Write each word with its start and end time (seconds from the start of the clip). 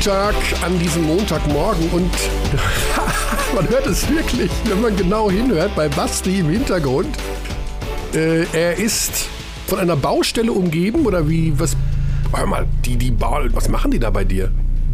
guten 0.00 0.10
Tag 0.10 0.34
an 0.64 0.78
diesem 0.78 1.02
Montagmorgen 1.02 1.90
und 1.90 2.10
man 3.54 3.68
hört 3.68 3.86
es 3.86 4.08
wirklich, 4.08 4.50
wenn 4.64 4.80
man 4.80 4.96
genau 4.96 5.30
hinhört, 5.30 5.74
bei 5.76 5.88
Basti 5.88 6.38
im 6.38 6.48
Hintergrund. 6.48 7.08
Äh, 8.14 8.44
er 8.54 8.78
ist 8.78 9.28
von 9.66 9.78
einer 9.78 9.96
Baustelle 9.96 10.52
umgeben 10.52 11.04
oder 11.04 11.28
wie, 11.28 11.52
was, 11.58 11.76
hör 12.34 12.46
mal, 12.46 12.66
die, 12.84 12.96
die 12.96 13.10
Bau, 13.10 13.40
was 13.52 13.68
machen 13.68 13.90
die 13.90 13.98
da 13.98 14.08
bei 14.08 14.24
dir? 14.24 14.50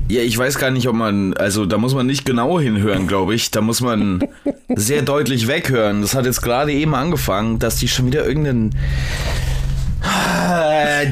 Ja, 0.09 0.23
ich 0.23 0.37
weiß 0.37 0.59
gar 0.59 0.73
nicht, 0.73 0.89
ob 0.89 0.97
man, 0.97 1.35
also 1.35 1.67
da 1.67 1.79
muss 1.79 1.95
man 1.95 2.07
nicht 2.07 2.25
genau 2.25 2.59
hinhören, 2.59 3.07
glaube 3.07 3.35
ich. 3.35 3.53
Da 3.53 3.61
muss 3.61 3.81
man 3.81 4.25
sehr 4.75 5.03
deutlich 5.03 5.47
weghören. 5.47 6.03
Das 6.03 6.15
hat 6.15 6.27
jetzt 6.27 6.43
gerade 6.43 6.73
eben 6.73 6.95
angefangen, 6.95 7.61
dass 7.61 7.77
die 7.77 7.89
schon 7.89 8.07
wieder 8.07 8.27
irgendeinen 8.27 8.75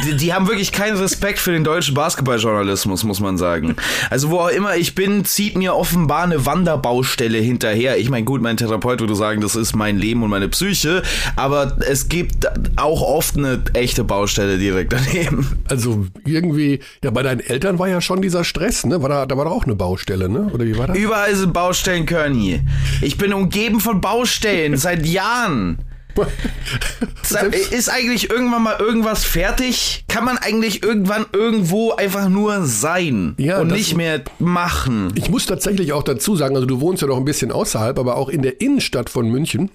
die, 0.05 0.16
die, 0.16 0.33
haben 0.33 0.47
wirklich 0.47 0.73
keinen 0.73 0.97
Respekt 0.97 1.38
für 1.38 1.52
den 1.52 1.65
deutschen 1.65 1.95
Basketballjournalismus, 1.95 3.05
muss 3.05 3.20
man 3.20 3.38
sagen. 3.38 3.77
Also 4.11 4.30
wo 4.30 4.41
auch 4.41 4.48
immer 4.48 4.77
ich 4.77 4.95
bin, 4.95 5.25
zieht 5.25 5.56
mir 5.56 5.75
offenbar 5.75 6.25
eine 6.25 6.47
Wanderbaustelle 6.47 7.39
hinterher. 7.39 7.98
Ich 7.98 8.11
meine, 8.11 8.25
gut, 8.25 8.42
mein 8.42 8.56
Therapeut 8.56 9.01
würde 9.01 9.15
sagen, 9.15 9.41
das 9.41 9.56
ist 9.56 9.75
mein 9.75 9.98
Leben 9.98 10.23
und 10.23 10.30
meine 10.30 10.48
Psyche, 10.48 11.02
aber 11.37 11.77
es 11.89 12.09
gibt 12.09 12.47
auch 12.77 13.02
oft 13.02 13.37
eine 13.37 13.62
echte 13.73 14.05
Baustelle 14.05 14.59
direkt 14.59 14.92
daneben. 14.92 15.59
Also 15.69 16.06
irgendwie, 16.25 16.80
ja, 17.03 17.11
bei 17.11 17.23
deinen 17.23 17.41
Eltern 17.41 17.78
war 17.78 17.89
ja 17.89 18.01
schon 18.01 18.23
dieser 18.23 18.45
Stress, 18.45 18.84
ne? 18.84 19.03
War 19.03 19.09
da, 19.09 19.27
da 19.27 19.37
war 19.37 19.47
doch 19.47 19.53
auch 19.53 19.64
eine 19.64 19.75
Baustelle, 19.75 20.28
ne? 20.28 20.51
Oder 20.53 20.64
wie 20.64 20.77
war 20.77 20.89
das? 20.89 20.97
Überall 20.97 21.34
sind 21.34 21.53
Baustellen, 21.53 22.06
Körny. 22.06 22.61
Ich 23.01 23.19
bin 23.19 23.33
umgeben 23.33 23.80
von 23.80 24.01
Baustellen 24.01 24.77
seit 24.77 25.06
Jahren. 25.06 25.78
Ist 27.70 27.91
eigentlich 27.91 28.31
irgendwann 28.31 28.62
mal 28.62 28.77
irgendwas 28.79 29.25
fertig? 29.25 30.05
Kann 30.09 30.25
man 30.25 30.39
eigentlich 30.39 30.83
irgendwann 30.83 31.27
irgendwo 31.33 31.93
einfach 31.93 32.29
nur 32.29 32.65
sein 32.67 33.34
ja, 33.39 33.61
und 33.61 33.69
nicht 33.69 33.97
mehr 33.97 34.23
machen? 34.39 35.12
Ich 35.15 35.31
muss 35.31 35.47
tatsächlich 35.47 35.92
auch 35.92 36.03
dazu 36.03 36.37
sagen, 36.37 36.55
also 36.55 36.67
du 36.67 36.81
wohnst 36.81 37.03
ja 37.03 37.09
noch 37.09 37.17
ein 37.17 37.25
bisschen 37.25 37.51
außerhalb, 37.51 37.98
aber 37.98 38.17
auch 38.17 38.29
in 38.29 38.42
der 38.42 38.61
Innenstadt 38.61 39.11
von 39.11 39.29
München. 39.29 39.70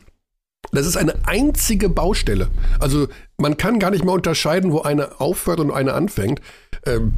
Das 0.72 0.86
ist 0.86 0.98
eine 0.98 1.16
einzige 1.26 1.90
Baustelle. 1.90 2.50
Also 2.80 3.08
man 3.38 3.58
kann 3.58 3.80
gar 3.80 3.90
nicht 3.90 4.04
mehr 4.04 4.14
unterscheiden, 4.14 4.72
wo 4.72 4.82
eine 4.82 5.20
aufhört 5.20 5.60
und 5.60 5.72
eine 5.72 5.94
anfängt. 5.94 6.42
Ähm, 6.86 7.14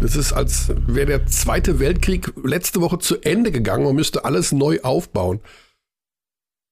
das 0.00 0.16
ist, 0.16 0.32
als 0.32 0.72
wäre 0.86 1.06
der 1.06 1.26
Zweite 1.26 1.78
Weltkrieg 1.78 2.32
letzte 2.42 2.80
Woche 2.80 2.98
zu 2.98 3.20
Ende 3.20 3.52
gegangen. 3.52 3.84
Man 3.84 3.94
müsste 3.94 4.24
alles 4.24 4.50
neu 4.50 4.80
aufbauen. 4.82 5.40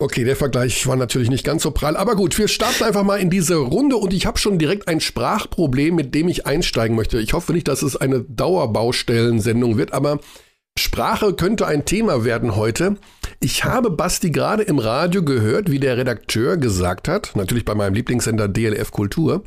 Okay, 0.00 0.24
der 0.24 0.36
Vergleich 0.36 0.86
war 0.86 0.96
natürlich 0.96 1.30
nicht 1.30 1.44
ganz 1.44 1.62
so 1.62 1.70
prall, 1.70 1.96
aber 1.96 2.16
gut, 2.16 2.36
wir 2.36 2.48
starten 2.48 2.82
einfach 2.82 3.04
mal 3.04 3.20
in 3.20 3.30
diese 3.30 3.56
Runde 3.56 3.96
und 3.96 4.12
ich 4.12 4.26
habe 4.26 4.38
schon 4.38 4.58
direkt 4.58 4.88
ein 4.88 5.00
Sprachproblem, 5.00 5.94
mit 5.94 6.14
dem 6.14 6.28
ich 6.28 6.46
einsteigen 6.46 6.96
möchte. 6.96 7.20
Ich 7.20 7.32
hoffe 7.32 7.52
nicht, 7.52 7.68
dass 7.68 7.82
es 7.82 7.96
eine 7.96 8.20
Dauerbaustellensendung 8.22 9.76
wird, 9.78 9.92
aber 9.92 10.18
Sprache 10.76 11.34
könnte 11.34 11.66
ein 11.66 11.84
Thema 11.84 12.24
werden 12.24 12.56
heute. 12.56 12.96
Ich 13.38 13.64
habe 13.64 13.90
Basti 13.90 14.30
gerade 14.30 14.64
im 14.64 14.80
Radio 14.80 15.22
gehört, 15.22 15.70
wie 15.70 15.78
der 15.78 15.96
Redakteur 15.96 16.56
gesagt 16.56 17.06
hat, 17.06 17.36
natürlich 17.36 17.64
bei 17.64 17.76
meinem 17.76 17.94
Lieblingssender 17.94 18.48
DLF 18.48 18.90
Kultur. 18.90 19.44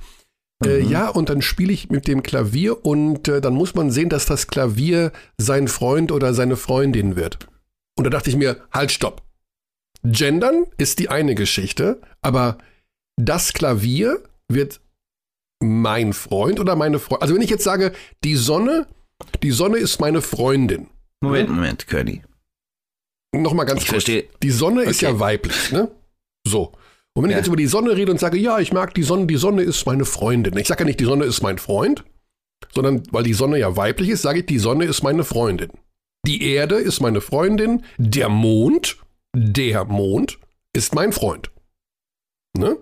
Äh, 0.64 0.68
mhm. 0.68 0.74
Äh, 0.74 0.80
ja, 0.90 1.10
und 1.10 1.28
dann 1.28 1.42
spiele 1.42 1.74
ich 1.74 1.90
mit 1.90 2.08
dem 2.08 2.24
Klavier 2.24 2.86
und 2.86 3.28
äh, 3.28 3.42
dann 3.42 3.54
muss 3.54 3.76
man 3.76 3.92
sehen, 3.92 4.08
dass 4.08 4.26
das 4.26 4.48
Klavier 4.48 5.12
sein 5.38 5.68
Freund 5.68 6.14
oder 6.14 6.34
seine 6.34 6.56
Freundin 6.56 7.18
wird. 7.18 7.40
Und 7.98 8.06
da 8.06 8.10
dachte 8.10 8.30
ich 8.30 8.38
mir, 8.38 8.58
halt, 8.72 8.92
stopp. 8.92 9.27
Gendern 10.04 10.66
ist 10.78 11.00
die 11.00 11.10
eine 11.10 11.36
Geschichte, 11.36 12.02
aber 12.22 12.58
das 13.18 13.54
Klavier 13.54 14.24
wird 14.48 14.80
mein 15.60 16.14
Freund 16.14 16.60
oder 16.60 16.76
meine 16.76 17.00
Freundin. 17.00 17.22
Also 17.22 17.36
wenn 17.36 17.42
ich 17.42 17.50
jetzt 17.50 17.64
sage, 17.64 17.94
die 18.24 18.36
Sonne, 18.36 18.88
die 19.44 19.52
Sonne 19.52 19.78
ist 19.78 20.00
meine 20.00 20.22
Freundin. 20.22 20.88
Moment, 21.22 21.50
Moment, 21.50 21.88
Curly. 21.88 22.22
Nochmal 23.34 23.66
ganz 23.66 23.82
ich 23.82 23.88
kurz. 23.88 24.04
Verstehe. 24.04 24.30
Die 24.44 24.52
Sonne 24.52 24.82
okay. 24.82 24.92
ist 24.92 25.02
ja 25.02 25.20
weiblich, 25.20 25.72
ne? 25.72 25.92
So. 26.48 26.74
Und 27.14 27.24
wenn 27.24 27.32
ja. 27.32 27.38
ich 27.38 27.42
jetzt 27.42 27.48
über 27.48 27.58
die 27.58 27.68
Sonne 27.68 27.96
rede 27.96 28.12
und 28.12 28.20
sage, 28.20 28.38
ja, 28.38 28.60
ich 28.60 28.72
mag 28.72 28.94
die 28.94 29.04
Sonne, 29.04 29.26
die 29.26 29.38
Sonne 29.38 29.64
ist 29.64 29.86
meine 29.86 30.06
Freundin. 30.06 30.56
Ich 30.58 30.68
sage 30.68 30.84
ja 30.84 30.86
nicht, 30.86 31.00
die 31.00 31.06
Sonne 31.06 31.26
ist 31.26 31.42
mein 31.42 31.58
Freund, 31.58 32.04
sondern 32.74 33.04
weil 33.12 33.24
die 33.24 33.34
Sonne 33.34 33.58
ja 33.58 33.76
weiblich 33.76 34.10
ist, 34.10 34.22
sage 34.22 34.40
ich, 34.40 34.46
die 34.46 34.60
Sonne 34.60 34.86
ist 34.86 35.02
meine 35.02 35.24
Freundin. 35.24 35.72
Die 36.28 36.44
Erde 36.44 36.76
ist 36.76 37.00
meine 37.00 37.22
Freundin, 37.22 37.84
der 37.98 38.30
Mond 38.30 38.98
der 39.38 39.86
Mond 39.86 40.40
ist 40.74 40.96
mein 40.96 41.12
Freund. 41.12 41.52
Ne? 42.58 42.78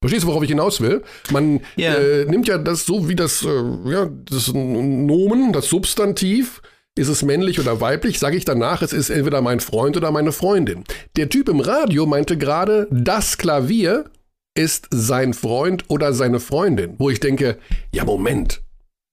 Verstehst 0.00 0.24
du, 0.24 0.28
worauf 0.28 0.42
ich 0.42 0.50
hinaus 0.50 0.80
will? 0.80 1.02
Man 1.30 1.60
yeah. 1.78 1.94
äh, 1.94 2.24
nimmt 2.24 2.48
ja 2.48 2.58
das 2.58 2.84
so 2.84 3.08
wie 3.08 3.14
das, 3.14 3.44
äh, 3.44 3.90
ja, 3.90 4.06
das 4.06 4.52
Nomen, 4.52 5.52
das 5.52 5.68
Substantiv, 5.68 6.60
ist 6.94 7.08
es 7.08 7.22
männlich 7.22 7.58
oder 7.58 7.80
weiblich, 7.80 8.18
sage 8.18 8.36
ich 8.36 8.44
danach, 8.44 8.82
es 8.82 8.92
ist 8.92 9.10
entweder 9.10 9.40
mein 9.40 9.60
Freund 9.60 9.96
oder 9.96 10.10
meine 10.10 10.32
Freundin. 10.32 10.84
Der 11.16 11.28
Typ 11.28 11.48
im 11.48 11.60
Radio 11.60 12.04
meinte 12.04 12.36
gerade, 12.36 12.86
das 12.90 13.38
Klavier 13.38 14.10
ist 14.54 14.88
sein 14.90 15.32
Freund 15.32 15.84
oder 15.88 16.12
seine 16.12 16.40
Freundin. 16.40 16.96
Wo 16.98 17.08
ich 17.08 17.20
denke, 17.20 17.58
ja 17.92 18.04
Moment, 18.04 18.62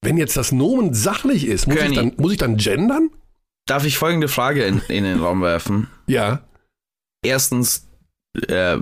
wenn 0.02 0.18
jetzt 0.18 0.36
das 0.36 0.52
Nomen 0.52 0.94
sachlich 0.94 1.48
ist, 1.48 1.68
muss, 1.68 1.78
ich 1.78 1.96
dann, 1.96 2.14
muss 2.18 2.34
ich 2.34 2.38
dann 2.38 2.58
gendern? 2.58 3.12
Darf 3.66 3.86
ich 3.86 3.98
folgende 3.98 4.28
Frage 4.28 4.64
in, 4.64 4.82
in 4.90 5.04
den 5.04 5.20
Raum 5.20 5.42
werfen? 5.42 5.88
Ja. 6.08 6.42
Erstens, 7.24 7.88
äh, 8.48 8.78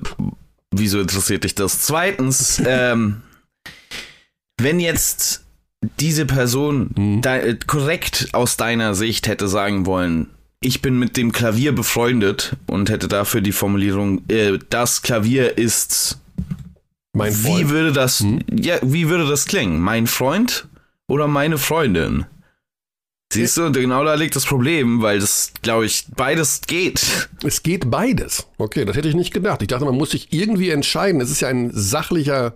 wieso 0.72 1.00
interessiert 1.00 1.44
dich 1.44 1.56
das? 1.56 1.82
Zweitens, 1.82 2.62
ähm, 2.66 3.22
wenn 4.60 4.80
jetzt 4.80 5.46
diese 6.00 6.26
Person 6.26 6.92
hm. 6.96 7.22
de 7.22 7.58
korrekt 7.66 8.30
aus 8.34 8.58
deiner 8.58 8.96
Sicht 8.96 9.28
hätte 9.28 9.48
sagen 9.48 9.86
wollen, 9.86 10.28
ich 10.60 10.82
bin 10.82 10.98
mit 10.98 11.18
dem 11.18 11.32
Klavier 11.32 11.74
befreundet 11.74 12.56
und 12.66 12.90
hätte 12.90 13.08
dafür 13.08 13.42
die 13.42 13.52
Formulierung, 13.52 14.24
äh, 14.28 14.58
das 14.70 15.04
Klavier 15.04 15.58
ist 15.58 16.20
mein 17.14 17.32
Freund. 17.32 17.60
Wie 17.60 17.70
würde 17.70 17.92
das, 17.92 18.22
hm? 18.22 18.42
ja, 18.52 18.78
wie 18.82 19.10
würde 19.10 19.28
das 19.28 19.46
klingen? 19.46 19.80
Mein 19.80 20.08
Freund 20.08 20.68
oder 21.08 21.28
meine 21.28 21.58
Freundin? 21.58 22.26
Siehst 23.32 23.58
du, 23.58 23.72
genau 23.72 24.06
da 24.06 24.14
liegt 24.14 24.36
das 24.36 24.46
Problem, 24.46 25.02
weil 25.02 25.20
das, 25.20 25.52
glaube 25.62 25.86
ich, 25.86 26.06
beides 26.16 26.62
geht. 26.62 27.30
Es 27.44 27.62
geht 27.62 27.92
beides. 27.92 28.48
Okay, 28.58 28.86
das 28.86 28.96
hätte 28.96 29.10
ich 29.10 29.16
nicht 29.16 29.34
gedacht. 29.34 29.62
Ich 29.62 29.68
dachte, 29.68 29.86
man 29.86 29.96
muss 29.96 30.12
sich 30.12 30.32
irgendwie 30.32 30.70
entscheiden. 30.70 31.20
Es 31.20 31.30
ist 31.30 31.42
ja 31.42 31.50
ein 31.50 31.72
sachlicher, 31.74 32.56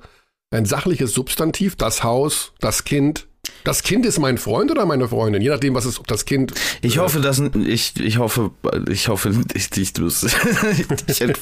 ein 0.49 0.65
sachliches 0.65 1.13
Substantiv, 1.13 1.75
das 1.75 2.03
Haus, 2.03 2.53
das 2.59 2.85
Kind, 2.85 3.27
das 3.63 3.83
Kind 3.83 4.05
ist 4.05 4.19
mein 4.19 4.37
Freund 4.37 4.71
oder 4.71 4.85
meine 4.85 5.07
Freundin, 5.07 5.41
je 5.41 5.49
nachdem, 5.49 5.75
was 5.75 5.85
ist, 5.85 5.99
ob 5.99 6.07
das 6.07 6.25
Kind. 6.25 6.53
Ich 6.81 6.97
hoffe, 6.97 7.19
dass 7.19 7.39
ich, 7.39 7.93
ich 7.99 8.17
hoffe, 8.17 8.51
ich 8.89 9.07
hoffe, 9.07 9.31
ich, 9.53 9.75
ich, 9.77 9.93
du, 9.93 10.07
ich 11.07 11.19
hätte 11.19 11.35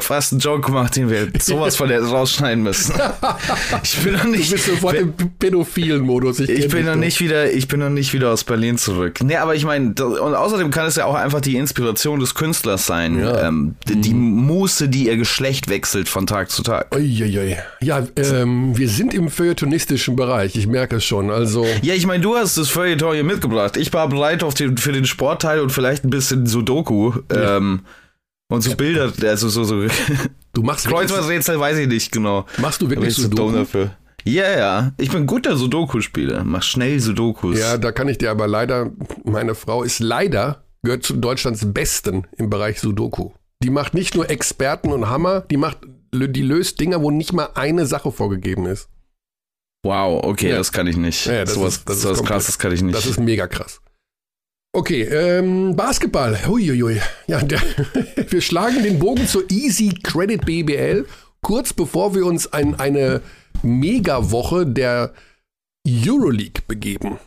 fast 0.00 0.32
einen 0.32 0.40
Joke 0.40 0.66
gemacht, 0.66 0.96
den 0.96 1.10
wir 1.10 1.28
sowas 1.40 1.76
von 1.76 1.88
der 1.88 2.02
rausschneiden 2.02 2.62
müssen. 2.62 2.94
Ich 3.82 3.98
bin 4.02 4.14
noch 4.14 4.24
nicht. 4.24 4.50
Du 4.50 4.54
bist 4.54 4.66
sofort 4.66 4.94
im 4.96 5.12
pädophilen 5.38 6.02
Modus. 6.02 6.40
Ich, 6.40 6.50
ich 6.50 6.68
bin 6.68 6.86
noch 6.86 6.96
nicht 6.96 7.20
wieder, 7.20 7.52
ich 7.52 7.68
bin 7.68 7.80
noch 7.80 7.90
nicht 7.90 8.12
wieder 8.12 8.30
aus 8.30 8.44
Berlin 8.44 8.78
zurück. 8.78 9.22
Nee, 9.22 9.36
aber 9.36 9.54
ich 9.54 9.64
meine, 9.64 9.88
und 9.88 10.34
außerdem 10.34 10.70
kann 10.70 10.86
es 10.86 10.96
ja 10.96 11.04
auch 11.06 11.14
einfach 11.14 11.40
die 11.40 11.56
Inspiration 11.56 12.20
des 12.20 12.34
Künstlers 12.34 12.86
sein. 12.86 13.18
Ja, 13.18 13.48
ähm, 13.48 13.76
die, 13.88 14.00
die 14.00 14.14
mhm. 14.14 14.46
Muße, 14.46 14.88
die 14.88 15.06
ihr 15.06 15.16
Geschlecht 15.16 15.68
wechselt 15.68 16.08
von 16.08 16.26
Tag 16.26 16.50
zu 16.50 16.62
Tag. 16.62 16.94
Uiuiui. 16.94 17.56
Ja, 17.80 18.06
ähm, 18.16 18.76
wir 18.76 18.88
sind 18.88 19.14
im 19.14 19.30
feuilletonistischen 19.30 20.16
Bereich. 20.16 20.56
Ich 20.56 20.66
merke 20.66 20.96
es 20.96 21.04
schon. 21.04 21.30
Also 21.30 21.39
ja, 21.82 21.94
ich 21.94 22.06
meine, 22.06 22.22
du 22.22 22.36
hast 22.36 22.56
das 22.56 22.68
Feuilleton 22.68 23.14
hier 23.14 23.24
mitgebracht. 23.24 23.76
Ich 23.76 23.92
war 23.92 24.08
bereit 24.08 24.42
auf 24.42 24.54
den, 24.54 24.76
für 24.76 24.92
den 24.92 25.04
Sportteil 25.04 25.60
und 25.60 25.70
vielleicht 25.70 26.04
ein 26.04 26.10
bisschen 26.10 26.46
Sudoku. 26.46 27.12
Ja. 27.32 27.56
Ähm, 27.56 27.82
und 28.50 28.62
so 28.62 28.74
Bilder, 28.74 29.12
also 29.22 29.48
so, 29.48 29.64
so. 29.64 29.86
Du 30.52 30.62
machst 30.62 30.88
Kreuzworträtsel, 30.88 31.60
weiß 31.60 31.78
ich 31.78 31.86
nicht 31.86 32.10
genau. 32.10 32.46
Machst 32.58 32.82
du 32.82 32.90
wirklich 32.90 33.14
Sudoku? 33.14 33.52
Dafür. 33.52 33.90
Ja, 34.24 34.58
ja. 34.58 34.92
Ich 34.98 35.10
bin 35.10 35.26
guter 35.26 35.56
Sudoku-Spieler. 35.56 36.44
Mach 36.44 36.62
schnell 36.62 37.00
Sudokus. 37.00 37.58
Ja, 37.58 37.78
da 37.78 37.92
kann 37.92 38.08
ich 38.08 38.18
dir 38.18 38.30
aber 38.30 38.46
leider, 38.46 38.90
meine 39.24 39.54
Frau 39.54 39.82
ist 39.82 40.00
leider, 40.00 40.64
gehört 40.82 41.04
zu 41.04 41.16
Deutschlands 41.16 41.72
Besten 41.72 42.26
im 42.36 42.50
Bereich 42.50 42.80
Sudoku. 42.80 43.30
Die 43.62 43.70
macht 43.70 43.94
nicht 43.94 44.14
nur 44.14 44.28
Experten 44.28 44.92
und 44.92 45.08
Hammer, 45.08 45.42
die 45.42 45.56
macht, 45.56 45.78
die 46.12 46.42
löst 46.42 46.80
Dinger, 46.80 47.02
wo 47.02 47.10
nicht 47.10 47.32
mal 47.32 47.50
eine 47.54 47.86
Sache 47.86 48.10
vorgegeben 48.10 48.66
ist. 48.66 48.88
Wow, 49.82 50.24
okay, 50.24 50.50
ja. 50.50 50.56
das 50.56 50.72
kann 50.72 50.86
ich 50.86 50.96
nicht. 50.96 51.26
Ja, 51.26 51.44
das 51.44 51.54
sowas, 51.54 51.76
ist, 51.76 51.88
das 51.88 52.02
sowas 52.02 52.18
ist 52.18 52.26
krass, 52.26 52.46
das 52.46 52.58
kann 52.58 52.72
ich 52.72 52.82
nicht. 52.82 52.94
Das 52.94 53.06
ist 53.06 53.18
mega 53.18 53.46
krass. 53.46 53.80
Okay, 54.72 55.02
ähm, 55.02 55.74
Basketball. 55.74 56.46
Huiuiui. 56.46 57.00
Ja, 57.26 57.40
der, 57.40 57.60
wir 58.28 58.40
schlagen 58.40 58.82
den 58.82 58.98
Bogen 58.98 59.26
zur 59.26 59.50
Easy 59.50 59.88
Credit 60.02 60.44
BBL, 60.44 61.06
kurz 61.40 61.72
bevor 61.72 62.14
wir 62.14 62.26
uns 62.26 62.46
in 62.46 62.74
eine 62.76 63.22
Mega-Woche 63.62 64.66
der 64.66 65.12
Euroleague 65.88 66.62
begeben. 66.68 67.18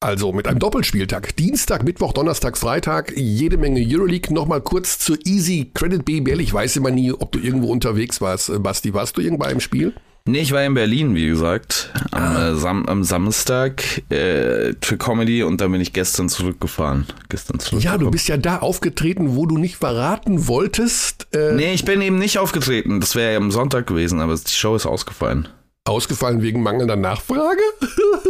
Also 0.00 0.32
mit 0.32 0.46
einem 0.46 0.58
Doppelspieltag. 0.58 1.34
Dienstag, 1.36 1.82
Mittwoch, 1.82 2.12
Donnerstag, 2.12 2.58
Freitag, 2.58 3.16
jede 3.16 3.56
Menge 3.56 3.82
Euroleague. 3.82 4.34
Nochmal 4.34 4.60
kurz 4.60 4.98
zur 4.98 5.18
Easy 5.24 5.70
Credit 5.72 6.04
BBL. 6.04 6.40
Ich 6.40 6.52
weiß 6.52 6.76
immer 6.76 6.90
nie, 6.90 7.12
ob 7.12 7.32
du 7.32 7.38
irgendwo 7.38 7.68
unterwegs 7.68 8.20
warst, 8.20 8.52
Basti. 8.62 8.92
Warst 8.92 9.16
du 9.16 9.22
irgendwo 9.22 9.46
im 9.46 9.60
Spiel? 9.60 9.94
Nee, 10.28 10.40
ich 10.40 10.50
war 10.50 10.64
in 10.64 10.74
Berlin, 10.74 11.14
wie 11.14 11.28
gesagt, 11.28 11.92
am, 12.10 12.36
äh, 12.36 12.54
Sam 12.56 12.86
am 12.86 13.04
Samstag 13.04 14.02
äh, 14.10 14.74
für 14.80 14.96
Comedy 14.98 15.44
und 15.44 15.60
dann 15.60 15.70
bin 15.70 15.80
ich 15.80 15.92
gestern 15.92 16.28
zurückgefahren. 16.28 17.06
Gestern 17.28 17.60
Ja, 17.78 17.96
du 17.96 18.10
bist 18.10 18.26
ja 18.26 18.36
da 18.36 18.58
aufgetreten, 18.58 19.36
wo 19.36 19.46
du 19.46 19.56
nicht 19.56 19.76
verraten 19.76 20.48
wolltest. 20.48 21.28
Äh, 21.32 21.52
Nee, 21.52 21.74
ich 21.74 21.84
bin 21.84 22.00
eben 22.00 22.18
nicht 22.18 22.38
aufgetreten. 22.38 22.98
Das 22.98 23.14
wäre 23.14 23.32
ja 23.32 23.38
am 23.38 23.52
Sonntag 23.52 23.86
gewesen, 23.86 24.20
aber 24.20 24.34
die 24.34 24.50
Show 24.50 24.74
ist 24.74 24.84
ausgefallen. 24.84 25.46
Ausgefallen 25.84 26.42
wegen 26.42 26.60
mangelnder 26.60 26.96
Nachfrage? 26.96 27.62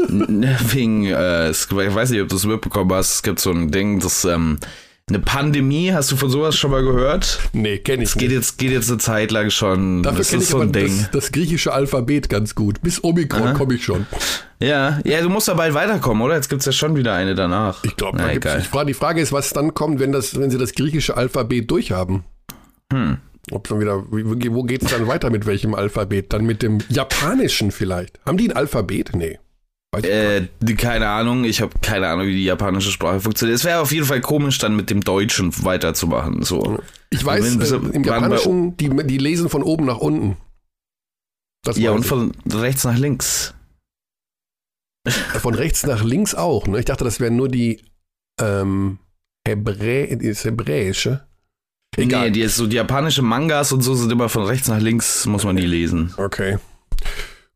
Wegen, 0.08 1.06
äh, 1.06 1.50
ich 1.50 1.70
weiß 1.70 2.10
nicht, 2.10 2.20
ob 2.20 2.28
du 2.28 2.36
es 2.36 2.44
mitbekommen 2.44 2.92
hast, 2.92 3.14
es 3.14 3.22
gibt 3.22 3.40
so 3.40 3.50
ein 3.50 3.70
Ding, 3.70 4.00
das, 4.00 4.26
ähm, 4.26 4.58
eine 5.08 5.20
Pandemie, 5.20 5.92
hast 5.92 6.10
du 6.10 6.16
von 6.16 6.28
sowas 6.30 6.56
schon 6.56 6.72
mal 6.72 6.82
gehört? 6.82 7.38
Nee, 7.52 7.78
kenne 7.78 8.02
ich 8.02 8.08
Es 8.08 8.14
geht 8.16 8.30
nicht. 8.30 8.36
jetzt, 8.38 8.58
geht 8.58 8.72
jetzt 8.72 8.88
eine 8.90 8.98
Zeit 8.98 9.30
lang 9.30 9.50
schon. 9.50 10.02
Dafür 10.02 10.18
das 10.18 10.32
ist 10.32 10.42
ich 10.42 10.48
so 10.48 10.58
ein 10.58 10.72
Ding. 10.72 10.98
das, 10.98 11.10
das 11.12 11.32
griechische 11.32 11.72
Alphabet 11.72 12.28
ganz 12.28 12.56
gut. 12.56 12.82
Bis 12.82 13.04
Omikron 13.04 13.54
komme 13.54 13.74
ich 13.74 13.84
schon. 13.84 14.06
Ja, 14.58 14.98
ja, 15.04 15.20
du 15.20 15.28
musst 15.28 15.46
da 15.46 15.54
bald 15.54 15.74
weiterkommen, 15.74 16.20
oder? 16.24 16.34
Jetzt 16.34 16.48
gibt's 16.48 16.66
ja 16.66 16.72
schon 16.72 16.96
wieder 16.96 17.14
eine 17.14 17.36
danach. 17.36 17.84
Ich 17.84 17.94
glaube, 17.94 18.18
da. 18.18 18.24
Frage- 18.62 18.86
Die 18.86 18.94
Frage 18.94 19.20
ist, 19.20 19.30
was 19.30 19.52
dann 19.52 19.74
kommt, 19.74 20.00
wenn, 20.00 20.10
das, 20.10 20.40
wenn 20.40 20.50
sie 20.50 20.58
das 20.58 20.72
griechische 20.72 21.16
Alphabet 21.16 21.70
durchhaben. 21.70 22.24
Hm. 22.92 23.18
Ob 23.52 23.68
dann 23.68 23.78
wieder, 23.78 24.02
wie- 24.10 24.52
wo 24.52 24.64
geht 24.64 24.82
es 24.82 24.90
dann 24.90 25.06
weiter 25.06 25.30
mit 25.30 25.46
welchem 25.46 25.76
Alphabet? 25.76 26.32
Dann 26.32 26.44
mit 26.46 26.62
dem 26.62 26.78
japanischen 26.88 27.70
vielleicht. 27.70 28.18
Haben 28.26 28.38
die 28.38 28.50
ein 28.50 28.56
Alphabet? 28.56 29.10
Nee. 29.14 29.38
Äh, 30.04 30.48
keine 30.76 31.08
Ahnung, 31.08 31.44
ich 31.44 31.60
habe 31.60 31.72
keine 31.80 32.08
Ahnung, 32.08 32.26
wie 32.26 32.34
die 32.34 32.44
japanische 32.44 32.90
Sprache 32.90 33.20
funktioniert. 33.20 33.56
Es 33.58 33.64
wäre 33.64 33.80
auf 33.80 33.92
jeden 33.92 34.06
Fall 34.06 34.20
komisch, 34.20 34.58
dann 34.58 34.76
mit 34.76 34.90
dem 34.90 35.00
Deutschen 35.02 35.52
weiterzumachen. 35.64 36.42
So. 36.42 36.78
Ich 37.10 37.24
weiß, 37.24 37.58
Wenn- 37.58 37.90
äh, 37.92 37.96
im 37.96 38.04
Japanischen, 38.04 38.76
die, 38.76 38.88
die 39.06 39.18
lesen 39.18 39.48
von 39.48 39.62
oben 39.62 39.84
nach 39.86 39.98
unten. 39.98 40.36
Das 41.64 41.76
Ja, 41.78 41.90
und 41.92 42.00
ich. 42.02 42.06
von 42.06 42.32
rechts 42.50 42.84
nach 42.84 42.96
links. 42.98 43.54
von 45.40 45.54
rechts 45.54 45.86
nach 45.86 46.02
links 46.04 46.34
auch. 46.34 46.66
Ne? 46.66 46.78
Ich 46.80 46.84
dachte, 46.84 47.04
das 47.04 47.20
wären 47.20 47.36
nur 47.36 47.48
die 47.48 47.80
ähm, 48.40 48.98
Hebrä 49.46 50.16
das 50.16 50.44
Hebräische. 50.44 51.26
Egal. 51.96 52.26
Nee, 52.26 52.30
die, 52.32 52.46
so 52.48 52.66
die 52.66 52.76
japanische 52.76 53.22
Mangas 53.22 53.72
und 53.72 53.80
so 53.82 53.94
sind 53.94 54.12
immer 54.12 54.28
von 54.28 54.44
rechts 54.44 54.68
nach 54.68 54.80
links, 54.80 55.24
muss 55.26 55.44
man 55.44 55.56
die 55.56 55.64
lesen. 55.66 56.12
Okay. 56.18 56.58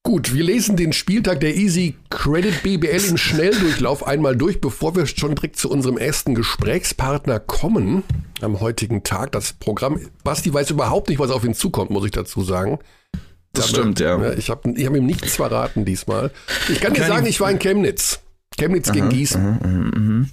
Gut, 0.02 0.32
wir 0.32 0.42
lesen 0.44 0.76
den 0.76 0.94
Spieltag 0.94 1.40
der 1.40 1.54
Easy 1.56 1.94
Credit 2.08 2.62
BBL 2.62 3.04
im 3.10 3.16
Schnelldurchlauf 3.18 4.06
einmal 4.06 4.34
durch, 4.34 4.58
bevor 4.60 4.96
wir 4.96 5.06
schon 5.06 5.34
direkt 5.34 5.56
zu 5.56 5.70
unserem 5.70 5.98
ersten 5.98 6.34
Gesprächspartner 6.34 7.38
kommen 7.38 8.02
am 8.40 8.60
heutigen 8.60 9.02
Tag. 9.02 9.32
Das 9.32 9.52
Programm, 9.52 10.00
Basti 10.24 10.52
weiß 10.54 10.70
überhaupt 10.70 11.10
nicht, 11.10 11.18
was 11.18 11.30
auf 11.30 11.44
ihn 11.44 11.52
zukommt, 11.52 11.90
muss 11.90 12.06
ich 12.06 12.12
dazu 12.12 12.42
sagen. 12.42 12.78
Das 13.52 13.66
Aber, 13.66 13.74
stimmt, 13.82 14.00
ja. 14.00 14.32
Ich 14.32 14.48
habe 14.48 14.70
ich 14.74 14.86
hab 14.86 14.96
ihm 14.96 15.04
nichts 15.04 15.36
verraten 15.36 15.84
diesmal. 15.84 16.30
Ich 16.70 16.80
kann 16.80 16.94
dir 16.94 17.04
sagen, 17.04 17.26
ich- 17.26 17.38
war 17.40 17.50
in 17.50 17.58
Chemnitz. 17.58 18.20
Chemnitz 18.58 18.90
gegen 18.90 19.10
Gießen. 19.10 19.58
Mhm, 19.62 19.90
mhm. 20.02 20.30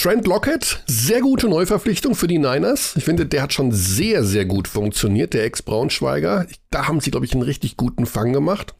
Trent 0.00 0.26
Lockett, 0.26 0.82
sehr 0.86 1.20
gute 1.20 1.46
Neuverpflichtung 1.46 2.14
für 2.14 2.26
die 2.26 2.38
Niners. 2.38 2.96
Ich 2.96 3.04
finde, 3.04 3.26
der 3.26 3.42
hat 3.42 3.52
schon 3.52 3.70
sehr, 3.70 4.24
sehr 4.24 4.46
gut 4.46 4.66
funktioniert, 4.66 5.34
der 5.34 5.44
Ex-Braunschweiger. 5.44 6.46
Da 6.70 6.88
haben 6.88 7.00
sie, 7.00 7.10
glaube 7.10 7.26
ich, 7.26 7.34
einen 7.34 7.42
richtig 7.42 7.76
guten 7.76 8.06
Fang 8.06 8.32
gemacht. 8.32 8.74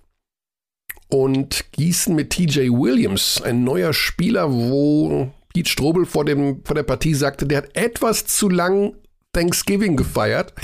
Und 1.11 1.71
Gießen 1.73 2.15
mit 2.15 2.31
TJ 2.31 2.71
Williams, 2.71 3.43
ein 3.43 3.65
neuer 3.65 3.93
Spieler, 3.93 4.51
wo 4.51 5.31
Pete 5.53 5.69
Strobel 5.69 6.07
vor, 6.07 6.25
dem, 6.25 6.65
vor 6.65 6.75
der 6.75 6.85
Partie 6.85 7.13
sagte, 7.13 7.47
der 7.47 7.59
hat 7.59 7.77
etwas 7.77 8.25
zu 8.25 8.49
lang 8.49 8.95
Thanksgiving 9.35 9.99
gefeiert. 9.99 10.55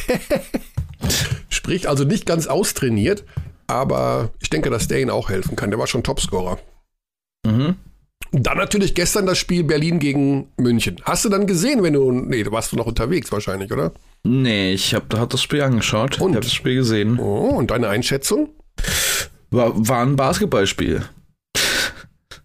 Sprich, 1.50 1.86
also 1.86 2.04
nicht 2.04 2.24
ganz 2.24 2.46
austrainiert, 2.46 3.24
aber 3.66 4.30
ich 4.40 4.48
denke, 4.48 4.70
dass 4.70 4.88
der 4.88 5.02
ihnen 5.02 5.10
auch 5.10 5.28
helfen 5.28 5.54
kann. 5.54 5.68
Der 5.68 5.78
war 5.78 5.86
schon 5.86 6.02
Topscorer. 6.02 6.58
Mhm. 7.46 7.76
Dann 8.38 8.58
natürlich 8.58 8.94
gestern 8.94 9.24
das 9.26 9.38
Spiel 9.38 9.64
Berlin 9.64 9.98
gegen 9.98 10.48
München. 10.58 10.96
Hast 11.04 11.24
du 11.24 11.28
dann 11.30 11.46
gesehen, 11.46 11.82
wenn 11.82 11.94
du. 11.94 12.12
Nee, 12.12 12.42
du 12.42 12.52
warst 12.52 12.74
noch 12.74 12.86
unterwegs 12.86 13.32
wahrscheinlich, 13.32 13.72
oder? 13.72 13.92
Nee, 14.24 14.72
ich 14.74 14.94
habe 14.94 15.18
hab 15.18 15.30
das 15.30 15.42
Spiel 15.42 15.62
angeschaut. 15.62 16.20
Und? 16.20 16.30
Ich 16.30 16.36
habe 16.36 16.44
das 16.44 16.52
Spiel 16.54 16.74
gesehen. 16.74 17.18
Oh, 17.18 17.48
und 17.56 17.70
deine 17.70 17.88
Einschätzung? 17.88 18.50
War, 19.50 19.72
war 19.74 20.02
ein 20.02 20.16
Basketballspiel. 20.16 21.02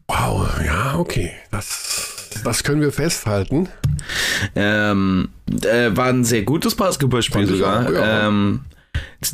Wow, 0.07 0.47
ja, 0.65 0.95
okay. 0.97 1.31
Das, 1.51 2.29
das 2.43 2.63
können 2.63 2.81
wir 2.81 2.91
festhalten. 2.91 3.69
Ähm, 4.55 5.29
äh, 5.63 5.95
war 5.95 6.07
ein 6.07 6.23
sehr 6.23 6.43
gutes 6.43 6.75
Basketballspiel 6.75 7.47
sogar. 7.47 7.85
auch, 7.87 7.91
ja. 7.91 8.27
ähm, 8.27 8.61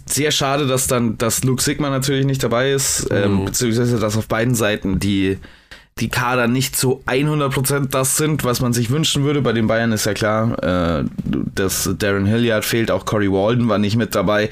sehr 0.07 0.31
schade, 0.31 0.67
dass 0.67 0.87
dann, 0.87 1.17
dass 1.17 1.43
Luke 1.43 1.61
Sigma 1.61 1.89
natürlich 1.89 2.25
nicht 2.25 2.43
dabei 2.43 2.71
ist, 2.71 3.07
ähm, 3.11 3.41
Mhm. 3.41 3.45
beziehungsweise 3.45 3.99
dass 3.99 4.17
auf 4.17 4.27
beiden 4.27 4.53
Seiten 4.55 4.99
die, 4.99 5.37
die 5.99 6.09
Kader 6.09 6.47
nicht 6.47 6.75
zu 6.75 7.03
100% 7.05 7.89
das 7.89 8.17
sind, 8.17 8.43
was 8.43 8.61
man 8.61 8.73
sich 8.73 8.89
wünschen 8.89 9.23
würde. 9.23 9.41
Bei 9.41 9.53
den 9.53 9.67
Bayern 9.67 9.91
ist 9.91 10.05
ja 10.05 10.13
klar, 10.13 11.01
äh, 11.01 11.05
dass 11.25 11.89
Darren 11.97 12.25
Hilliard 12.25 12.65
fehlt, 12.65 12.91
auch 12.91 13.05
Corey 13.05 13.31
Walden 13.31 13.67
war 13.69 13.77
nicht 13.77 13.95
mit 13.97 14.15
dabei. 14.15 14.49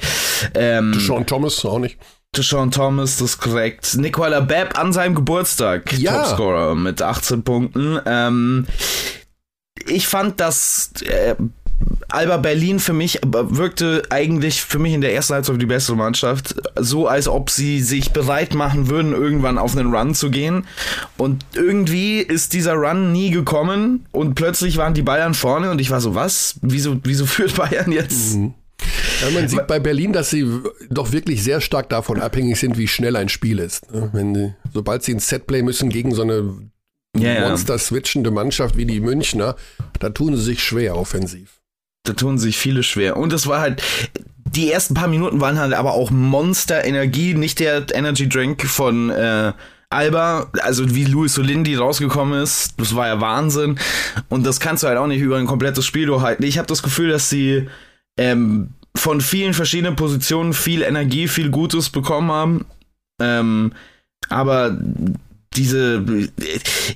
Ähm, 0.54 0.94
Sean 0.94 1.26
Thomas 1.26 1.64
auch 1.64 1.78
nicht. 1.78 1.98
Deshaun 2.36 2.70
Thomas, 2.70 3.16
das 3.16 3.30
ist 3.30 3.38
korrekt. 3.38 3.96
Nicola 3.96 4.40
Babb 4.40 4.78
an 4.78 4.92
seinem 4.92 5.14
Geburtstag, 5.14 5.92
Ja. 5.94 6.18
Topscorer 6.22 6.74
mit 6.74 7.00
18 7.00 7.42
Punkten. 7.42 7.98
Ähm, 8.04 8.66
ich 9.86 10.06
fand, 10.06 10.40
dass 10.40 10.90
äh, 11.02 11.34
Alba 12.08 12.36
Berlin 12.38 12.78
für 12.78 12.92
mich 12.92 13.20
wirkte 13.24 14.02
eigentlich 14.10 14.62
für 14.62 14.78
mich 14.78 14.94
in 14.94 15.00
der 15.00 15.12
ersten 15.14 15.34
Halbzeit 15.34 15.60
die 15.60 15.66
bessere 15.66 15.96
Mannschaft. 15.96 16.54
So, 16.78 17.08
als 17.08 17.28
ob 17.28 17.50
sie 17.50 17.80
sich 17.80 18.12
bereit 18.12 18.54
machen 18.54 18.88
würden, 18.88 19.12
irgendwann 19.12 19.58
auf 19.58 19.76
einen 19.76 19.94
Run 19.94 20.14
zu 20.14 20.30
gehen. 20.30 20.66
Und 21.16 21.44
irgendwie 21.54 22.20
ist 22.20 22.52
dieser 22.52 22.74
Run 22.74 23.12
nie 23.12 23.30
gekommen 23.30 24.06
und 24.12 24.34
plötzlich 24.34 24.76
waren 24.76 24.94
die 24.94 25.02
Bayern 25.02 25.34
vorne 25.34 25.70
und 25.70 25.80
ich 25.80 25.90
war 25.90 26.00
so, 26.00 26.14
was? 26.14 26.58
Wieso, 26.62 26.96
wieso 27.02 27.26
führt 27.26 27.56
Bayern 27.56 27.92
jetzt? 27.92 28.36
Ja, 29.22 29.30
man 29.30 29.48
sieht 29.48 29.66
bei 29.66 29.80
Berlin, 29.80 30.12
dass 30.12 30.30
sie 30.30 30.46
doch 30.90 31.12
wirklich 31.12 31.42
sehr 31.42 31.60
stark 31.60 31.88
davon 31.88 32.20
abhängig 32.20 32.58
sind, 32.58 32.76
wie 32.76 32.88
schnell 32.88 33.16
ein 33.16 33.28
Spiel 33.28 33.58
ist. 33.58 33.90
ne? 33.92 34.10
Wenn 34.12 34.34
die, 34.34 34.54
sobald 34.72 35.02
sie 35.02 35.12
ins 35.12 35.28
Setplay 35.28 35.62
müssen 35.62 35.88
gegen 35.88 36.14
so 36.14 36.22
eine 36.22 36.54
ja. 37.16 37.48
monster-switchende 37.48 38.30
Mannschaft 38.30 38.76
wie 38.76 38.84
die 38.84 39.00
Münchner, 39.00 39.56
da 39.98 40.10
tun 40.10 40.36
sie 40.36 40.42
sich 40.42 40.62
schwer 40.62 40.96
offensiv. 40.96 41.55
Da 42.08 42.12
tun 42.14 42.38
sich 42.38 42.56
viele 42.56 42.82
schwer. 42.82 43.16
Und 43.16 43.32
es 43.32 43.46
war 43.46 43.60
halt, 43.60 43.82
die 44.44 44.70
ersten 44.70 44.94
paar 44.94 45.08
Minuten 45.08 45.40
waren 45.40 45.58
halt 45.58 45.74
aber 45.74 45.92
auch 45.94 46.10
Monster-Energie, 46.10 47.34
nicht 47.34 47.60
der 47.60 47.86
Energy 47.94 48.28
Drink 48.28 48.62
von 48.62 49.10
äh, 49.10 49.52
Alba, 49.88 50.50
also 50.62 50.94
wie 50.94 51.04
Luis 51.04 51.34
Solindi 51.34 51.76
rausgekommen 51.76 52.42
ist, 52.42 52.74
das 52.78 52.96
war 52.96 53.06
ja 53.06 53.20
Wahnsinn. 53.20 53.78
Und 54.28 54.44
das 54.44 54.58
kannst 54.58 54.82
du 54.82 54.88
halt 54.88 54.98
auch 54.98 55.06
nicht 55.06 55.20
über 55.20 55.36
ein 55.36 55.46
komplettes 55.46 55.84
Spiel 55.84 56.06
durchhalten. 56.06 56.44
Ich 56.44 56.58
habe 56.58 56.66
das 56.66 56.82
Gefühl, 56.82 57.10
dass 57.10 57.30
sie 57.30 57.68
ähm, 58.18 58.70
von 58.96 59.20
vielen 59.20 59.54
verschiedenen 59.54 59.96
Positionen 59.96 60.52
viel 60.52 60.82
Energie, 60.82 61.28
viel 61.28 61.50
Gutes 61.50 61.90
bekommen 61.90 62.32
haben. 62.32 62.66
Ähm, 63.20 63.72
aber 64.28 64.76
diese, 65.56 66.04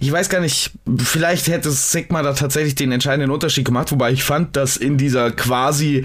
ich 0.00 0.12
weiß 0.12 0.28
gar 0.28 0.40
nicht, 0.40 0.72
vielleicht 0.98 1.48
hätte 1.48 1.70
Sigma 1.70 2.22
da 2.22 2.32
tatsächlich 2.34 2.74
den 2.74 2.92
entscheidenden 2.92 3.30
Unterschied 3.30 3.64
gemacht, 3.64 3.90
wobei 3.92 4.12
ich 4.12 4.22
fand, 4.24 4.56
dass 4.56 4.76
in 4.76 4.98
dieser 4.98 5.30
quasi 5.32 6.04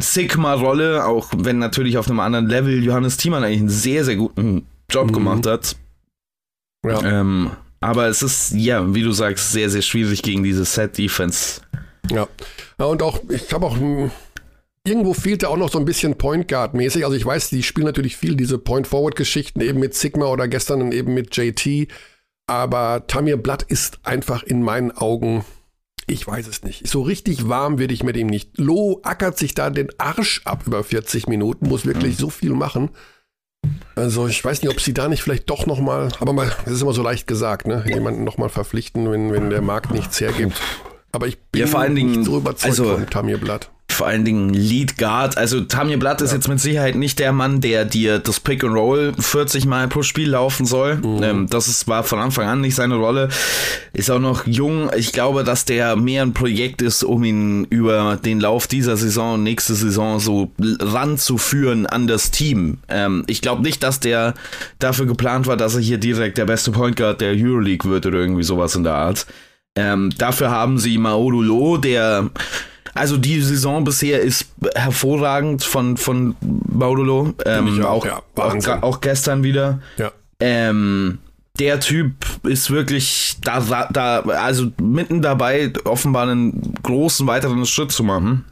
Sigma-Rolle, 0.00 1.04
auch 1.04 1.30
wenn 1.36 1.58
natürlich 1.58 1.98
auf 1.98 2.08
einem 2.08 2.20
anderen 2.20 2.48
Level 2.48 2.82
Johannes 2.82 3.16
Thiemann 3.16 3.44
eigentlich 3.44 3.60
einen 3.60 3.68
sehr, 3.68 4.04
sehr 4.04 4.16
guten 4.16 4.66
Job 4.90 5.08
Mhm. 5.08 5.12
gemacht 5.12 5.46
hat. 5.46 5.76
Ja. 6.86 7.02
Ähm, 7.02 7.50
aber 7.80 8.08
es 8.08 8.22
ist, 8.22 8.52
ja, 8.52 8.94
wie 8.94 9.02
du 9.02 9.12
sagst, 9.12 9.52
sehr, 9.52 9.70
sehr 9.70 9.82
schwierig 9.82 10.22
gegen 10.22 10.42
diese 10.42 10.64
Set-Defense. 10.64 11.60
Ja. 12.10 12.26
ja 12.78 12.84
und 12.86 13.02
auch, 13.02 13.20
ich 13.28 13.52
habe 13.52 13.66
auch, 13.66 13.76
irgendwo 14.86 15.14
fehlte 15.14 15.48
auch 15.48 15.56
noch 15.56 15.70
so 15.70 15.78
ein 15.78 15.84
bisschen 15.84 16.16
Point 16.16 16.46
Guard 16.48 16.74
mäßig. 16.74 17.04
Also 17.04 17.16
ich 17.16 17.24
weiß, 17.24 17.48
die 17.50 17.62
spielen 17.62 17.86
natürlich 17.86 18.16
viel 18.16 18.36
diese 18.36 18.58
Point 18.58 18.86
Forward 18.86 19.16
Geschichten 19.16 19.60
eben 19.60 19.80
mit 19.80 19.94
Sigma 19.94 20.26
oder 20.26 20.46
gestern 20.46 20.92
eben 20.92 21.14
mit 21.14 21.34
JT. 21.36 21.88
Aber 22.46 23.06
Tamir 23.06 23.38
Blatt 23.38 23.62
ist 23.62 23.98
einfach 24.02 24.42
in 24.42 24.62
meinen 24.62 24.92
Augen, 24.92 25.44
ich 26.06 26.26
weiß 26.26 26.46
es 26.46 26.62
nicht. 26.62 26.86
So 26.86 27.00
richtig 27.00 27.48
warm 27.48 27.78
werde 27.78 27.94
ich 27.94 28.02
mit 28.02 28.18
ihm 28.18 28.26
nicht. 28.26 28.58
Lo 28.58 29.00
ackert 29.02 29.38
sich 29.38 29.54
da 29.54 29.70
den 29.70 29.88
Arsch 29.96 30.42
ab 30.44 30.64
über 30.66 30.84
40 30.84 31.26
Minuten, 31.26 31.68
muss 31.68 31.86
wirklich 31.86 32.18
so 32.18 32.28
viel 32.28 32.52
machen. 32.52 32.90
Also 33.94 34.26
ich 34.28 34.44
weiß 34.44 34.60
nicht, 34.60 34.70
ob 34.70 34.78
sie 34.82 34.92
da 34.92 35.08
nicht 35.08 35.22
vielleicht 35.22 35.48
doch 35.48 35.64
noch 35.64 35.80
mal, 35.80 36.12
aber 36.20 36.34
mal, 36.34 36.52
das 36.66 36.74
ist 36.74 36.82
immer 36.82 36.92
so 36.92 37.02
leicht 37.02 37.26
gesagt, 37.26 37.66
ne? 37.66 37.82
Jemanden 37.88 38.22
noch 38.22 38.36
mal 38.36 38.50
verpflichten, 38.50 39.10
wenn, 39.10 39.32
wenn 39.32 39.48
der 39.48 39.62
Markt 39.62 39.90
nichts 39.90 40.20
hergibt. 40.20 40.60
Aber 41.12 41.26
ich 41.26 41.40
bin 41.40 41.62
Ja, 41.62 41.66
vor 41.66 41.80
allen 41.80 41.94
Dingen, 41.94 42.10
nicht 42.10 42.24
so 42.26 42.36
überzeugt 42.36 42.66
also- 42.66 42.84
von 42.84 43.06
Tamir 43.08 43.38
Blatt. 43.38 43.70
Vor 43.94 44.06
allen 44.06 44.24
Dingen 44.24 44.52
Lead 44.52 44.98
Guard. 44.98 45.36
Also 45.36 45.60
Tamir 45.60 45.98
Blatt 45.98 46.20
ist 46.20 46.32
jetzt 46.32 46.48
mit 46.48 46.60
Sicherheit 46.60 46.96
nicht 46.96 47.18
der 47.18 47.32
Mann, 47.32 47.60
der 47.60 47.84
dir 47.84 48.18
das 48.18 48.40
Pick 48.40 48.64
and 48.64 48.74
Roll 48.74 49.12
40 49.18 49.66
Mal 49.66 49.88
pro 49.88 50.02
Spiel 50.02 50.30
laufen 50.30 50.66
soll. 50.66 50.96
Mhm. 50.96 51.22
Ähm, 51.22 51.46
das 51.48 51.68
ist, 51.68 51.88
war 51.88 52.04
von 52.04 52.18
Anfang 52.18 52.46
an 52.46 52.60
nicht 52.60 52.74
seine 52.74 52.96
Rolle. 52.96 53.28
Ist 53.92 54.10
auch 54.10 54.18
noch 54.18 54.46
jung. 54.46 54.90
Ich 54.96 55.12
glaube, 55.12 55.44
dass 55.44 55.64
der 55.64 55.96
mehr 55.96 56.22
ein 56.22 56.34
Projekt 56.34 56.82
ist, 56.82 57.04
um 57.04 57.24
ihn 57.24 57.64
über 57.70 58.16
den 58.16 58.40
Lauf 58.40 58.66
dieser 58.66 58.96
Saison 58.96 59.34
und 59.34 59.42
nächste 59.44 59.74
Saison 59.74 60.18
so 60.18 60.50
ranzuführen 60.60 61.86
an 61.86 62.06
das 62.06 62.30
Team. 62.30 62.78
Ähm, 62.88 63.24
ich 63.26 63.40
glaube 63.40 63.62
nicht, 63.62 63.82
dass 63.82 64.00
der 64.00 64.34
dafür 64.78 65.06
geplant 65.06 65.46
war, 65.46 65.56
dass 65.56 65.74
er 65.74 65.80
hier 65.80 65.98
direkt 65.98 66.38
der 66.38 66.46
beste 66.46 66.72
Point 66.72 66.96
Guard 66.96 67.20
der 67.20 67.32
Euroleague 67.32 67.90
wird 67.90 68.06
oder 68.06 68.18
irgendwie 68.18 68.42
sowas 68.42 68.74
in 68.74 68.84
der 68.84 68.94
Art. 68.94 69.26
Ähm, 69.76 70.12
dafür 70.16 70.50
haben 70.50 70.78
sie 70.78 70.98
Maolulo, 70.98 71.78
der 71.78 72.30
also 72.92 73.16
die 73.16 73.40
Saison 73.40 73.84
bisher 73.84 74.20
ist 74.20 74.46
hervorragend 74.74 75.64
von, 75.64 75.96
von 75.96 76.36
Maudolo. 76.70 77.34
Ähm, 77.46 77.84
auch, 77.84 78.04
ja, 78.04 78.22
auch, 78.36 78.82
auch, 78.82 79.00
gestern 79.00 79.42
wieder. 79.42 79.80
Ja. 79.96 80.12
Ähm, 80.40 81.18
der 81.58 81.80
Typ 81.80 82.12
ist 82.42 82.70
wirklich 82.70 83.36
da, 83.40 83.88
da, 83.92 84.20
also 84.20 84.70
mitten 84.80 85.22
dabei, 85.22 85.72
offenbar 85.84 86.28
einen 86.28 86.74
großen 86.82 87.26
weiteren 87.26 87.64
Schritt 87.64 87.92
zu 87.92 88.02
machen. 88.04 88.44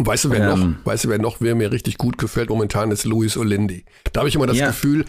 Weißt 0.00 0.24
du, 0.24 0.30
wer 0.30 0.40
ähm, 0.40 0.46
noch, 0.46 0.86
weißt 0.86 1.04
du, 1.04 1.08
wer 1.08 1.18
noch, 1.18 1.40
wer 1.40 1.54
mir 1.54 1.72
richtig 1.72 1.98
gut 1.98 2.18
gefällt 2.18 2.50
momentan, 2.50 2.90
ist 2.90 3.04
Luis 3.04 3.36
Olindi. 3.36 3.84
Da 4.12 4.20
habe 4.20 4.28
ich 4.28 4.34
immer 4.34 4.46
das 4.46 4.56
ja. 4.56 4.68
Gefühl, 4.68 5.04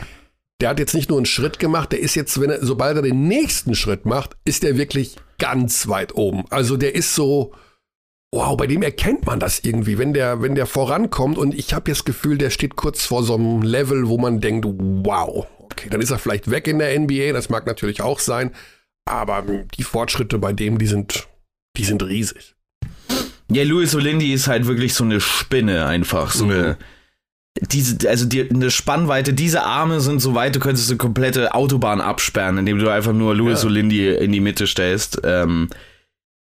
der 0.62 0.70
hat 0.70 0.80
jetzt 0.80 0.94
nicht 0.94 1.10
nur 1.10 1.20
einen 1.20 1.26
Schritt 1.26 1.60
gemacht, 1.60 1.92
der 1.92 2.00
ist 2.00 2.16
jetzt, 2.16 2.42
wenn 2.42 2.50
er, 2.50 2.66
sobald 2.66 2.98
er 2.98 3.04
den 3.04 3.28
nächsten 3.28 3.76
Schritt 3.76 4.06
macht, 4.06 4.36
ist 4.46 4.64
er 4.64 4.78
wirklich 4.78 5.16
ganz 5.38 5.88
weit 5.88 6.16
oben. 6.16 6.44
Also 6.50 6.76
der 6.76 6.96
ist 6.96 7.16
so, 7.16 7.54
wow, 8.32 8.56
bei 8.56 8.68
dem 8.68 8.84
erkennt 8.84 9.26
man 9.26 9.40
das 9.40 9.60
irgendwie, 9.64 9.98
wenn 9.98 10.14
der, 10.14 10.42
wenn 10.42 10.56
der 10.56 10.66
vorankommt 10.66 11.38
und 11.38 11.54
ich 11.56 11.74
habe 11.74 11.90
jetzt 11.90 12.00
das 12.00 12.06
Gefühl, 12.06 12.38
der 12.38 12.50
steht 12.50 12.76
kurz 12.76 13.06
vor 13.06 13.24
so 13.24 13.36
einem 13.36 13.62
Level, 13.62 14.08
wo 14.08 14.18
man 14.18 14.40
denkt, 14.40 14.66
wow, 14.68 15.48
okay, 15.60 15.90
dann 15.90 16.02
ist 16.02 16.12
er 16.12 16.20
vielleicht 16.20 16.52
weg 16.52 16.68
in 16.68 16.80
der 16.80 16.98
NBA, 17.00 17.34
das 17.34 17.50
mag 17.50 17.66
natürlich 17.66 18.02
auch 18.02 18.20
sein, 18.20 18.52
aber 19.06 19.44
die 19.78 19.84
Fortschritte 19.84 20.38
bei 20.38 20.54
dem, 20.54 20.78
die 20.78 20.88
sind, 20.88 21.28
die 21.76 21.86
sind 21.86 22.04
riesig. 22.04 22.56
Ja, 23.52 23.64
Louis 23.64 23.96
Olindi 23.96 24.32
ist 24.32 24.48
halt 24.48 24.68
wirklich 24.68 24.94
so 24.94 25.04
eine 25.04 25.20
Spinne 25.20 25.88
einfach, 25.88 26.32
so 26.32 26.46
mhm. 26.46 26.52
eine 26.52 26.78
diese, 27.62 28.10
also 28.10 28.26
die, 28.26 28.50
eine 28.50 28.72
Spannweite, 28.72 29.34
diese 29.34 29.64
Arme 29.64 30.00
sind 30.02 30.20
so 30.20 30.36
weit, 30.36 30.56
du 30.56 30.60
könntest 30.60 30.90
eine 30.90 30.98
komplette 30.98 31.54
Autobahn 31.54 32.00
absperren, 32.00 32.58
indem 32.58 32.80
du 32.80 32.90
einfach 32.90 33.14
nur 33.14 33.36
Louis 33.36 33.64
ja. 33.64 33.68
Olindi 33.68 34.10
in 34.10 34.32
die 34.32 34.40
Mitte 34.40 34.68
stellst. 34.68 35.22
Ähm, 35.24 35.70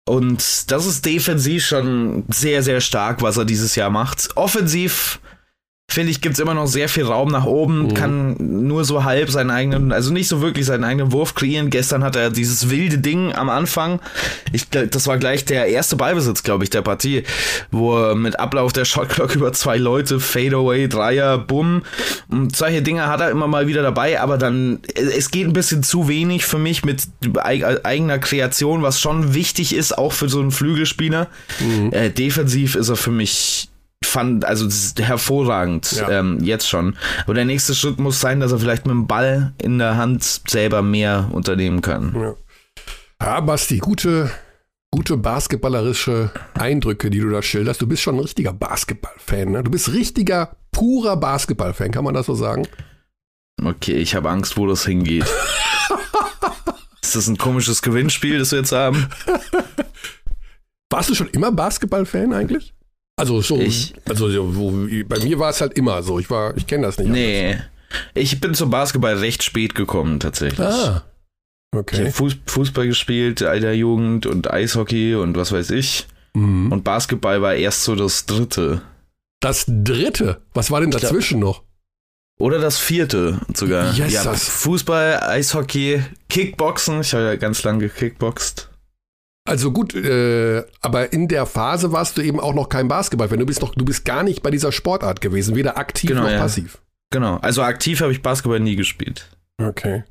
und 0.08 0.72
das 0.72 0.86
ist 0.86 1.06
defensiv 1.06 1.66
schon 1.66 2.26
sehr, 2.30 2.62
sehr 2.62 2.80
stark, 2.80 3.22
was 3.22 3.38
er 3.38 3.46
dieses 3.46 3.76
Jahr 3.76 3.90
macht. 3.90 4.30
Offensiv 4.36 5.20
finde 5.96 6.12
ich, 6.12 6.20
gibt 6.20 6.34
es 6.34 6.40
immer 6.40 6.54
noch 6.54 6.68
sehr 6.68 6.90
viel 6.90 7.06
Raum 7.06 7.30
nach 7.30 7.46
oben, 7.46 7.84
mhm. 7.84 7.94
kann 7.94 8.36
nur 8.40 8.84
so 8.84 9.06
halb 9.06 9.30
seinen 9.30 9.50
eigenen, 9.50 9.94
also 9.94 10.12
nicht 10.12 10.28
so 10.28 10.42
wirklich 10.42 10.66
seinen 10.66 10.84
eigenen 10.84 11.14
Wurf 11.14 11.36
kreieren. 11.36 11.70
Gestern 11.70 12.04
hat 12.04 12.18
er 12.18 12.32
dieses 12.32 12.70
wilde 12.70 12.98
Ding 12.98 13.34
am 13.34 13.50
Anfang. 13.50 14.02
Ich, 14.52 14.68
das 14.70 15.08
war 15.08 15.18
gleich 15.18 15.46
der 15.46 15.68
erste 15.68 15.96
Ballbesitz, 15.96 16.44
glaube 16.44 16.66
ich, 16.66 16.70
der 16.70 16.82
Partie, 16.82 17.24
wo 17.72 17.98
er 17.98 18.16
mit 18.16 18.40
Ablauf 18.40 18.74
der 18.74 18.84
Shotclock 18.84 19.36
über 19.36 19.54
zwei 19.54 19.78
Leute, 19.78 20.20
Fadeaway, 20.20 20.90
Dreier, 20.90 21.38
Bumm. 21.38 21.84
Und 22.30 22.56
solche 22.56 22.82
Dinge 22.82 23.08
hat 23.08 23.22
er 23.22 23.30
immer 23.30 23.48
mal 23.48 23.68
wieder 23.68 23.82
dabei, 23.82 24.20
aber 24.20 24.38
dann, 24.38 24.80
es 24.96 25.32
geht 25.32 25.48
ein 25.48 25.54
bisschen 25.54 25.82
zu 25.82 26.10
wenig 26.10 26.46
für 26.46 26.60
mich 26.60 26.84
mit 26.84 27.04
eigener 27.42 28.20
Kreation, 28.20 28.82
was 28.82 29.00
schon 29.00 29.34
wichtig 29.34 29.74
ist, 29.74 29.98
auch 29.98 30.12
für 30.12 30.28
so 30.28 30.42
einen 30.42 30.52
Flügelspieler. 30.52 31.28
Mhm. 31.60 31.94
Äh, 31.94 32.10
defensiv 32.10 32.76
ist 32.76 32.90
er 32.90 32.98
für 32.98 33.12
mich 33.12 33.70
fand, 34.04 34.46
also 34.46 34.68
hervorragend 35.02 35.92
ja. 35.92 36.10
ähm, 36.10 36.40
jetzt 36.42 36.70
schon. 36.70 36.96
Aber 37.24 37.34
der 37.34 37.46
nächste 37.46 37.76
Schritt 37.76 38.00
muss 38.00 38.20
sein, 38.20 38.40
dass 38.40 38.52
er 38.52 38.60
vielleicht 38.60 38.86
mit 38.86 38.94
dem 38.94 39.08
Ball 39.08 39.54
in 39.62 39.78
der 39.78 39.98
Hand 39.98 40.24
selber 40.24 40.82
mehr 40.82 41.30
unternehmen 41.32 41.82
kann. 41.82 42.16
Ja, 42.16 42.36
ja 43.22 43.40
Basti, 43.42 43.80
gute, 43.80 44.32
gute 44.92 45.18
basketballerische 45.18 46.32
Eindrücke, 46.54 47.10
die 47.10 47.20
du 47.20 47.30
da 47.30 47.42
schilderst. 47.42 47.82
Du 47.82 47.88
bist 47.88 48.02
schon 48.02 48.16
ein 48.16 48.22
richtiger 48.22 48.54
Basketballfan, 48.54 49.52
ne? 49.52 49.64
Du 49.64 49.72
bist 49.72 49.92
richtiger, 49.92 50.56
purer 50.72 51.18
Basketballfan, 51.18 51.92
kann 51.92 52.04
man 52.04 52.14
das 52.14 52.28
so 52.28 52.36
sagen? 52.36 52.68
Okay, 53.64 53.96
ich 53.96 54.16
habe 54.16 54.30
Angst, 54.30 54.58
wo 54.58 54.68
das 54.68 54.86
hingeht. 54.86 55.26
ist 57.02 57.16
das 57.16 57.28
ein 57.28 57.38
komisches 57.38 57.82
Gewinnspiel, 57.82 58.40
das 58.40 58.52
wir 58.52 58.60
jetzt 58.60 58.74
haben? 58.74 59.08
Warst 60.90 61.10
du 61.10 61.16
schon 61.16 61.30
immer 61.30 61.52
Basketballfan 61.52 62.34
eigentlich? 62.34 62.75
Also 63.18 63.42
so, 63.42 63.60
ich, 63.60 63.94
also 64.10 64.56
wo, 64.56 64.72
bei 65.06 65.20
mir 65.20 65.40
war 65.40 65.50
es 65.50 65.62
halt 65.62 65.74
immer 65.74 66.04
so. 66.04 66.20
Ich 66.20 66.30
war, 66.30 66.56
ich 66.58 66.68
kenne 66.68 66.86
das 66.86 66.98
nicht. 66.98 67.10
Nee. 67.10 67.52
Anders. 67.54 67.66
Ich 68.14 68.42
bin 68.42 68.54
zum 68.54 68.70
Basketball 68.70 69.16
recht 69.16 69.44
spät 69.44 69.76
gekommen, 69.76 70.20
tatsächlich. 70.20 70.66
Ah. 70.66 71.04
Okay. 71.74 72.08
Ich 72.08 72.20
habe 72.20 72.36
Fußball 72.46 72.88
gespielt, 72.88 73.42
alter 73.42 73.74
Jugend 73.74 74.26
und 74.26 74.52
Eishockey 74.52 75.16
und 75.16 75.36
was 75.38 75.52
weiß 75.52 75.72
ich. 75.72 76.08
Mhm. 76.34 76.72
Und 76.72 76.84
Basketball 76.84 77.42
war 77.42 77.56
erst 77.56 77.84
so 77.84 77.96
das 77.96 78.26
dritte. 78.26 78.82
Das 79.42 79.66
dritte? 79.68 80.42
Was 80.54 80.72
war 80.72 80.82
denn 80.82 80.92
dazwischen 80.92 81.40
glaub, 81.40 81.56
noch? 81.58 81.64
Oder 82.38 82.60
das 82.60 82.78
vierte 82.78 83.40
sogar. 83.54 83.94
Yes, 83.94 84.12
ja, 84.14 84.34
Fußball, 84.34 85.22
Eishockey, 85.22 86.02
Kickboxen. 86.28 87.02
Ich 87.02 87.14
habe 87.14 87.24
ja 87.24 87.36
ganz 87.36 87.64
lange 87.64 87.80
gekickboxt. 87.80 88.70
Also 89.48 89.72
gut, 89.72 89.94
äh, 89.94 90.64
aber 90.82 91.14
in 91.14 91.28
der 91.28 91.46
Phase 91.46 91.92
warst 91.92 92.18
du 92.18 92.22
eben 92.22 92.40
auch 92.40 92.56
noch 92.56 92.68
kein 92.68 92.88
Basketball-Fan. 92.88 93.40
Du 93.40 93.46
bist 93.46 93.62
noch, 93.62 93.76
du 93.76 93.86
bist 93.86 94.04
gar 94.04 94.24
nicht 94.24 94.42
bei 94.42 94.50
dieser 94.50 94.72
Sportart 94.72 95.22
gewesen, 95.22 95.56
weder 95.56 95.78
aktiv 95.78 96.10
genau, 96.10 96.24
noch 96.24 96.32
ja. 96.32 96.40
passiv. 96.40 96.80
Genau, 97.12 97.38
also 97.38 97.62
aktiv 97.62 98.02
habe 98.02 98.12
ich 98.12 98.24
Basketball 98.24 98.60
nie 98.60 98.76
gespielt. 98.76 99.30
Okay. 99.62 100.04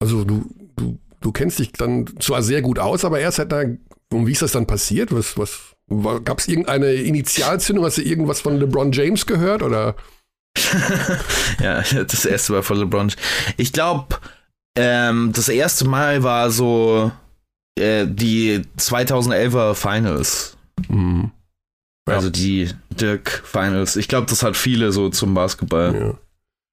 Also 0.00 0.24
du, 0.24 0.44
du, 0.76 0.98
du 1.20 1.32
kennst 1.32 1.58
dich 1.58 1.72
dann 1.72 2.06
zwar 2.20 2.42
sehr 2.42 2.60
gut 2.60 2.78
aus, 2.78 3.06
aber 3.06 3.20
erst 3.20 3.38
hat 3.38 3.52
da, 3.52 3.62
und 4.12 4.26
wie 4.26 4.32
ist 4.32 4.42
das 4.42 4.52
dann 4.52 4.66
passiert? 4.66 5.16
Was, 5.16 5.38
was, 5.38 5.72
gab 6.22 6.38
es 6.38 6.48
irgendeine 6.48 6.92
Initialzündung? 6.92 7.86
Hast 7.86 7.98
du 7.98 8.02
irgendwas 8.02 8.42
von 8.42 8.58
LeBron 8.58 8.92
James 8.92 9.24
gehört 9.24 9.62
oder? 9.62 9.96
ja, 11.60 11.80
das 11.80 12.26
erste 12.26 12.52
Mal 12.52 12.62
von 12.62 12.76
LeBron. 12.76 13.12
Ich 13.56 13.72
glaube, 13.72 14.16
ähm, 14.76 15.32
das 15.34 15.48
erste 15.48 15.86
Mal 15.86 16.22
war 16.22 16.50
so 16.50 17.12
äh, 17.78 18.06
die 18.06 18.62
2011er 18.78 19.74
Finals. 19.74 20.56
Mhm. 20.88 21.30
Ja. 22.08 22.16
Also 22.16 22.30
die 22.30 22.68
Dirk 22.90 23.42
Finals. 23.44 23.96
Ich 23.96 24.08
glaube, 24.08 24.26
das 24.28 24.42
hat 24.42 24.56
viele 24.56 24.92
so 24.92 25.08
zum 25.08 25.34
Basketball, 25.34 25.94
ja. 25.94 26.14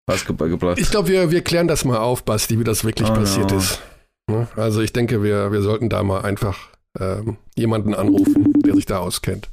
Basketball 0.07 0.49
gebracht. 0.49 0.79
Ich 0.79 0.89
glaube, 0.89 1.09
wir, 1.09 1.31
wir 1.31 1.41
klären 1.41 1.67
das 1.67 1.85
mal 1.85 1.97
auf, 1.97 2.23
Basti, 2.23 2.59
wie 2.59 2.63
das 2.63 2.83
wirklich 2.83 3.09
oh, 3.09 3.13
passiert 3.13 3.51
no. 3.51 3.57
ist. 3.57 3.79
Ne? 4.27 4.47
Also 4.55 4.81
ich 4.81 4.91
denke, 4.91 5.21
wir, 5.23 5.51
wir 5.51 5.61
sollten 5.61 5.89
da 5.89 6.01
mal 6.03 6.21
einfach 6.21 6.69
ähm, 6.99 7.37
jemanden 7.55 7.93
anrufen, 7.93 8.53
der 8.63 8.75
sich 8.75 8.85
da 8.85 8.97
auskennt. 8.97 9.49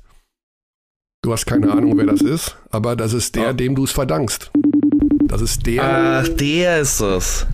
Du 1.22 1.32
hast 1.32 1.46
keine 1.46 1.72
Ahnung, 1.72 1.96
wer 1.98 2.06
das 2.06 2.22
ist, 2.22 2.56
aber 2.70 2.96
das 2.96 3.12
ist 3.12 3.34
der, 3.34 3.50
oh. 3.50 3.52
dem 3.52 3.74
du 3.74 3.84
es 3.84 3.92
verdankst. 3.92 4.50
Das 5.24 5.42
ist 5.42 5.66
der. 5.66 6.22
Ach, 6.22 6.28
der 6.28 6.80
ist 6.80 7.00
es. 7.00 7.46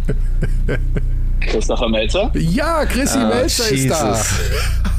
Christopher 1.49 1.89
Melzer? 1.89 2.31
Ja, 2.35 2.85
Chrissy 2.85 3.19
ah, 3.19 3.29
Melzer 3.29 3.71
Jesus. 3.71 3.85
ist 3.85 3.91
da. 3.91 4.25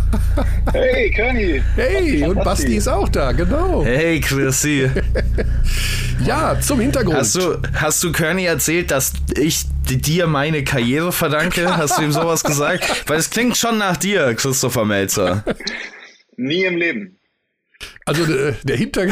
Hey, 0.71 1.11
Körny. 1.11 1.61
Hey, 1.75 2.23
und 2.23 2.43
Basti 2.43 2.75
ist 2.77 2.87
auch 2.87 3.09
da, 3.09 3.31
genau. 3.31 3.83
Hey, 3.83 4.19
Chrissy. 4.19 4.89
ja, 6.25 6.59
zum 6.59 6.79
Hintergrund. 6.79 7.17
Hast 7.17 7.35
du, 7.35 7.61
hast 7.73 8.03
du 8.03 8.11
Körny 8.11 8.45
erzählt, 8.45 8.91
dass 8.91 9.13
ich 9.35 9.65
dir 9.87 10.27
meine 10.27 10.63
Karriere 10.63 11.11
verdanke? 11.11 11.77
Hast 11.77 11.97
du 11.97 12.03
ihm 12.03 12.11
sowas 12.11 12.43
gesagt? 12.43 13.03
Weil 13.07 13.19
es 13.19 13.29
klingt 13.29 13.57
schon 13.57 13.77
nach 13.77 13.97
dir, 13.97 14.33
Christopher 14.35 14.85
Melzer. 14.85 15.43
Nie 16.37 16.63
im 16.63 16.77
Leben. 16.77 17.19
Also 18.05 18.23
äh, 18.23 18.53
der, 18.63 18.77
Hinter 18.77 19.07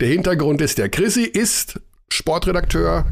der 0.00 0.08
Hintergrund 0.08 0.60
ist, 0.60 0.78
der 0.78 0.88
Chrissy 0.88 1.24
ist 1.24 1.80
Sportredakteur, 2.10 3.06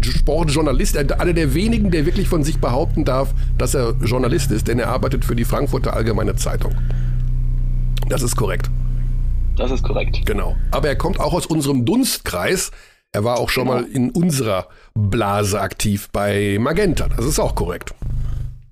Sportjournalist, 0.00 0.96
einer 0.96 1.32
der 1.32 1.54
wenigen, 1.54 1.90
der 1.90 2.06
wirklich 2.06 2.28
von 2.28 2.42
sich 2.42 2.58
behaupten 2.58 3.04
darf, 3.04 3.34
dass 3.56 3.74
er 3.74 3.94
Journalist 4.02 4.50
ist, 4.50 4.68
denn 4.68 4.78
er 4.78 4.88
arbeitet 4.88 5.24
für 5.24 5.36
die 5.36 5.44
Frankfurter 5.44 5.94
Allgemeine 5.94 6.36
Zeitung. 6.36 6.74
Das 8.08 8.22
ist 8.22 8.36
korrekt. 8.36 8.70
Das 9.56 9.70
ist 9.70 9.82
korrekt. 9.82 10.24
Genau. 10.24 10.56
Aber 10.70 10.88
er 10.88 10.96
kommt 10.96 11.20
auch 11.20 11.34
aus 11.34 11.46
unserem 11.46 11.84
Dunstkreis. 11.84 12.70
Er 13.12 13.24
war 13.24 13.38
auch 13.38 13.50
schon 13.50 13.66
genau. 13.66 13.80
mal 13.80 13.84
in 13.84 14.10
unserer 14.10 14.68
Blase 14.94 15.60
aktiv 15.60 16.08
bei 16.12 16.58
Magenta. 16.60 17.08
Das 17.08 17.26
ist 17.26 17.38
auch 17.38 17.54
korrekt 17.54 17.94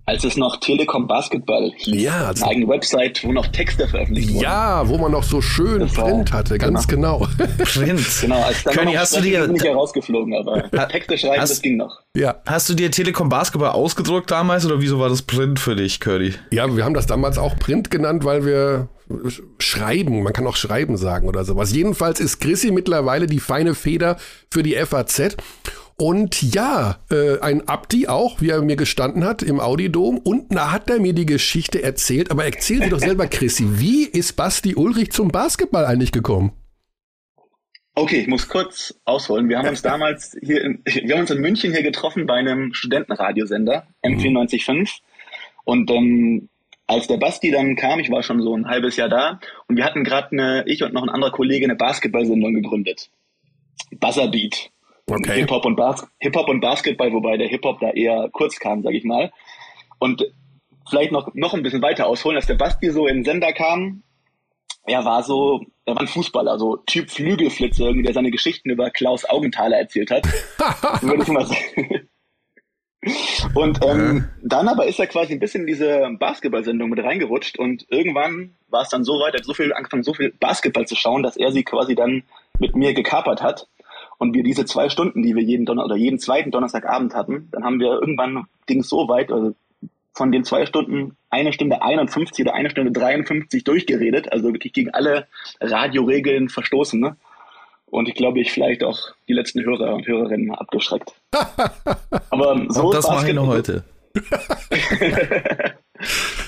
als 0.07 0.23
es 0.23 0.37
noch 0.37 0.59
Telekom 0.59 1.09
Basketball 1.09 1.73
hieß. 1.77 2.01
Ja, 2.01 2.29
also 2.29 2.45
eine 2.45 2.53
eigene 2.53 2.69
Website, 2.69 3.25
wo 3.25 3.33
noch 3.33 3.49
Texte 3.49 3.89
veröffentlicht 3.89 4.33
wurden. 4.33 4.43
Ja, 4.43 4.89
wo 4.89 4.99
man 4.99 5.11
noch 5.11 5.25
so 5.25 5.43
schön 5.43 5.81
das 5.81 5.95
Print 5.95 6.33
hatte, 6.33 6.59
ganz 6.59 6.87
genau. 6.87 7.27
genau. 7.37 7.65
Print. 7.65 8.01
Genau, 8.21 8.43
als 8.43 8.63
dann 8.65 8.75
König, 8.75 8.97
hast 8.97 9.17
du 9.17 9.21
dir 9.21 9.47
bin 9.47 9.57
ich 9.57 9.65
herausgeflogen, 9.65 10.35
aber 10.35 10.89
Texte 10.89 11.19
schreiben, 11.19 11.41
hast, 11.41 11.51
das 11.51 11.63
ging 11.63 11.77
noch. 11.77 12.01
Ja. 12.17 12.37
Hast 12.47 12.69
du 12.69 12.75
dir 12.75 12.91
Telekom 12.91 13.29
Basketball 13.29 13.71
ausgedruckt 13.71 14.31
damals 14.31 14.65
oder 14.65 14.81
wieso 14.81 14.99
war 14.99 15.09
das 15.09 15.23
Print 15.23 15.59
für 15.59 15.77
dich, 15.77 16.01
Curry? 16.01 16.35
Ja, 16.51 16.75
wir 16.75 16.85
haben 16.85 16.95
das 16.95 17.07
damals 17.07 17.37
auch 17.39 17.57
Print 17.59 17.91
genannt, 17.91 18.25
weil 18.25 18.45
wir 18.45 18.89
Schreiben, 19.59 20.23
man 20.23 20.33
kann 20.33 20.47
auch 20.47 20.57
Schreiben 20.57 20.97
sagen 20.97 21.29
oder 21.29 21.45
sowas. 21.45 21.73
Jedenfalls 21.73 22.21
ist 22.21 22.41
Chrissy 22.41 22.71
mittlerweile 22.71 23.27
die 23.27 23.41
feine 23.41 23.75
Feder 23.75 24.17
für 24.51 24.63
die 24.63 24.75
FAZ. 24.75 25.37
Und 25.99 26.43
ja, 26.55 26.99
äh, 27.11 27.41
ein 27.41 27.69
Abdi 27.69 28.07
auch, 28.07 28.43
wie 28.43 28.51
er 28.51 28.61
mir 28.61 28.77
gestanden 28.77 29.25
hat 29.25 29.43
im 29.43 29.61
Audidom. 29.61 30.19
Und 30.19 30.55
da 30.55 30.71
hat 30.71 30.91
er 30.91 31.01
mir 31.01 31.15
die 31.15 31.25
Geschichte 31.25 31.83
erzählt. 31.83 32.31
Aber 32.31 32.45
erzähl 32.45 32.81
dir 32.81 32.91
doch 32.91 32.99
selber, 32.99 33.27
Chrissy, 33.27 33.81
wie 33.81 34.05
ist 34.05 34.35
Basti 34.35 34.75
Ulrich 34.75 35.13
zum 35.13 35.29
Basketball 35.29 35.87
eigentlich 35.87 36.13
gekommen? 36.13 36.53
Okay, 37.95 38.21
ich 38.21 38.27
muss 38.27 38.47
kurz 38.47 38.95
ausholen. 39.07 39.49
Wir 39.49 39.59
haben 39.59 39.69
uns 39.69 39.81
damals 39.93 40.37
hier 40.43 40.63
in, 40.63 40.83
wir 40.85 41.15
haben 41.15 41.23
uns 41.23 41.31
in 41.31 41.41
München 41.41 41.73
hier 41.73 41.83
getroffen 41.83 42.27
bei 42.27 42.35
einem 42.35 42.75
Studentenradiosender, 42.75 43.87
M945. 44.05 45.01
Und 45.65 45.91
ähm, 45.91 46.51
als 46.87 47.07
der 47.07 47.17
Basti 47.17 47.51
dann 47.51 47.75
kam, 47.75 48.01
ich 48.01 48.11
war 48.11 48.23
schon 48.23 48.43
so 48.43 48.55
ein 48.55 48.69
halbes 48.69 48.97
Jahr 48.97 49.09
da, 49.09 49.41
und 49.67 49.77
wir 49.77 49.85
hatten 49.85 50.05
gerade 50.05 50.29
eine, 50.33 50.65
ich 50.67 50.83
und 50.83 50.93
noch 50.93 51.03
ein 51.03 51.09
anderer 51.09 51.33
Kollege 51.33 51.65
eine 51.65 51.75
Basketball-Sendung 51.75 52.53
gegründet. 52.53 53.09
Buzzerbeat. 53.99 54.71
Okay. 55.09 55.41
Hip-Hop 55.41 55.65
und, 55.65 55.77
Bas 55.77 56.07
Hip 56.19 56.37
und 56.37 56.61
Basketball, 56.61 57.13
wobei 57.13 57.37
der 57.37 57.49
Hip-Hop 57.49 57.81
da 57.81 57.91
eher 57.91 58.29
kurz 58.33 58.59
kam, 58.59 58.83
sag 58.83 58.93
ich 58.93 59.05
mal. 59.05 59.33
Und 59.99 60.25
vielleicht 60.89 61.13
noch, 61.13 61.33
noch 61.35 61.55
ein 61.55 61.63
bisschen 61.63 61.83
weiter 61.83 62.07
ausholen, 62.07 62.37
als 62.37 62.47
der 62.47 62.55
Basti 62.55 62.91
so 62.91 63.07
in 63.07 63.19
den 63.19 63.25
Sender 63.25 63.53
kam, 63.53 64.03
er 64.85 65.05
war 65.05 65.23
so, 65.23 65.65
er 65.85 65.95
war 65.95 66.03
ein 66.03 66.09
Fußballer, 66.09 66.59
so 66.59 66.77
Typ 66.87 67.11
Flügelflitzer, 67.11 67.85
irgendwie, 67.85 68.05
der 68.05 68.15
seine 68.15 68.31
Geschichten 68.31 68.71
über 68.71 68.91
Klaus 68.91 69.25
Augenthaler 69.25 69.79
erzählt 69.79 70.11
hat. 70.11 70.27
würde 71.03 71.23
ich 71.23 71.29
mal 71.29 71.47
sagen. 71.47 72.09
Und 73.55 73.85
ähm, 73.85 74.29
dann 74.43 74.69
aber 74.69 74.87
ist 74.87 74.99
er 74.99 75.07
quasi 75.07 75.33
ein 75.33 75.39
bisschen 75.39 75.63
in 75.63 75.67
diese 75.69 76.09
Basketball-Sendung 76.19 76.91
mit 76.91 77.05
reingerutscht 77.05 77.59
und 77.59 77.87
irgendwann 77.89 78.57
war 78.69 78.83
es 78.83 78.89
dann 78.89 79.05
so 79.05 79.13
weit, 79.21 79.35
er 79.35 79.39
hat 79.39 79.45
so 79.45 79.55
viel 79.55 79.73
angefangen, 79.73 80.03
so 80.03 80.15
viel 80.15 80.33
Basketball 80.41 80.87
zu 80.87 80.97
schauen, 80.97 81.23
dass 81.23 81.37
er 81.37 81.53
sie 81.53 81.63
quasi 81.63 81.95
dann 81.95 82.25
mit 82.59 82.75
mir 82.75 82.95
gekapert 82.95 83.43
hat. 83.43 83.69
Und 84.19 84.35
wir 84.35 84.43
diese 84.43 84.65
zwei 84.65 84.89
Stunden, 84.89 85.23
die 85.23 85.35
wir 85.35 85.43
jeden 85.43 85.67
Donner 85.67 85.85
oder 85.85 85.97
jeden 85.97 86.19
zweiten 86.19 86.51
Donnerstagabend 86.51 87.15
hatten, 87.15 87.49
dann 87.53 87.65
haben 87.65 87.81
wir 87.81 88.01
irgendwann 88.01 88.47
ging 88.67 88.81
es 88.81 88.89
so 88.89 89.09
weit, 89.09 89.31
also 89.31 89.55
von 90.13 90.33
den 90.33 90.45
zwei 90.45 90.65
Stunden 90.65 91.17
eine 91.29 91.53
Stunde 91.53 91.83
51 91.83 92.45
oder 92.45 92.55
eine 92.55 92.71
Stunde 92.71 92.91
53 92.93 93.63
durchgeredet, 93.65 94.33
also 94.33 94.53
wirklich 94.53 94.73
gegen 94.73 94.91
alle 94.91 95.27
Radioregeln 95.61 96.49
verstoßen. 96.49 96.99
Ne? 96.99 97.17
Und 97.85 98.09
ich 98.09 98.15
glaube, 98.15 98.41
ich 98.41 98.51
vielleicht 98.51 98.83
auch 98.83 98.99
die 99.29 99.35
letzten 99.35 99.63
Hörer 99.63 99.95
und 99.95 100.07
Hörerinnen 100.07 100.55
abgeschreckt. 100.55 101.13
Aber 102.31 102.65
so 102.69 102.87
und 102.87 102.95
das 102.95 103.09
mache 103.09 103.29
ich 103.29 103.35
noch 103.35 103.47
heute. 103.47 103.85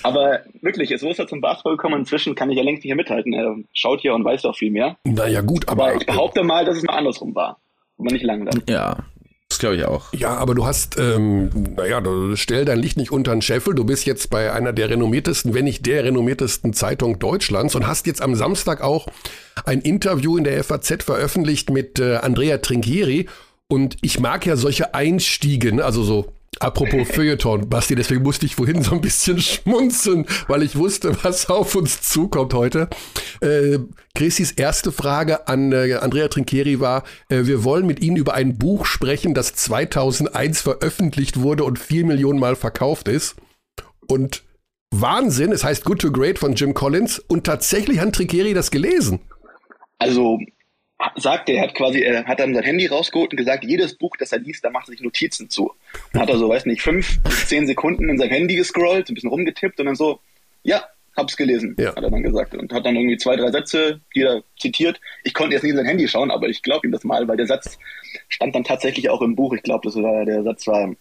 Aber 0.09 0.41
wirklich, 0.63 0.89
so 0.99 1.11
ist 1.11 1.19
er 1.19 1.27
zum 1.27 1.43
Basketball 1.43 1.77
gekommen. 1.77 2.01
Inzwischen 2.01 2.35
kann 2.35 2.51
ich 2.51 2.57
ja 2.57 2.65
längst 2.65 2.83
nicht 2.83 2.89
mehr 2.89 2.97
mithalten. 2.97 3.35
Er 3.35 3.57
schaut 3.75 4.01
hier 4.01 4.15
und 4.15 4.25
weiß 4.25 4.47
auch 4.47 4.57
viel 4.57 4.71
mehr. 4.71 4.97
Naja, 5.05 5.43
gut, 5.43 5.69
aber. 5.69 5.89
aber 5.89 5.97
ich 5.97 6.07
behaupte 6.07 6.43
mal, 6.45 6.65
dass 6.65 6.79
es 6.79 6.83
mal 6.83 6.95
andersrum 6.95 7.35
war. 7.35 7.59
Aber 7.99 8.11
nicht 8.11 8.25
lange 8.25 8.47
dann. 8.47 8.63
Ja, 8.67 9.05
das 9.51 9.59
glaube 9.59 9.77
ich 9.77 9.85
auch. 9.85 10.11
Ja, 10.15 10.35
aber 10.37 10.55
du 10.55 10.65
hast, 10.65 10.99
ähm, 10.99 11.51
naja, 11.77 12.01
du 12.01 12.37
stell 12.37 12.65
dein 12.65 12.79
Licht 12.79 12.97
nicht 12.97 13.13
unter 13.13 13.33
den 13.33 13.43
Scheffel. 13.43 13.75
Du 13.75 13.85
bist 13.85 14.07
jetzt 14.07 14.31
bei 14.31 14.51
einer 14.51 14.73
der 14.73 14.89
renommiertesten, 14.89 15.53
wenn 15.53 15.65
nicht 15.65 15.85
der 15.85 16.05
renommiertesten 16.05 16.73
Zeitung 16.73 17.19
Deutschlands 17.19 17.75
und 17.75 17.87
hast 17.87 18.07
jetzt 18.07 18.23
am 18.23 18.35
Samstag 18.35 18.83
auch 18.83 19.09
ein 19.67 19.83
Interview 19.83 20.39
in 20.39 20.45
der 20.45 20.65
FAZ 20.65 21.03
veröffentlicht 21.05 21.69
mit 21.69 21.99
äh, 21.99 22.17
Andrea 22.17 22.59
Trinchieri. 22.59 23.29
Und 23.69 23.99
ich 24.01 24.21
mag 24.21 24.47
ja 24.47 24.57
solche 24.57 24.95
Einstiege, 24.95 25.75
ne? 25.75 25.85
also 25.85 26.03
so 26.03 26.33
Apropos 26.61 27.09
Feuilleton, 27.13 27.69
Basti, 27.69 27.95
deswegen 27.95 28.23
musste 28.23 28.47
ich 28.47 28.57
vorhin 28.57 28.83
so 28.83 28.93
ein 28.93 29.01
bisschen 29.01 29.39
schmunzeln, 29.41 30.27
weil 30.49 30.63
ich 30.63 30.77
wusste, 30.77 31.17
was 31.23 31.49
auf 31.49 31.75
uns 31.75 32.03
zukommt 32.03 32.55
heute. 32.55 32.89
Äh, 33.41 33.79
Chrissys 34.15 34.53
erste 34.53 34.91
Frage 34.91 35.47
an 35.47 35.73
äh, 35.73 35.95
Andrea 35.95 36.29
Trincheri 36.29 36.81
war, 36.81 37.05
äh, 37.29 37.45
wir 37.45 37.65
wollen 37.65 37.87
mit 37.87 38.01
Ihnen 38.01 38.17
über 38.17 38.35
ein 38.35 38.59
Buch 38.59 38.87
sprechen, 38.87 39.35
das 39.35 39.55
2001 39.55 40.61
veröffentlicht 40.61 41.41
wurde 41.41 41.65
und 41.65 41.79
vier 41.79 42.05
Millionen 42.05 42.41
Mal 42.41 42.57
verkauft 42.57 43.09
ist. 43.09 43.37
Und 44.09 44.43
Wahnsinn, 44.91 45.53
es 45.53 45.65
heißt 45.65 45.85
Good 45.85 46.01
to 46.01 46.11
Great 46.11 46.39
von 46.39 46.55
Jim 46.55 46.75
Collins 46.75 47.19
und 47.19 47.45
tatsächlich 47.45 48.01
hat 48.01 48.15
Trincheri 48.15 48.55
das 48.55 48.71
gelesen. 48.71 49.21
Also 49.99 50.39
sagte, 51.17 51.53
er 51.53 51.63
hat 51.63 51.75
quasi, 51.75 52.01
er 52.01 52.25
hat 52.25 52.41
dann 52.41 52.55
sein 52.55 52.65
Handy 52.65 52.87
rausgeholt 52.87 53.33
und 53.33 53.37
gesagt, 53.37 53.65
jedes 53.65 53.95
Buch, 53.95 54.17
das 54.19 54.33
er 54.33 54.41
liest, 54.41 54.65
da 54.65 54.71
macht 54.71 54.89
er 54.89 54.93
sich 54.93 55.01
Notizen 55.01 55.49
zu. 55.49 55.73
Dann 56.13 56.23
hat 56.23 56.29
er 56.29 56.39
so, 56.39 56.49
weiß 56.49 56.67
nicht, 56.67 56.83
fünf 56.83 57.23
bis 57.23 57.47
zehn 57.47 57.67
Sekunden 57.67 58.09
in 58.09 58.19
sein 58.19 58.31
Handy 58.31 58.57
gescrollt, 58.57 59.09
ein 59.09 59.15
bisschen 59.15 59.31
rumgetippt 59.31 59.79
und 59.79 59.87
dann 59.87 59.95
so, 59.95 60.21
ja, 60.65 60.85
hab's 61.17 61.37
gelesen, 61.37 61.77
ja. 61.79 61.95
hat 61.95 62.03
er 62.03 62.11
dann 62.11 62.23
gesagt. 62.23 62.55
Und 62.55 62.73
hat 62.73 62.87
dann 62.87 62.97
irgendwie 62.97 63.17
zwei, 63.17 63.37
drei 63.37 63.51
Sätze, 63.51 64.01
die 64.15 64.23
er 64.23 64.43
zitiert. 64.59 65.01
Ich 65.25 65.35
konnte 65.35 65.55
jetzt 65.55 65.63
nicht 65.63 65.73
in 65.73 65.77
sein 65.77 65.87
Handy 65.87 66.09
schauen, 66.09 66.31
aber 66.31 66.49
ich 66.49 66.63
glaube 66.63 66.87
ihm 66.87 66.93
das 66.93 67.05
mal, 67.05 67.27
weil 67.29 67.37
der 67.37 67.47
Satz 67.47 67.79
stand 68.29 68.55
dann 68.55 68.65
tatsächlich 68.65 69.11
auch 69.11 69.23
im 69.23 69.37
Buch. 69.37 69.53
Ich 69.53 69.63
glaube, 69.63 69.87
das 69.89 69.97
war, 69.97 70.25
der 70.25 70.43
Satz 70.43 70.67
war, 70.67 70.95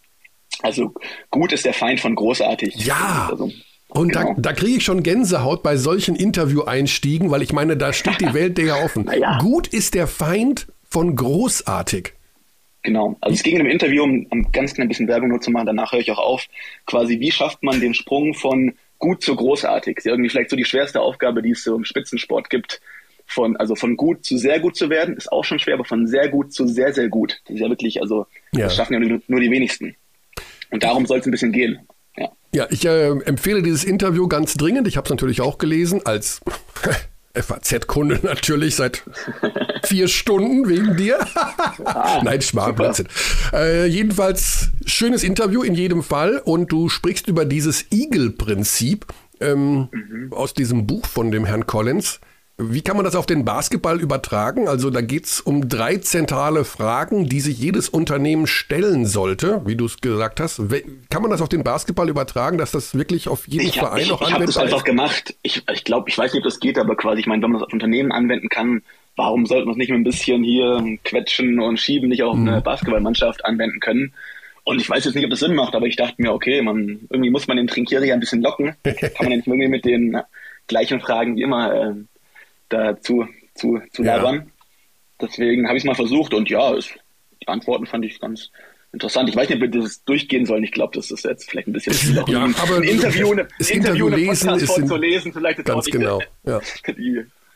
also 0.62 0.94
gut 1.30 1.54
ist 1.54 1.66
der 1.66 1.74
Feind 1.74 2.00
von 2.00 2.16
großartig. 2.16 2.76
Ja. 2.76 3.30
Also, 3.32 3.52
und 3.98 4.14
genau. 4.14 4.34
da, 4.36 4.42
da 4.42 4.54
kriege 4.54 4.78
ich 4.78 4.84
schon 4.84 5.04
Gänsehaut 5.04 5.64
bei 5.64 5.78
solchen 5.78 6.16
Interview-Einstiegen, 6.16 7.32
weil 7.32 7.42
ich 7.42 7.54
meine, 7.54 7.78
da 7.78 7.94
steht 7.94 8.22
die 8.22 8.34
Welt 8.34 8.60
ja 8.60 8.84
offen. 8.84 9.10
ja. 9.20 9.40
Gut 9.40 9.68
ist 9.68 9.94
der 9.94 10.08
Feind 10.08 10.68
von 10.90 11.16
großartig. 11.16 12.14
Genau. 12.84 13.18
Also 13.20 13.36
es 13.36 13.44
ging 13.44 13.58
in 13.58 13.64
dem 13.64 13.70
Interview, 13.70 14.04
um, 14.04 14.26
um 14.30 14.52
ganz 14.52 14.74
klein 14.74 14.88
bisschen 14.88 15.08
Werbung 15.08 15.30
nur 15.30 15.42
zu 15.42 15.52
machen, 15.52 15.66
danach 15.66 15.92
höre 15.92 16.00
ich 16.00 16.12
auch 16.12 16.20
auf, 16.20 16.46
quasi 16.86 17.20
wie 17.20 17.32
schafft 17.32 17.62
man 17.64 17.82
den 17.82 17.94
Sprung 17.94 18.34
von 18.34 18.76
gut 19.00 19.22
zu 19.22 19.36
großartig? 19.36 19.98
Ist 19.98 20.06
ja 20.06 20.14
irgendwie 20.14 20.30
vielleicht 20.30 20.50
so 20.50 20.56
die 20.56 20.66
schwerste 20.66 21.02
Aufgabe, 21.02 21.42
die 21.42 21.52
es 21.52 21.64
so 21.64 21.76
im 21.76 21.84
Spitzensport 21.84 22.50
gibt. 22.50 22.82
Von, 23.26 23.58
also 23.58 23.76
von 23.76 23.98
gut 23.98 24.24
zu 24.24 24.38
sehr 24.38 24.62
gut 24.62 24.78
zu 24.78 24.90
werden, 24.90 25.18
ist 25.18 25.30
auch 25.30 25.44
schon 25.44 25.60
schwer, 25.60 25.74
aber 25.74 25.84
von 25.84 26.08
sehr 26.08 26.30
gut 26.30 26.54
zu 26.54 26.66
sehr, 26.66 26.94
sehr 26.94 27.10
gut. 27.10 27.42
Das 27.44 27.56
ist 27.56 27.60
ja 27.60 27.68
wirklich, 27.68 28.02
also 28.02 28.26
ja. 28.54 28.62
das 28.62 28.78
schaffen 28.78 28.94
ja 28.94 29.00
nur, 29.00 29.22
nur 29.28 29.42
die 29.42 29.52
wenigsten. 29.52 29.98
Und 30.72 30.84
darum 30.84 31.06
soll 31.06 31.20
es 31.20 31.26
ein 31.26 31.32
bisschen 31.32 31.52
gehen. 31.52 31.80
Ja, 32.54 32.68
ich 32.70 32.86
äh, 32.86 33.10
empfehle 33.10 33.62
dieses 33.62 33.84
Interview 33.84 34.28
ganz 34.28 34.54
dringend. 34.54 34.88
Ich 34.88 34.98
habe 34.98 35.06
es 35.06 35.10
natürlich 35.10 35.42
auch 35.42 35.58
gelesen 35.58 36.02
als 36.06 36.40
FAZ-Kunde 37.34 38.20
natürlich 38.24 38.76
seit 38.76 39.04
vier 39.86 40.08
Stunden 40.08 40.68
wegen 40.68 40.98
dir. 40.98 41.20
Nein, 42.24 42.42
Schmarrn, 42.42 42.76
äh, 43.54 43.86
jedenfalls 43.86 44.70
schönes 44.86 45.24
Interview 45.24 45.64
in 45.64 45.76
jedem 45.76 46.04
Fall 46.04 46.42
und 46.44 46.72
du 46.72 46.90
sprichst 46.90 47.28
über 47.28 47.46
dieses 47.46 47.86
Eagle-Prinzip 47.92 49.06
ähm, 49.40 49.90
mhm. 49.92 50.34
aus 50.34 50.54
diesem 50.54 50.88
Buch 50.88 51.06
von 51.06 51.32
dem 51.32 51.46
Herrn 51.46 51.68
Collins. 51.68 52.20
Wie 52.60 52.82
kann 52.82 52.96
man 52.96 53.06
das 53.06 53.16
auf 53.16 53.28
den 53.28 53.46
Basketball 53.46 54.02
übertragen? 54.02 54.68
Also 54.68 54.90
da 54.90 55.02
geht 55.02 55.26
es 55.26 55.40
um 55.40 55.70
drei 55.70 55.98
zentrale 55.98 56.66
Fragen, 56.66 57.30
die 57.30 57.40
sich 57.40 57.60
jedes 57.60 57.88
Unternehmen 57.88 58.48
stellen 58.48 59.06
sollte, 59.06 59.62
wie 59.66 59.76
du 59.76 59.86
es 59.86 60.02
gesagt 60.02 60.40
hast. 60.40 60.60
Kann 61.12 61.22
man 61.22 61.30
das 61.30 61.42
auf 61.42 61.50
den 61.50 61.64
Basketball 61.64 62.10
übertragen, 62.10 62.58
dass 62.58 62.72
das 62.72 62.96
wirklich 62.96 63.28
auf 63.28 63.48
jeden 63.48 63.68
ich, 63.68 63.78
Verein 63.78 64.02
ich, 64.02 64.10
noch 64.10 64.22
anwendbar 64.22 64.44
ist? 64.44 64.50
Ich 64.50 64.56
habe 64.56 64.66
das 64.66 64.74
einfach 64.74 64.84
gemacht. 64.86 65.36
Ich, 65.44 65.62
ich 65.72 65.84
glaube, 65.84 66.10
ich 66.10 66.18
weiß 66.18 66.34
nicht, 66.34 66.40
ob 66.42 66.46
das 66.46 66.60
geht, 66.60 66.80
aber 66.80 66.96
quasi, 66.96 67.20
ich 67.20 67.28
meine, 67.28 67.44
wenn 67.44 67.52
man 67.52 67.60
das 67.60 67.68
auf 67.68 67.74
Unternehmen 67.74 68.12
anwenden 68.12 68.50
kann, 68.50 68.82
warum 69.16 69.46
sollte 69.46 69.66
man 69.66 69.74
es 69.74 69.78
nicht 69.78 69.90
mit 69.90 70.00
ein 70.00 70.04
bisschen 70.04 70.44
hier 70.44 70.98
quetschen 71.04 71.60
und 71.60 71.80
schieben, 71.80 72.10
nicht 72.10 72.24
auch 72.24 72.32
auf 72.32 72.38
mhm. 72.38 72.48
eine 72.48 72.62
Basketballmannschaft 72.62 73.46
anwenden 73.46 73.80
können? 73.80 74.14
Und 74.64 74.82
ich 74.82 74.90
weiß 74.90 75.06
jetzt 75.06 75.14
nicht, 75.14 75.26
ob 75.26 75.30
das 75.30 75.42
Sinn 75.42 75.54
macht, 75.54 75.76
aber 75.76 75.86
ich 75.86 75.96
dachte 75.96 76.16
mir, 76.18 76.34
okay, 76.34 76.64
man, 76.64 77.02
irgendwie 77.12 77.30
muss 77.30 77.48
man 77.48 77.58
den 77.58 77.68
Trinkieri 77.68 78.12
ein 78.12 78.20
bisschen 78.20 78.42
locken. 78.42 78.76
Kann 78.84 79.12
man 79.20 79.30
ja 79.30 79.38
nicht 79.38 79.48
irgendwie 79.48 79.68
mit 79.68 79.86
den 79.86 80.18
gleichen 80.66 81.00
Fragen 81.02 81.36
wie 81.36 81.44
immer 81.44 81.74
äh, 81.74 81.94
dazu 82.70 83.28
zu, 83.56 83.82
zu 83.92 84.04
labern. 84.04 84.36
Ja. 84.36 84.46
Deswegen 85.22 85.68
habe 85.68 85.78
ich 85.78 85.84
es 85.84 85.88
mal 85.88 85.96
versucht 85.96 86.34
und 86.34 86.50
ja, 86.50 86.74
es, 86.74 86.90
die 87.42 87.48
Antworten 87.48 87.86
fand 87.86 88.06
ich 88.06 88.20
ganz 88.20 88.52
interessant. 88.92 89.30
Ich 89.30 89.36
weiß 89.36 89.50
nicht, 89.50 89.58
ob 89.58 89.62
wir 89.62 89.82
das 89.82 90.04
durchgehen 90.04 90.46
sollen. 90.46 90.64
Ich 90.64 90.72
glaube, 90.72 90.96
das 90.96 91.12
ist 91.12 91.26
jetzt 91.26 91.50
vielleicht 91.50 91.68
ein 91.68 91.74
bisschen 91.74 91.94
viel. 91.94 92.16
ja, 92.28 92.44
aber 92.44 92.78
ein 92.78 92.84
Interview, 92.84 93.32
ein 93.34 93.48
Interview, 93.70 94.08
lesen 94.10 94.56
ist 94.56 94.78
in, 94.78 94.88
zu 94.88 94.96
lesen, 94.96 95.34
vielleicht 95.34 95.64
ganz 95.66 95.86
genau. 95.86 96.22
Ja. 96.44 96.60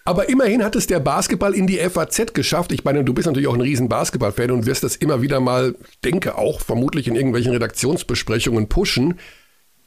Aber 0.04 0.30
immerhin 0.30 0.64
hat 0.64 0.76
es 0.76 0.88
der 0.88 1.00
Basketball 1.00 1.54
in 1.54 1.68
die 1.68 1.78
FAZ 1.78 2.34
geschafft. 2.34 2.72
Ich 2.72 2.84
meine, 2.84 3.04
du 3.04 3.14
bist 3.14 3.28
natürlich 3.28 3.48
auch 3.48 3.54
ein 3.54 3.62
riesen 3.62 3.88
Basketball-Fan 3.88 4.50
und 4.50 4.66
wirst 4.66 4.84
das 4.84 4.96
immer 4.96 5.22
wieder 5.22 5.40
mal, 5.40 5.76
denke 6.04 6.40
auch, 6.40 6.60
vermutlich 6.60 7.08
in 7.08 7.16
irgendwelchen 7.16 7.52
Redaktionsbesprechungen 7.52 8.68
pushen. 8.68 9.20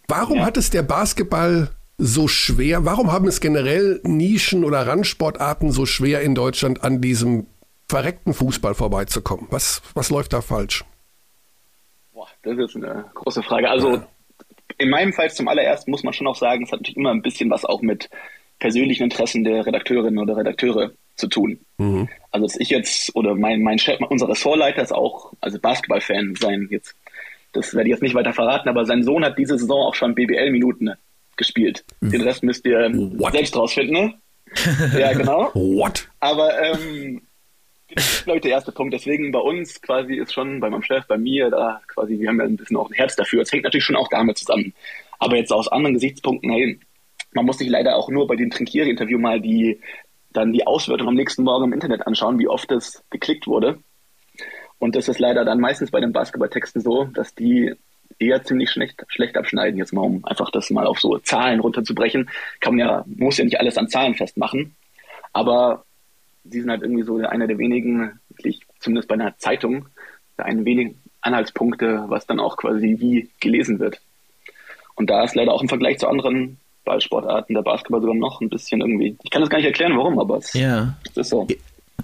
Warum 0.06 0.38
ja. 0.38 0.46
hat 0.46 0.56
es 0.56 0.70
der 0.70 0.84
Basketball 0.84 1.70
so 1.98 2.28
schwer? 2.28 2.84
Warum 2.84 3.12
haben 3.12 3.28
es 3.28 3.40
generell 3.40 4.00
Nischen 4.04 4.64
oder 4.64 4.86
Randsportarten 4.86 5.70
so 5.70 5.86
schwer 5.86 6.22
in 6.22 6.34
Deutschland 6.34 6.82
an 6.82 7.00
diesem 7.00 7.46
verreckten 7.88 8.34
Fußball 8.34 8.74
vorbeizukommen? 8.74 9.46
Was, 9.50 9.82
was 9.94 10.10
läuft 10.10 10.32
da 10.32 10.40
falsch? 10.40 10.84
Boah, 12.12 12.28
das 12.42 12.58
ist 12.58 12.76
eine 12.76 13.04
große 13.14 13.42
Frage. 13.42 13.70
Also 13.70 13.94
ja. 13.94 14.06
in 14.78 14.90
meinem 14.90 15.12
Fall 15.12 15.30
zum 15.30 15.48
allerersten 15.48 15.90
muss 15.90 16.02
man 16.02 16.12
schon 16.12 16.26
auch 16.26 16.36
sagen, 16.36 16.64
es 16.64 16.72
hat 16.72 16.80
natürlich 16.80 16.96
immer 16.96 17.12
ein 17.12 17.22
bisschen 17.22 17.50
was 17.50 17.64
auch 17.64 17.82
mit 17.82 18.10
persönlichen 18.58 19.04
Interessen 19.04 19.44
der 19.44 19.66
Redakteurinnen 19.66 20.18
oder 20.18 20.36
Redakteure 20.36 20.92
zu 21.16 21.28
tun. 21.28 21.60
Mhm. 21.78 22.08
Also 22.30 22.46
dass 22.46 22.56
ich 22.56 22.70
jetzt 22.70 23.14
oder 23.14 23.34
mein, 23.34 23.62
mein 23.62 23.78
Chef, 23.78 24.00
unser 24.08 24.28
Ressortleiter 24.28 24.82
ist 24.82 24.92
auch, 24.92 25.32
also 25.40 25.58
Basketballfan 25.60 26.34
sein 26.36 26.68
jetzt. 26.70 26.96
Das 27.52 27.72
werde 27.72 27.88
ich 27.88 27.92
jetzt 27.92 28.02
nicht 28.02 28.16
weiter 28.16 28.32
verraten, 28.32 28.68
aber 28.68 28.84
sein 28.84 29.04
Sohn 29.04 29.24
hat 29.24 29.38
diese 29.38 29.56
Saison 29.56 29.86
auch 29.86 29.94
schon 29.94 30.16
BBL-Minuten 30.16 30.90
gespielt. 31.36 31.84
Den 32.00 32.22
Rest 32.22 32.42
müsst 32.42 32.66
ihr 32.66 32.90
What? 32.92 33.32
selbst 33.32 33.56
rausfinden. 33.56 33.94
Ne? 33.94 34.14
ja, 34.98 35.12
genau. 35.12 35.50
What? 35.54 36.08
Aber 36.20 36.60
ähm, 36.62 37.22
das 37.94 38.14
ist, 38.14 38.24
glaube 38.24 38.38
ich, 38.38 38.42
der 38.42 38.52
erste 38.52 38.72
Punkt. 38.72 38.94
Deswegen 38.94 39.30
bei 39.30 39.38
uns 39.38 39.80
quasi 39.80 40.14
ist 40.14 40.32
schon, 40.32 40.60
bei 40.60 40.70
meinem 40.70 40.82
Chef, 40.82 41.06
bei 41.06 41.18
mir, 41.18 41.50
da 41.50 41.80
quasi, 41.86 42.18
wir 42.18 42.28
haben 42.28 42.38
ja 42.38 42.44
ein 42.44 42.56
bisschen 42.56 42.76
auch 42.76 42.90
ein 42.90 42.94
Herz 42.94 43.16
dafür. 43.16 43.42
Es 43.42 43.52
hängt 43.52 43.64
natürlich 43.64 43.84
schon 43.84 43.96
auch 43.96 44.08
damit 44.08 44.38
zusammen. 44.38 44.74
Aber 45.18 45.36
jetzt 45.36 45.52
aus 45.52 45.68
anderen 45.68 45.94
Gesichtspunkten, 45.94 46.50
hey, 46.50 46.78
man 47.32 47.44
muss 47.44 47.58
sich 47.58 47.68
leider 47.68 47.96
auch 47.96 48.08
nur 48.08 48.26
bei 48.26 48.36
dem 48.36 48.50
Trinkieri-Interview 48.50 49.18
mal 49.18 49.40
die, 49.40 49.80
dann 50.32 50.52
die 50.52 50.66
Auswertung 50.66 51.08
am 51.08 51.14
nächsten 51.14 51.42
Morgen 51.42 51.64
im 51.64 51.72
Internet 51.72 52.06
anschauen, 52.06 52.38
wie 52.38 52.48
oft 52.48 52.70
das 52.70 53.04
geklickt 53.10 53.46
wurde. 53.46 53.78
Und 54.78 54.96
das 54.96 55.08
ist 55.08 55.18
leider 55.18 55.44
dann 55.44 55.60
meistens 55.60 55.90
bei 55.90 56.00
den 56.00 56.12
Basketballtexten 56.12 56.82
so, 56.82 57.04
dass 57.04 57.34
die 57.34 57.74
eher 58.18 58.42
ziemlich 58.44 58.70
schlecht, 58.70 59.02
schlecht 59.08 59.36
abschneiden. 59.36 59.78
Jetzt 59.78 59.92
mal, 59.92 60.02
um 60.02 60.24
einfach 60.24 60.50
das 60.50 60.70
mal 60.70 60.86
auf 60.86 61.00
so 61.00 61.18
Zahlen 61.18 61.60
runterzubrechen. 61.60 62.30
Kann 62.60 62.76
man 62.76 62.86
ja, 62.86 63.04
muss 63.06 63.38
ja 63.38 63.44
nicht 63.44 63.60
alles 63.60 63.76
an 63.78 63.88
Zahlen 63.88 64.14
festmachen. 64.14 64.74
Aber 65.32 65.84
sie 66.44 66.60
sind 66.60 66.70
halt 66.70 66.82
irgendwie 66.82 67.02
so 67.02 67.16
einer 67.18 67.46
der 67.46 67.58
wenigen, 67.58 68.20
wirklich, 68.28 68.60
zumindest 68.80 69.08
bei 69.08 69.14
einer 69.14 69.36
Zeitung, 69.38 69.86
einen 70.36 70.64
wenigen 70.64 71.00
Anhaltspunkte, 71.20 72.04
was 72.08 72.26
dann 72.26 72.40
auch 72.40 72.56
quasi 72.56 72.96
wie 72.98 73.30
gelesen 73.40 73.78
wird. 73.78 74.00
Und 74.94 75.10
da 75.10 75.24
ist 75.24 75.34
leider 75.34 75.52
auch 75.52 75.62
im 75.62 75.68
Vergleich 75.68 75.98
zu 75.98 76.06
anderen 76.08 76.58
Ballsportarten 76.84 77.54
der 77.54 77.62
Basketball 77.62 78.00
sogar 78.00 78.14
noch 78.14 78.40
ein 78.40 78.50
bisschen 78.50 78.80
irgendwie. 78.80 79.16
Ich 79.22 79.30
kann 79.30 79.40
das 79.40 79.48
gar 79.48 79.58
nicht 79.58 79.66
erklären, 79.66 79.96
warum, 79.96 80.18
aber 80.18 80.36
es, 80.38 80.52
Ja. 80.52 80.94
es 81.10 81.16
ist 81.16 81.30
so. 81.30 81.46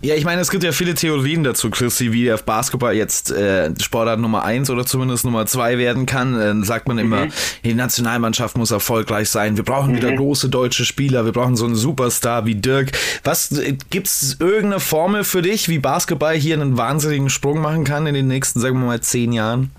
Ja, 0.02 0.14
ich 0.14 0.24
meine, 0.24 0.40
es 0.40 0.50
gibt 0.50 0.64
ja 0.64 0.72
viele 0.72 0.94
Theorien 0.94 1.44
dazu, 1.44 1.68
Chrissy, 1.68 2.12
wie 2.12 2.24
der 2.24 2.38
Basketball 2.38 2.94
jetzt 2.94 3.30
äh, 3.32 3.70
Sportart 3.78 4.18
Nummer 4.18 4.44
eins 4.44 4.70
oder 4.70 4.86
zumindest 4.86 5.26
Nummer 5.26 5.44
zwei 5.44 5.76
werden 5.76 6.06
kann. 6.06 6.38
Dann 6.38 6.64
sagt 6.64 6.88
man 6.88 6.96
immer, 6.96 7.28
die 7.64 7.74
Nationalmannschaft 7.74 8.56
muss 8.56 8.70
erfolgreich 8.70 9.28
sein. 9.28 9.58
Wir 9.58 9.64
brauchen 9.64 9.94
wieder 9.94 10.10
große 10.10 10.48
deutsche 10.48 10.86
Spieler. 10.86 11.26
Wir 11.26 11.32
brauchen 11.32 11.54
so 11.54 11.66
einen 11.66 11.74
Superstar 11.74 12.46
wie 12.46 12.54
Dirk. 12.54 12.92
Was 13.24 13.52
äh, 13.52 13.76
gibt's 13.90 14.38
irgendeine 14.40 14.80
Formel 14.80 15.22
für 15.22 15.42
dich, 15.42 15.68
wie 15.68 15.78
Basketball 15.78 16.34
hier 16.34 16.54
einen 16.54 16.78
wahnsinnigen 16.78 17.28
Sprung 17.28 17.60
machen 17.60 17.84
kann 17.84 18.06
in 18.06 18.14
den 18.14 18.26
nächsten, 18.26 18.58
sagen 18.58 18.80
wir 18.80 18.86
mal, 18.86 19.00
zehn 19.02 19.34
Jahren? 19.34 19.70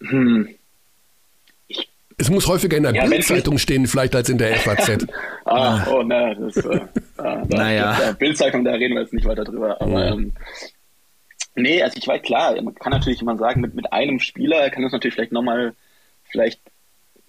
Hm. 0.00 0.48
Es 2.22 2.30
muss 2.30 2.46
häufiger 2.46 2.76
in 2.76 2.84
der 2.84 2.94
Ja, 2.94 3.06
Bildzeitung 3.06 3.58
stehen, 3.58 3.84
vielleicht 3.88 4.14
als 4.14 4.28
in 4.28 4.38
der 4.38 4.54
FAZ. 4.54 5.06
Ah, 5.44 5.84
oh, 5.90 6.02
ne, 6.04 6.36
das, 6.38 6.56
äh, 6.64 6.80
ah, 7.16 7.42
da, 7.48 7.58
Naja. 7.58 7.98
da, 7.98 8.12
Bildzeitung, 8.12 8.64
da 8.64 8.70
reden 8.74 8.94
wir 8.94 9.02
jetzt 9.02 9.12
nicht 9.12 9.26
weiter 9.26 9.42
drüber. 9.42 9.82
Aber 9.82 10.06
ähm, 10.06 10.32
nee, 11.56 11.82
also 11.82 11.96
ich 11.98 12.06
weiß 12.06 12.22
klar, 12.22 12.54
man 12.62 12.76
kann 12.76 12.92
natürlich 12.92 13.20
immer 13.20 13.36
sagen, 13.36 13.60
mit, 13.60 13.74
mit 13.74 13.92
einem 13.92 14.20
Spieler 14.20 14.70
kann 14.70 14.84
das 14.84 14.92
natürlich 14.92 15.14
vielleicht 15.14 15.32
nochmal, 15.32 15.74
vielleicht, 16.30 16.60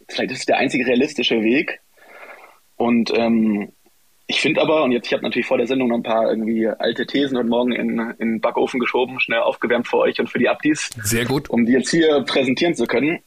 vielleicht 0.08 0.32
ist 0.32 0.40
es 0.42 0.46
der 0.46 0.58
einzige 0.58 0.86
realistische 0.86 1.42
Weg. 1.42 1.80
Und 2.78 3.12
ähm, 3.18 3.72
ich 4.28 4.40
finde 4.40 4.62
aber, 4.62 4.84
und 4.84 4.92
jetzt, 4.92 5.08
ich 5.08 5.14
habe 5.14 5.24
natürlich 5.24 5.48
vor 5.48 5.58
der 5.58 5.66
Sendung 5.68 5.88
noch 5.90 5.98
ein 5.98 6.04
paar 6.04 6.30
irgendwie 6.30 6.68
alte 6.68 7.08
Thesen 7.08 7.38
und 7.38 7.50
morgen 7.50 7.72
in, 7.72 8.00
in 8.20 8.34
den 8.34 8.42
Backofen 8.42 8.80
geschoben, 8.80 9.20
schnell 9.20 9.40
aufgewärmt 9.40 9.88
für 9.88 9.98
euch 9.98 10.20
und 10.20 10.30
für 10.30 10.40
die 10.40 10.50
Abdis, 10.50 10.92
Sehr 11.02 11.26
gut. 11.26 11.50
um 11.50 11.66
die 11.66 11.72
jetzt 11.74 11.90
hier 11.90 12.22
präsentieren 12.28 12.76
zu 12.76 12.86
können. 12.86 13.20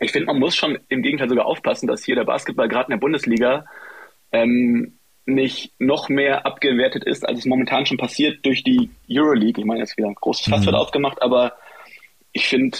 Ich 0.00 0.12
finde, 0.12 0.26
man 0.26 0.38
muss 0.38 0.56
schon 0.56 0.78
im 0.88 1.02
Gegenteil 1.02 1.28
sogar 1.28 1.46
aufpassen, 1.46 1.86
dass 1.86 2.04
hier 2.04 2.16
der 2.16 2.24
Basketball 2.24 2.68
gerade 2.68 2.86
in 2.86 2.92
der 2.92 3.00
Bundesliga 3.00 3.66
ähm, 4.32 4.98
nicht 5.26 5.72
noch 5.78 6.08
mehr 6.08 6.46
abgewertet 6.46 7.04
ist, 7.04 7.26
als 7.28 7.40
es 7.40 7.44
momentan 7.44 7.86
schon 7.86 7.98
passiert 7.98 8.44
durch 8.44 8.64
die 8.64 8.90
Euroleague. 9.10 9.60
Ich 9.60 9.66
meine, 9.66 9.80
jetzt 9.80 9.96
wieder 9.96 10.08
ein 10.08 10.14
großes 10.14 10.46
Fass 10.46 10.64
wird 10.64 10.74
aufgemacht, 10.74 11.20
aber 11.22 11.52
ich 12.32 12.46
finde, 12.48 12.78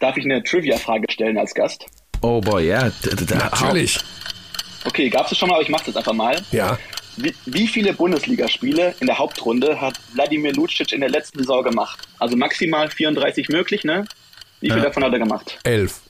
darf 0.00 0.16
ich 0.16 0.24
eine 0.24 0.42
Trivia-Frage 0.42 1.10
stellen 1.10 1.38
als 1.38 1.54
Gast? 1.54 1.86
Oh 2.20 2.40
boy, 2.40 2.66
ja. 2.66 2.90
Natürlich. 3.30 3.98
Okay, 4.84 5.08
gab 5.08 5.30
es 5.30 5.38
schon 5.38 5.48
mal, 5.48 5.54
aber 5.54 5.62
ich 5.62 5.68
mache 5.68 5.86
das 5.86 5.96
einfach 5.96 6.12
mal. 6.12 6.42
Ja. 6.50 6.78
Wie, 7.16 7.34
wie 7.46 7.66
viele 7.66 7.92
Bundesligaspiele 7.94 8.94
in 9.00 9.06
der 9.06 9.18
Hauptrunde 9.18 9.80
hat 9.80 9.98
Wladimir 10.12 10.52
Lucic 10.52 10.92
in 10.92 11.00
der 11.00 11.08
letzten 11.08 11.38
Saison 11.38 11.62
gemacht? 11.62 12.06
Also 12.18 12.36
maximal 12.36 12.90
34 12.90 13.48
möglich, 13.48 13.84
ne? 13.84 14.06
Wie 14.60 14.68
viel 14.68 14.78
Ja. 14.78 14.84
davon 14.84 15.04
hat 15.04 15.12
er 15.12 15.18
gemacht? 15.18 15.58
Elf. 15.64 16.00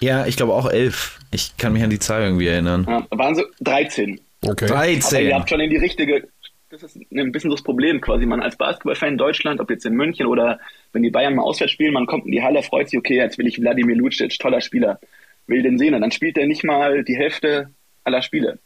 Ja, 0.00 0.26
ich 0.26 0.36
glaube 0.36 0.52
auch 0.54 0.70
elf. 0.70 1.18
Ich 1.30 1.56
kann 1.56 1.72
mich 1.72 1.82
an 1.82 1.90
die 1.90 1.98
Zahl 1.98 2.22
irgendwie 2.22 2.46
erinnern. 2.46 2.86
Ja, 2.88 3.06
waren 3.10 3.34
so 3.34 3.42
13. 3.60 4.20
Okay. 4.46 4.66
Aber 4.70 4.86
ihr 4.86 4.98
13. 5.00 5.32
habt 5.34 5.50
schon 5.50 5.60
in 5.60 5.70
die 5.70 5.76
richtige. 5.76 6.28
Das 6.70 6.82
ist 6.82 6.96
ein 7.12 7.32
bisschen 7.32 7.50
das 7.50 7.62
Problem 7.62 8.00
quasi. 8.00 8.26
Man 8.26 8.42
als 8.42 8.56
Basketballfan 8.56 9.10
in 9.10 9.18
Deutschland, 9.18 9.58
ob 9.60 9.70
jetzt 9.70 9.86
in 9.86 9.94
München 9.94 10.26
oder 10.26 10.60
wenn 10.92 11.02
die 11.02 11.10
Bayern 11.10 11.34
mal 11.34 11.42
auswärts 11.42 11.72
spielen, 11.72 11.94
man 11.94 12.06
kommt 12.06 12.26
in 12.26 12.32
die 12.32 12.42
Halle, 12.42 12.62
freut 12.62 12.90
sich, 12.90 12.98
okay, 12.98 13.16
jetzt 13.16 13.38
will 13.38 13.46
ich 13.46 13.58
Wladimir 13.60 13.96
Lucic, 13.96 14.38
toller 14.38 14.60
Spieler, 14.60 15.00
will 15.46 15.62
den 15.62 15.78
sehen. 15.78 15.94
Und 15.94 16.02
dann 16.02 16.10
spielt 16.12 16.36
er 16.36 16.46
nicht 16.46 16.64
mal 16.64 17.02
die 17.04 17.16
Hälfte 17.16 17.70
aller 18.04 18.20
Spiele. 18.22 18.58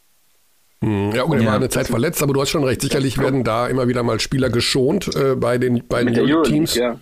Hm, 0.83 1.11
Ja, 1.15 1.23
gut, 1.23 1.37
er 1.37 1.43
Ja. 1.43 1.47
war 1.51 1.55
eine 1.55 1.69
Zeit 1.69 1.87
verletzt, 1.87 2.21
aber 2.21 2.33
du 2.33 2.41
hast 2.41 2.49
schon 2.49 2.65
recht. 2.65 2.81
Sicherlich 2.81 3.17
werden 3.17 3.43
da 3.45 3.67
immer 3.67 3.87
wieder 3.87 4.03
mal 4.03 4.19
Spieler 4.19 4.49
geschont 4.49 5.15
äh, 5.15 5.35
bei 5.35 5.57
den, 5.57 5.87
bei 5.87 6.03
den. 6.03 6.19
Euroleague, 6.19 6.67
ja. 6.75 6.99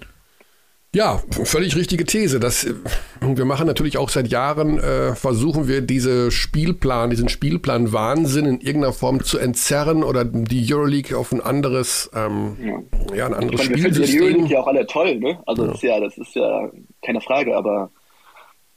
Ja, 0.94 1.22
völlig 1.46 1.78
richtige 1.78 2.06
These. 2.06 2.42
Das, 2.42 2.66
äh, 2.66 2.74
wir 3.22 3.46
machen 3.46 3.66
natürlich 3.66 3.98
auch 3.98 4.10
seit 4.10 4.28
Jahren, 4.28 4.78
äh, 4.78 5.16
versuchen 5.16 5.70
wir 5.70 5.82
diese 5.82 6.32
Spielplan, 6.32 7.10
diesen 7.10 7.30
Spielplan 7.30 7.94
Wahnsinn 7.94 8.46
in 8.46 8.60
irgendeiner 8.60 8.92
Form 8.92 9.24
zu 9.24 9.38
entzerren 9.38 10.04
oder 10.04 10.26
die 10.26 10.68
Euroleague 10.70 11.18
auf 11.18 11.32
ein 11.32 11.40
anderes, 11.40 12.12
ähm, 12.14 12.58
ja. 12.60 13.28
ein 13.28 13.32
Ich 13.32 13.38
anderes 13.38 13.70
meine, 13.70 13.84
wir 13.84 13.92
finden 13.92 14.04
die. 14.04 14.20
Euroleague 14.22 14.48
ja 14.50 14.60
auch 14.60 14.68
alle 14.68 14.86
toll, 14.86 15.16
ne? 15.16 15.42
Also 15.46 15.68
Das, 15.68 15.76
ist 15.76 15.84
ja, 15.84 16.00
das 16.02 16.18
ist 16.18 16.36
ja 16.36 16.70
keine 17.02 17.22
Frage, 17.22 17.56
aber 17.56 17.90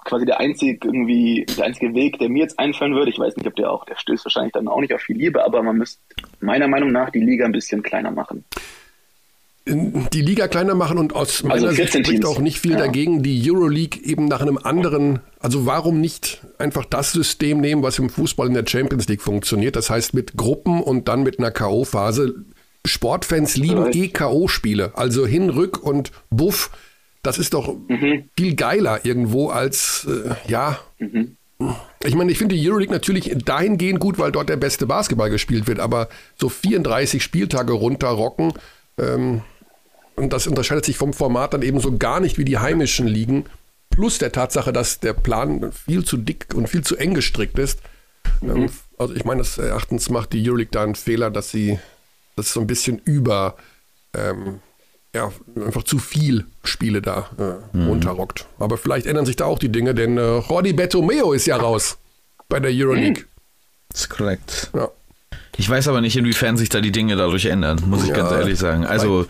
quasi 0.04 0.24
der 0.24 0.38
einzige 0.38 0.86
irgendwie, 0.86 1.44
der 1.58 1.64
einzige 1.64 1.94
Weg, 1.94 2.20
der 2.20 2.28
mir 2.28 2.42
jetzt 2.42 2.60
einfallen 2.60 2.94
würde, 2.94 3.10
ich 3.10 3.18
weiß 3.18 3.36
nicht, 3.36 3.46
ob 3.48 3.56
der 3.56 3.72
auch, 3.72 3.84
der 3.86 3.96
stößt 3.96 4.24
wahrscheinlich 4.24 4.52
dann 4.52 4.68
auch 4.68 4.80
nicht 4.80 4.94
auf 4.94 5.00
viel 5.00 5.16
Liebe, 5.16 5.44
aber 5.44 5.64
man 5.64 5.78
müsste 5.78 6.00
meiner 6.38 6.68
Meinung 6.68 6.92
nach 6.92 7.10
die 7.10 7.20
Liga 7.20 7.44
ein 7.44 7.52
bisschen 7.52 7.82
kleiner 7.82 8.12
machen. 8.12 8.44
Die 9.66 10.20
Liga 10.20 10.46
kleiner 10.48 10.74
machen 10.74 10.98
und 10.98 11.14
aus 11.14 11.42
meiner 11.42 11.68
Sicht 11.70 11.76
14 11.90 12.04
spricht 12.04 12.22
Teams. 12.22 12.26
auch 12.36 12.38
nicht 12.38 12.58
viel 12.60 12.72
Ja. 12.72 12.78
dagegen, 12.78 13.22
die 13.22 13.50
Euroleague 13.50 13.98
eben 14.04 14.26
nach 14.26 14.42
einem 14.42 14.58
anderen, 14.58 15.20
also 15.40 15.64
warum 15.64 16.00
nicht 16.02 16.42
einfach 16.58 16.84
das 16.84 17.12
System 17.12 17.60
nehmen, 17.60 17.82
was 17.82 17.98
im 17.98 18.10
Fußball 18.10 18.46
in 18.46 18.54
der 18.54 18.66
Champions 18.66 19.08
League 19.08 19.22
funktioniert, 19.22 19.74
das 19.76 19.88
heißt 19.88 20.12
mit 20.12 20.36
Gruppen 20.36 20.82
und 20.82 21.08
dann 21.08 21.22
mit 21.22 21.38
einer 21.38 21.50
K.O.-Phase. 21.50 22.34
Sportfans 22.86 23.56
lieben 23.56 23.90
eh 23.92 24.08
K.O.-Spiele, 24.08 24.92
also 24.94 25.26
hin, 25.26 25.48
rück 25.48 25.82
und 25.82 26.12
buff, 26.28 26.70
das 27.22 27.38
ist 27.38 27.54
doch 27.54 27.74
viel 28.36 28.54
geiler 28.56 29.06
irgendwo 29.06 29.48
als, 29.48 30.06
äh, 30.06 30.34
ja, 30.46 30.78
ich 32.04 32.14
meine, 32.14 32.30
ich 32.30 32.36
finde 32.36 32.54
die 32.56 32.68
Euroleague 32.68 32.92
natürlich 32.92 33.34
dahingehend 33.42 33.98
gut, 34.00 34.18
weil 34.18 34.30
dort 34.32 34.50
der 34.50 34.58
beste 34.58 34.84
Basketball 34.86 35.30
gespielt 35.30 35.66
wird, 35.66 35.80
aber 35.80 36.10
so 36.38 36.50
34 36.50 37.22
Spieltage 37.22 37.72
runterrocken, 37.72 38.52
ähm, 38.98 39.40
und 40.16 40.32
das 40.32 40.46
unterscheidet 40.46 40.84
sich 40.84 40.96
vom 40.96 41.12
Format 41.12 41.54
dann 41.54 41.62
eben 41.62 41.80
so 41.80 41.96
gar 41.96 42.20
nicht 42.20 42.38
wie 42.38 42.44
die 42.44 42.58
heimischen 42.58 43.06
Ligen. 43.06 43.46
Plus 43.90 44.18
der 44.18 44.32
Tatsache, 44.32 44.72
dass 44.72 45.00
der 45.00 45.12
Plan 45.12 45.72
viel 45.72 46.04
zu 46.04 46.16
dick 46.16 46.46
und 46.54 46.68
viel 46.68 46.82
zu 46.82 46.96
eng 46.96 47.14
gestrickt 47.14 47.58
ist. 47.58 47.80
Ähm, 48.42 48.70
also 48.98 49.14
ich 49.14 49.24
meine, 49.24 49.38
das 49.38 49.58
Erachtens 49.58 50.10
macht 50.10 50.32
die 50.32 50.48
Euroleague 50.48 50.70
da 50.72 50.82
einen 50.82 50.94
Fehler, 50.94 51.30
dass 51.30 51.50
sie 51.50 51.78
das 52.36 52.52
so 52.52 52.60
ein 52.60 52.66
bisschen 52.66 52.98
über, 53.04 53.56
ähm, 54.16 54.60
ja, 55.14 55.30
einfach 55.56 55.84
zu 55.84 55.98
viel 55.98 56.44
Spiele 56.64 57.00
da 57.02 57.30
äh, 57.38 57.78
runterrockt. 57.78 58.46
Aber 58.58 58.78
vielleicht 58.78 59.06
ändern 59.06 59.26
sich 59.26 59.36
da 59.36 59.44
auch 59.44 59.58
die 59.58 59.68
Dinge, 59.68 59.94
denn 59.94 60.18
äh, 60.18 60.38
Jordi 60.38 60.72
Bertomeo 60.72 61.32
ist 61.32 61.46
ja 61.46 61.56
raus 61.56 61.98
bei 62.48 62.58
der 62.58 62.72
Euroleague. 62.72 63.24
Das 63.90 64.02
ist 64.02 64.10
korrekt. 64.10 64.70
Ja. 64.74 64.90
Ich 65.56 65.68
weiß 65.68 65.86
aber 65.88 66.00
nicht, 66.00 66.16
inwiefern 66.16 66.56
sich 66.56 66.68
da 66.68 66.80
die 66.80 66.90
Dinge 66.90 67.14
dadurch 67.16 67.46
ändern, 67.46 67.80
muss 67.86 68.02
ich 68.02 68.08
Ja, 68.10 68.16
ganz 68.16 68.32
ehrlich 68.32 68.58
sagen. 68.58 68.84
Also, 68.84 69.26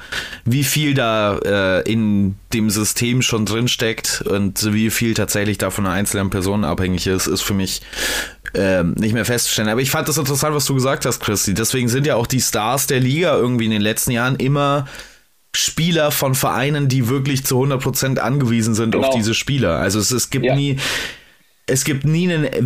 wie 0.47 0.65
viel 0.65 0.95
da 0.95 1.37
äh, 1.39 1.91
in 1.93 2.37
dem 2.53 2.71
System 2.71 3.21
schon 3.21 3.45
drin 3.45 3.69
steckt 3.69 4.23
und 4.23 4.73
wie 4.73 4.89
viel 4.91 5.13
tatsächlich 5.15 5.59
da 5.59 5.71
von 5.71 5.85
einer 5.87 5.95
einzelnen 5.95 6.31
Person 6.31 6.65
abhängig 6.65 7.07
ist, 7.07 7.27
ist 7.27 7.43
für 7.43 7.53
mich 7.55 7.83
ähm, 8.55 8.95
nicht 8.99 9.13
mehr 9.13 9.25
festzustellen. 9.27 9.69
Aber 9.69 9.81
ich 9.83 9.91
fand 9.91 10.09
das 10.09 10.17
interessant, 10.17 10.55
was 10.55 10.65
du 10.65 10.75
gesagt 10.75 11.05
hast, 11.05 11.21
Christi. 11.21 11.53
Deswegen 11.53 11.89
sind 11.89 12.07
ja 12.07 12.17
auch 12.17 12.27
die 12.27 12.41
Stars 12.41 12.87
der 12.87 13.01
Liga 13.01 13.37
irgendwie 13.37 13.67
in 13.67 13.71
den 13.73 13.83
letzten 13.83 14.13
Jahren 14.13 14.37
immer 14.37 14.87
Spieler 15.55 16.11
von 16.11 16.35
Vereinen, 16.35 16.89
die 16.89 17.09
wirklich 17.09 17.45
zu 17.45 17.57
100% 17.63 18.19
angewiesen 18.19 18.75
sind 18.75 18.93
Genau. 18.93 19.09
auf 19.09 19.15
diese 19.15 19.35
Spieler. 19.35 19.77
Also 19.79 19.99
es, 20.01 20.11
es 20.11 20.31
gibt 20.31 20.47
Ja. 20.47 20.55
nie 20.57 20.79
es 21.67 21.85
gibt 21.85 22.05
nie 22.05 22.31
einen, 22.33 22.45
äh, 22.45 22.61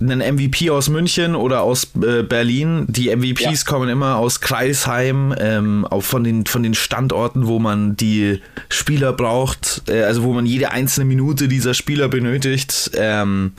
einen 0.00 0.20
MVP 0.36 0.70
aus 0.70 0.88
München 0.88 1.34
oder 1.34 1.62
aus 1.62 1.88
äh, 2.02 2.22
Berlin. 2.22 2.86
Die 2.88 3.08
MVPs 3.14 3.64
Ja. 3.64 3.68
kommen 3.70 3.88
immer 3.88 4.16
aus 4.16 4.40
Kreisheim, 4.40 5.34
ähm, 5.38 5.84
auch 5.86 6.02
von 6.02 6.22
den, 6.22 6.46
von 6.46 6.62
den 6.62 6.74
Standorten, 6.74 7.46
wo 7.46 7.58
man 7.58 7.96
die 7.96 8.40
Spieler 8.68 9.12
braucht, 9.12 9.82
äh, 9.88 10.02
also 10.04 10.22
wo 10.22 10.32
man 10.32 10.46
jede 10.46 10.70
einzelne 10.70 11.06
Minute 11.06 11.48
dieser 11.48 11.74
Spieler 11.74 12.08
benötigt. 12.08 12.92
Ähm, 12.94 13.52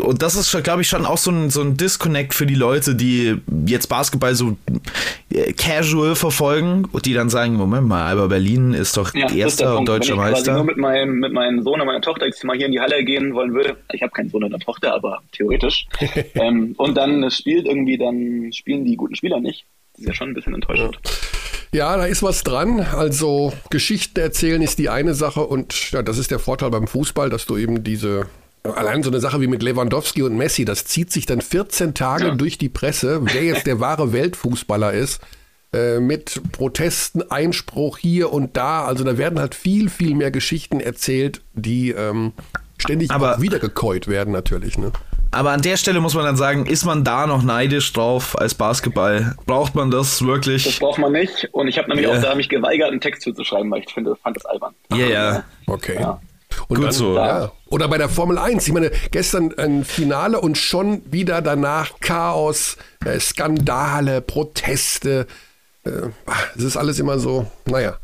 und 0.00 0.22
das 0.22 0.34
ist, 0.34 0.62
glaube 0.64 0.80
ich, 0.80 0.88
schon 0.88 1.04
auch 1.04 1.18
so 1.18 1.30
ein, 1.30 1.50
so 1.50 1.60
ein 1.60 1.76
Disconnect 1.76 2.32
für 2.32 2.46
die 2.46 2.54
Leute, 2.54 2.94
die 2.94 3.36
jetzt 3.66 3.88
Basketball 3.88 4.34
so 4.34 4.56
äh, 5.30 5.52
casual 5.52 6.14
verfolgen 6.14 6.86
und 6.90 7.04
die 7.04 7.12
dann 7.12 7.28
sagen, 7.28 7.54
Moment 7.54 7.86
mal, 7.86 8.06
Alba 8.06 8.28
Berlin 8.28 8.72
ist 8.72 8.96
doch 8.96 9.14
ja, 9.14 9.30
erster 9.30 9.78
und 9.78 9.86
deutscher 9.86 10.16
Wenn 10.16 10.24
ich 10.24 10.32
Meister. 10.32 10.52
Quasi 10.52 10.56
nur 10.56 10.64
mit 10.64 10.78
meinem, 10.78 11.18
mit 11.18 11.32
meinem 11.34 11.62
Sohn 11.62 11.80
und 11.80 11.86
meiner 11.86 12.00
Tochter 12.00 12.24
jetzt 12.24 12.42
mal 12.44 12.56
hier 12.56 12.66
in 12.66 12.72
die 12.72 12.80
Halle 12.80 13.04
gehen 13.04 13.34
wollen 13.34 13.52
würde, 13.52 13.76
ich 13.92 14.00
habe 14.00 14.10
keinen 14.10 14.30
Sohn 14.30 14.42
und 14.42 14.54
eine 14.54 14.62
Tochter, 14.62 14.94
aber 14.94 15.20
theoretisch, 15.32 15.86
ähm, 16.34 16.74
und 16.78 16.96
dann 16.96 17.30
spielt 17.30 17.66
irgendwie, 17.66 17.98
dann 17.98 18.50
spielen 18.52 18.86
die 18.86 18.96
guten 18.96 19.16
Spieler 19.16 19.38
nicht. 19.38 19.66
Das 19.92 20.00
ist 20.00 20.06
ja 20.06 20.14
schon 20.14 20.30
ein 20.30 20.34
bisschen 20.34 20.54
enttäuschend. 20.54 20.98
Ja. 21.72 21.78
ja, 21.78 21.96
da 21.98 22.06
ist 22.06 22.22
was 22.22 22.42
dran. 22.42 22.80
Also 22.80 23.52
Geschichten 23.68 24.18
erzählen 24.18 24.62
ist 24.62 24.78
die 24.78 24.88
eine 24.88 25.12
Sache 25.12 25.42
und 25.42 25.92
ja, 25.92 26.02
das 26.02 26.16
ist 26.16 26.30
der 26.30 26.38
Vorteil 26.38 26.70
beim 26.70 26.86
Fußball, 26.86 27.28
dass 27.28 27.44
du 27.44 27.58
eben 27.58 27.84
diese 27.84 28.28
Allein 28.74 29.02
so 29.02 29.10
eine 29.10 29.20
Sache 29.20 29.40
wie 29.40 29.46
mit 29.46 29.62
Lewandowski 29.62 30.22
und 30.22 30.36
Messi, 30.36 30.64
das 30.64 30.84
zieht 30.84 31.12
sich 31.12 31.26
dann 31.26 31.40
14 31.40 31.94
Tage 31.94 32.28
ja. 32.28 32.34
durch 32.34 32.58
die 32.58 32.68
Presse, 32.68 33.20
wer 33.22 33.42
jetzt 33.42 33.66
der 33.66 33.80
wahre 33.80 34.12
Weltfußballer 34.12 34.92
ist, 34.92 35.20
äh, 35.72 36.00
mit 36.00 36.40
Protesten, 36.52 37.30
Einspruch 37.30 37.98
hier 37.98 38.32
und 38.32 38.56
da. 38.56 38.84
Also 38.84 39.04
da 39.04 39.18
werden 39.18 39.38
halt 39.38 39.54
viel, 39.54 39.90
viel 39.90 40.14
mehr 40.14 40.30
Geschichten 40.30 40.80
erzählt, 40.80 41.42
die 41.54 41.90
ähm, 41.90 42.32
ständig 42.78 43.10
aber, 43.10 43.40
wiedergekäut 43.42 44.08
werden 44.08 44.32
natürlich. 44.32 44.78
Ne? 44.78 44.92
Aber 45.30 45.50
an 45.50 45.60
der 45.60 45.76
Stelle 45.76 46.00
muss 46.00 46.14
man 46.14 46.24
dann 46.24 46.36
sagen, 46.36 46.64
ist 46.64 46.86
man 46.86 47.04
da 47.04 47.26
noch 47.26 47.42
neidisch 47.42 47.92
drauf 47.92 48.38
als 48.38 48.54
Basketball? 48.54 49.36
Braucht 49.44 49.74
man 49.74 49.90
das 49.90 50.24
wirklich? 50.24 50.64
Das 50.64 50.78
braucht 50.78 50.98
man 50.98 51.12
nicht. 51.12 51.48
Und 51.52 51.68
ich 51.68 51.76
habe 51.76 51.88
nämlich 51.88 52.06
yeah. 52.06 52.16
auch 52.16 52.22
da 52.22 52.34
mich 52.34 52.48
geweigert, 52.48 52.90
einen 52.90 53.00
Text 53.00 53.22
zuzuschreiben, 53.22 53.70
weil 53.70 53.82
ich 53.82 53.92
finde, 53.92 54.16
fand 54.16 54.36
das 54.36 54.46
albern. 54.46 54.74
Ja, 54.90 54.96
yeah, 54.96 55.08
ja. 55.08 55.30
Yeah. 55.32 55.44
Okay. 55.66 55.96
Ja. 56.00 56.20
Und 56.68 56.76
Gut 56.76 56.86
dann, 56.86 56.92
so. 56.92 57.16
Ja. 57.16 57.52
Oder 57.70 57.88
bei 57.88 57.98
der 57.98 58.08
Formel 58.08 58.38
1. 58.38 58.66
Ich 58.66 58.72
meine, 58.72 58.90
gestern 59.10 59.54
ein 59.58 59.84
Finale 59.84 60.40
und 60.40 60.56
schon 60.58 61.02
wieder 61.10 61.40
danach 61.42 61.98
Chaos, 62.00 62.76
äh, 63.04 63.18
Skandale, 63.18 64.20
Proteste. 64.20 65.26
Äh, 65.84 65.90
es 66.56 66.64
ist 66.64 66.76
alles 66.76 66.98
immer 66.98 67.18
so, 67.18 67.46
naja. 67.64 67.98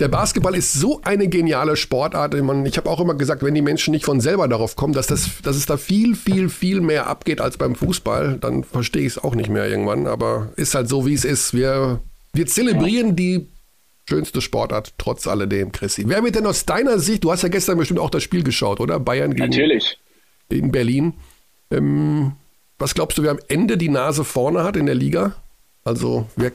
Der 0.00 0.08
Basketball 0.08 0.56
ist 0.56 0.72
so 0.72 1.00
eine 1.04 1.28
geniale 1.28 1.76
Sportart. 1.76 2.34
Ich, 2.34 2.76
habe 2.76 2.90
auch 2.90 3.00
immer 3.00 3.14
gesagt, 3.14 3.44
wenn 3.44 3.54
die 3.54 3.62
Menschen 3.62 3.92
nicht 3.92 4.04
von 4.04 4.20
selber 4.20 4.48
darauf 4.48 4.74
kommen, 4.74 4.92
dass, 4.92 5.06
das, 5.06 5.30
dass 5.42 5.54
es 5.54 5.66
da 5.66 5.76
viel, 5.76 6.16
viel, 6.16 6.48
viel 6.48 6.80
mehr 6.80 7.06
abgeht 7.06 7.40
als 7.40 7.56
beim 7.56 7.76
Fußball, 7.76 8.38
dann 8.40 8.64
verstehe 8.64 9.02
ich 9.02 9.12
es 9.12 9.18
auch 9.22 9.36
nicht 9.36 9.50
mehr 9.50 9.68
irgendwann. 9.68 10.08
Aber 10.08 10.48
ist 10.56 10.74
halt 10.74 10.88
so, 10.88 11.06
wie 11.06 11.14
es 11.14 11.24
ist. 11.24 11.54
Wir, 11.54 12.00
wir 12.32 12.46
zelebrieren 12.46 13.14
die 13.14 13.46
Schönste 14.06 14.42
Sportart, 14.42 14.94
trotz 14.98 15.26
alledem, 15.26 15.72
Chrissy. 15.72 16.04
Wer 16.06 16.22
wird 16.22 16.34
denn 16.34 16.46
aus 16.46 16.66
deiner 16.66 16.98
Sicht, 16.98 17.24
du 17.24 17.32
hast 17.32 17.42
ja 17.42 17.48
gestern 17.48 17.78
bestimmt 17.78 18.00
auch 18.00 18.10
das 18.10 18.22
Spiel 18.22 18.42
geschaut, 18.42 18.80
oder? 18.80 19.00
Bayern 19.00 19.32
gegen 19.32 19.48
Natürlich. 19.48 19.98
in 20.50 20.70
Berlin. 20.70 21.14
Ähm, 21.70 22.32
was 22.78 22.94
glaubst 22.94 23.16
du, 23.16 23.22
wer 23.22 23.30
am 23.30 23.40
Ende 23.48 23.78
die 23.78 23.88
Nase 23.88 24.24
vorne 24.24 24.62
hat 24.62 24.76
in 24.76 24.86
der 24.86 24.94
Liga? 24.94 25.36
Also 25.84 26.26
wer 26.36 26.52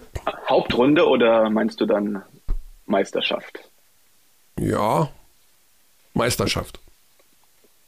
Hauptrunde 0.47 1.07
oder 1.07 1.49
meinst 1.49 1.81
du 1.81 1.85
dann 1.85 2.21
Meisterschaft? 2.85 3.59
Ja, 4.59 5.09
Meisterschaft. 6.13 6.79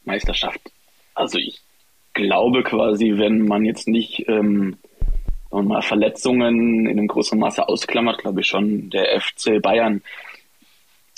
Meisterschaft. 0.04 0.60
Also 1.14 1.38
ich 1.38 1.60
glaube 2.14 2.62
quasi, 2.62 3.14
wenn 3.16 3.46
man 3.46 3.64
jetzt 3.64 3.88
nicht 3.88 4.28
ähm, 4.28 4.76
und 5.52 5.68
mal 5.68 5.82
Verletzungen 5.82 6.86
in 6.86 6.98
einem 6.98 7.08
größeren 7.08 7.38
Maße 7.38 7.68
ausklammert, 7.68 8.18
glaube 8.18 8.40
ich 8.40 8.46
schon 8.46 8.88
der 8.88 9.20
FC 9.20 9.60
Bayern. 9.60 10.02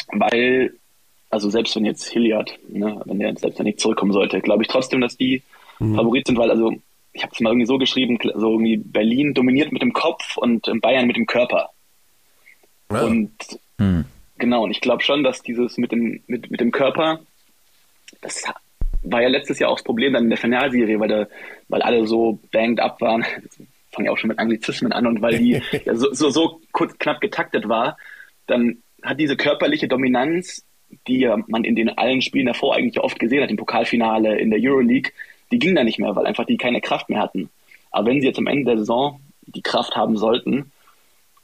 Weil, 0.09 0.75
also 1.31 1.51
selbst 1.51 1.77
wenn 1.77 1.85
jetzt 1.85 2.09
Hilliard, 2.09 2.59
ne, 2.68 3.01
wenn 3.05 3.20
der 3.20 3.37
selbst 3.37 3.61
wenn 3.61 3.66
nicht 3.66 3.79
zurückkommen 3.79 4.12
sollte, 4.12 4.40
glaube 4.40 4.64
ich 4.64 4.68
trotzdem, 4.68 5.01
dass 5.01 5.16
die 5.16 5.42
mhm. 5.79 5.94
Favorit 5.94 6.27
sind, 6.27 6.37
weil 6.37 6.51
also 6.51 6.73
ich 7.12 7.23
habe 7.23 7.33
es 7.33 7.40
mal 7.40 7.51
irgendwie 7.51 7.66
so 7.66 7.79
geschrieben, 7.79 8.18
so 8.35 8.51
irgendwie 8.51 8.77
Berlin 8.77 9.35
dominiert 9.35 9.70
mit 9.70 9.83
dem 9.83 9.92
Kopf 9.92 10.37
und 10.37 10.68
Bayern 10.81 11.07
mit 11.07 11.16
dem 11.16 11.27
Körper. 11.27 11.70
Ja. 12.90 13.03
Und 13.03 13.33
mhm. 13.79 14.05
genau, 14.37 14.64
und 14.64 14.73
ich 14.73 14.81
glaube 14.81 15.05
schon, 15.05 15.23
dass 15.23 15.42
dieses 15.42 15.79
mit 15.79 15.92
dem, 15.92 16.25
mit, 16.27 16.51
mit 16.51 16.61
dem 16.61 16.73
Körper, 16.73 17.20
das 18.20 18.42
war 19.05 19.23
ja 19.23 19.29
letztes 19.29 19.61
Jahr 19.61 19.70
auch 19.70 19.77
das 19.77 19.85
Problem 19.85 20.12
dann 20.12 20.25
in 20.25 20.31
der 20.31 20.38
Finalserie, 20.38 20.99
weil, 20.99 21.09
da, 21.09 21.27
weil 21.68 21.83
alle 21.83 22.05
so 22.05 22.40
banged 22.51 22.81
up 22.81 23.01
waren 23.01 23.25
fange 23.94 24.07
ja 24.07 24.12
auch 24.12 24.18
schon 24.18 24.28
mit 24.28 24.38
Anglizismen 24.38 24.92
an 24.92 25.07
und 25.07 25.22
weil 25.22 25.38
die 25.38 25.62
ja, 25.85 25.94
so, 25.94 26.12
so, 26.12 26.30
so 26.30 26.61
kurz, 26.72 26.98
knapp 26.98 27.20
getaktet 27.20 27.68
war, 27.68 27.96
dann 28.46 28.78
hat 29.02 29.20
diese 29.20 29.37
körperliche 29.37 29.88
Dominanz, 29.88 30.64
die 31.07 31.30
man 31.46 31.64
in 31.64 31.76
den 31.76 31.90
allen 31.90 32.22
Spielen 32.22 32.46
davor 32.46 32.74
eigentlich 32.74 33.00
oft 33.00 33.18
gesehen 33.18 33.42
hat, 33.42 33.50
im 33.50 33.57
Pokalfinale, 33.57 34.38
in 34.38 34.50
der 34.50 34.61
Euroleague, 34.62 35.12
die 35.50 35.59
ging 35.59 35.74
da 35.74 35.85
nicht 35.85 35.98
mehr, 35.98 36.14
weil 36.16 36.26
einfach 36.26 36.46
die 36.46 36.57
keine 36.57 36.80
Kraft 36.80 37.09
mehr 37.09 37.20
hatten. 37.20 37.50
Aber 37.90 38.09
wenn 38.09 38.20
sie 38.20 38.26
jetzt 38.26 38.38
am 38.38 38.46
Ende 38.46 38.64
der 38.64 38.78
Saison 38.78 39.20
die 39.46 39.62
Kraft 39.62 39.94
haben 39.94 40.16
sollten, 40.16 40.72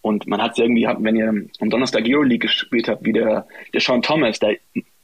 und 0.02 0.26
man 0.26 0.40
hat 0.40 0.52
es 0.52 0.58
irgendwie, 0.58 0.86
wenn 0.86 1.16
ihr 1.16 1.28
am 1.60 1.70
Donnerstag 1.70 2.04
Euroleague 2.06 2.48
gespielt 2.48 2.88
habt, 2.88 3.04
wie 3.04 3.12
der, 3.12 3.46
der 3.74 3.80
Sean 3.80 4.00
Thomas, 4.00 4.38
der 4.38 4.56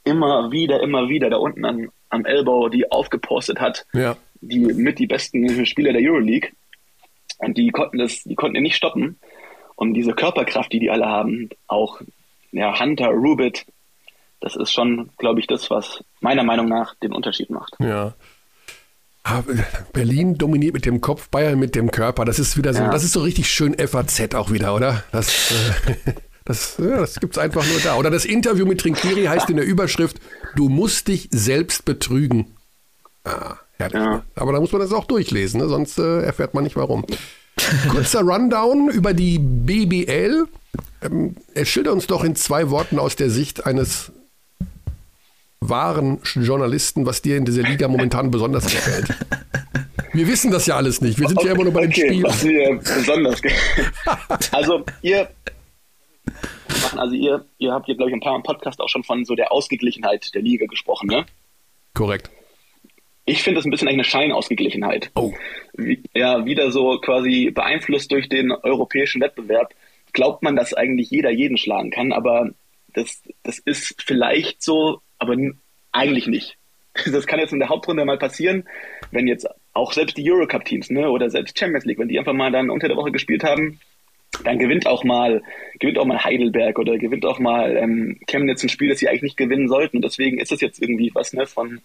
immer 0.03 0.51
wieder, 0.51 0.81
immer 0.81 1.09
wieder 1.09 1.29
da 1.29 1.37
unten 1.37 1.65
am, 1.65 1.89
am 2.09 2.25
Elbow 2.25 2.69
die 2.69 2.91
aufgepostet 2.91 3.59
hat, 3.59 3.85
ja. 3.93 4.17
die 4.41 4.59
mit 4.59 4.97
die 4.99 5.07
besten 5.07 5.65
Spieler 5.65 5.93
der 5.93 6.01
Euroleague, 6.01 6.49
und 7.37 7.57
die 7.57 7.69
konnten 7.69 7.97
das, 7.97 8.23
die 8.23 8.35
konnten 8.35 8.55
ihn 8.57 8.63
nicht 8.63 8.75
stoppen. 8.75 9.19
Und 9.75 9.93
diese 9.93 10.13
Körperkraft, 10.13 10.71
die 10.73 10.79
die 10.79 10.89
alle 10.89 11.05
haben, 11.05 11.49
auch 11.67 12.01
ja, 12.51 12.79
Hunter, 12.79 13.09
Rubit, 13.09 13.65
das 14.39 14.55
ist 14.55 14.71
schon, 14.71 15.09
glaube 15.17 15.39
ich, 15.39 15.47
das, 15.47 15.69
was 15.69 16.03
meiner 16.19 16.43
Meinung 16.43 16.67
nach 16.67 16.95
den 16.95 17.13
Unterschied 17.13 17.49
macht. 17.49 17.75
Ja. 17.79 18.13
Ah, 19.23 19.43
Berlin 19.91 20.37
dominiert 20.37 20.73
mit 20.73 20.85
dem 20.85 21.01
Kopf, 21.01 21.29
Bayern 21.29 21.59
mit 21.59 21.75
dem 21.75 21.91
Körper. 21.91 22.23
Das 22.23 22.39
ist 22.39 22.57
wieder 22.57 22.73
so, 22.73 22.83
ja. 22.83 22.89
das 22.89 23.03
ist 23.03 23.11
so 23.11 23.21
richtig 23.21 23.49
schön 23.49 23.75
FAZ 23.77 24.33
auch 24.35 24.51
wieder, 24.51 24.73
oder? 24.73 25.03
Das, 25.11 25.51
äh, 25.51 26.13
das, 26.45 26.77
ja, 26.77 26.99
das 26.99 27.19
gibt 27.19 27.35
es 27.35 27.37
einfach 27.37 27.65
nur 27.67 27.79
da. 27.81 27.97
Oder 27.97 28.09
das 28.09 28.25
Interview 28.25 28.65
mit 28.65 28.79
Trinkiri 28.79 29.25
heißt 29.25 29.49
in 29.49 29.57
der 29.57 29.65
Überschrift, 29.65 30.17
du 30.55 30.69
musst 30.69 31.09
dich 31.09 31.27
selbst 31.31 31.83
betrügen. 31.83 32.55
Ah, 33.25 33.57
herrlich. 33.77 33.99
Ja. 33.99 34.23
Aber 34.35 34.53
da 34.53 34.59
muss 34.59 34.71
man 34.71 34.81
das 34.81 34.93
auch 34.93 35.05
durchlesen, 35.05 35.59
ne? 35.61 35.67
sonst 35.67 35.97
äh, 35.97 36.21
erfährt 36.21 36.53
man 36.53 36.63
nicht 36.63 36.75
warum. 36.75 37.05
Kurzer 37.89 38.21
Rundown 38.21 38.89
über 38.89 39.13
die 39.13 39.39
BBL. 39.39 40.45
Ähm, 41.01 41.35
schilder 41.63 41.91
uns 41.91 42.07
doch 42.07 42.23
in 42.23 42.35
zwei 42.35 42.69
Worten 42.69 42.99
aus 42.99 43.15
der 43.15 43.29
Sicht 43.29 43.65
eines 43.65 44.11
wahren 45.59 46.19
Journalisten, 46.23 47.05
was 47.05 47.21
dir 47.21 47.37
in 47.37 47.45
dieser 47.45 47.63
Liga 47.63 47.87
momentan 47.87 48.31
besonders 48.31 48.65
gefällt. 48.65 49.07
Wir 50.13 50.27
wissen 50.27 50.51
das 50.51 50.65
ja 50.65 50.75
alles 50.75 51.01
nicht. 51.01 51.19
Wir 51.19 51.27
sind 51.27 51.37
okay, 51.37 51.47
ja 51.47 51.53
immer 51.53 51.63
nur 51.63 51.73
bei 51.73 51.81
den 51.81 51.91
okay, 51.91 52.07
Spielen. 52.07 52.23
Was 52.23 52.43
mir 52.43 52.75
besonders. 52.77 53.41
Also 54.51 54.83
ihr 55.01 55.29
also 56.95 57.13
ihr, 57.13 57.45
ihr 57.57 57.73
habt 57.73 57.85
hier, 57.85 57.95
glaube 57.95 58.09
ich, 58.09 58.15
ein 58.15 58.19
paar 58.19 58.35
im 58.35 58.43
Podcast 58.43 58.79
auch 58.81 58.89
schon 58.89 59.03
von 59.03 59.25
so 59.25 59.35
der 59.35 59.51
Ausgeglichenheit 59.51 60.33
der 60.33 60.41
Liga 60.41 60.65
gesprochen, 60.65 61.07
ne? 61.07 61.25
Korrekt. 61.93 62.29
Ich 63.29 63.43
finde 63.43 63.59
das 63.59 63.65
ein 63.65 63.71
bisschen 63.71 63.89
eine 63.89 64.05
Scheinausgeglichenheit. 64.05 65.11
Oh. 65.13 65.33
Wie, 65.73 66.01
ja, 66.15 66.45
wieder 66.45 66.71
so 66.71 66.97
quasi 66.99 67.51
beeinflusst 67.53 68.09
durch 68.09 68.29
den 68.29 68.53
europäischen 68.53 69.21
Wettbewerb. 69.21 69.73
Glaubt 70.13 70.43
man, 70.43 70.55
dass 70.55 70.73
eigentlich 70.73 71.11
jeder 71.11 71.29
jeden 71.29 71.57
schlagen 71.57 71.91
kann, 71.91 72.13
aber 72.13 72.51
das, 72.93 73.21
das 73.43 73.59
ist 73.59 74.01
vielleicht 74.01 74.63
so, 74.63 75.01
aber 75.19 75.35
eigentlich 75.91 76.27
nicht. 76.27 76.57
Das 77.11 77.27
kann 77.27 77.39
jetzt 77.39 77.53
in 77.53 77.59
der 77.59 77.69
Hauptrunde 77.69 78.05
mal 78.05 78.17
passieren, 78.17 78.63
wenn 79.11 79.27
jetzt 79.27 79.47
auch 79.73 79.93
selbst 79.93 80.17
die 80.17 80.31
Eurocup-Teams 80.31 80.89
ne, 80.89 81.11
oder 81.11 81.29
selbst 81.29 81.59
Champions 81.59 81.85
League, 81.85 81.99
wenn 81.99 82.07
die 82.07 82.17
einfach 82.17 82.33
mal 82.33 82.51
dann 82.51 82.71
unter 82.71 82.87
der 82.87 82.97
Woche 82.97 83.11
gespielt 83.11 83.43
haben, 83.43 83.79
dann 84.43 84.57
gewinnt 84.57 84.87
auch 84.87 85.03
mal, 85.03 85.43
gewinnt 85.79 85.99
auch 85.99 86.05
mal 86.05 86.23
Heidelberg 86.23 86.79
oder 86.79 86.97
gewinnt 86.97 87.23
auch 87.23 87.37
mal 87.37 87.77
ähm, 87.77 88.19
Chemnitz 88.25 88.63
ein 88.63 88.69
Spiel, 88.69 88.89
das 88.89 88.97
sie 88.97 89.09
eigentlich 89.09 89.21
nicht 89.21 89.37
gewinnen 89.37 89.67
sollten. 89.67 90.01
Deswegen 90.01 90.39
ist 90.39 90.51
es 90.51 90.59
jetzt 90.59 90.81
irgendwie 90.81 91.11
was, 91.13 91.33
ne, 91.33 91.45
von 91.45 91.81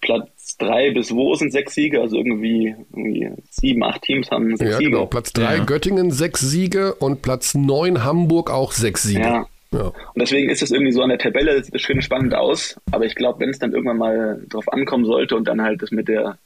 Platz 0.00 0.56
drei 0.56 0.90
bis 0.90 1.12
wo 1.14 1.34
sind 1.34 1.52
sechs 1.52 1.74
Siege? 1.74 2.00
Also 2.00 2.16
irgendwie, 2.16 2.74
irgendwie 2.92 3.28
sieben, 3.50 3.82
acht 3.84 4.02
Teams 4.02 4.30
haben 4.30 4.56
sechs 4.56 4.70
ja, 4.70 4.76
Siege. 4.78 4.90
Genau. 4.90 5.06
Platz 5.06 5.32
drei 5.32 5.58
ja. 5.58 5.64
Göttingen 5.64 6.10
sechs 6.10 6.40
Siege 6.40 6.94
und 6.94 7.22
Platz 7.22 7.54
neun 7.54 8.04
Hamburg 8.04 8.50
auch 8.50 8.72
sechs 8.72 9.02
Siege. 9.02 9.20
Ja. 9.20 9.46
ja. 9.72 9.86
Und 9.88 9.94
deswegen 10.16 10.48
ist 10.50 10.62
es 10.62 10.70
irgendwie 10.70 10.92
so 10.92 11.02
an 11.02 11.10
der 11.10 11.18
Tabelle, 11.18 11.56
das 11.56 11.66
sieht 11.66 11.80
schön 11.80 12.02
spannend 12.02 12.34
aus. 12.34 12.80
Aber 12.90 13.04
ich 13.04 13.14
glaube, 13.14 13.40
wenn 13.40 13.50
es 13.50 13.58
dann 13.58 13.72
irgendwann 13.72 13.98
mal 13.98 14.42
drauf 14.48 14.72
ankommen 14.72 15.04
sollte 15.04 15.36
und 15.36 15.46
dann 15.46 15.62
halt 15.62 15.82
das 15.82 15.90
mit 15.90 16.08
der 16.08 16.38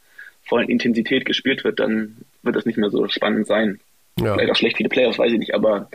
vollen 0.43 0.69
Intensität 0.69 1.25
gespielt 1.25 1.65
wird, 1.65 1.81
dann 1.81 2.17
wird 2.43 2.57
das 2.57 2.67
nicht 2.67 2.77
mehr 2.77 2.91
so 2.91 3.09
spannend 3.09 3.47
sein. 3.47 3.81
Ja. 4.21 4.35
Vielleicht 4.35 4.51
auch 4.51 4.57
schlecht 4.57 4.77
für 4.77 4.83
die 4.83 4.89
Playoffs, 4.89 5.19
weiß 5.19 5.33
ich 5.33 5.39
nicht, 5.39 5.55
aber 5.55 5.89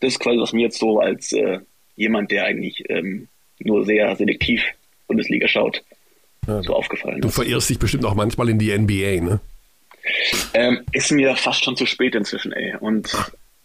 das 0.00 0.12
ist 0.12 0.20
quasi, 0.20 0.38
was 0.38 0.52
mir 0.52 0.62
jetzt 0.62 0.78
so 0.78 0.98
als 0.98 1.32
äh, 1.32 1.60
jemand, 1.96 2.30
der 2.30 2.44
eigentlich 2.44 2.84
ähm, 2.88 3.28
nur 3.58 3.84
sehr 3.84 4.16
selektiv 4.16 4.64
Bundesliga 5.06 5.46
schaut, 5.46 5.82
ja, 6.46 6.62
so 6.62 6.74
aufgefallen 6.74 7.20
Du 7.20 7.28
ist. 7.28 7.34
verirrst 7.34 7.70
dich 7.70 7.78
bestimmt 7.78 8.04
auch 8.04 8.14
manchmal 8.14 8.48
in 8.48 8.58
die 8.58 8.76
NBA, 8.76 9.20
ne? 9.22 9.40
Ähm, 10.54 10.80
ist 10.92 11.12
mir 11.12 11.36
fast 11.36 11.62
schon 11.64 11.76
zu 11.76 11.86
spät 11.86 12.14
inzwischen, 12.14 12.52
ey. 12.52 12.74
Und 12.80 13.10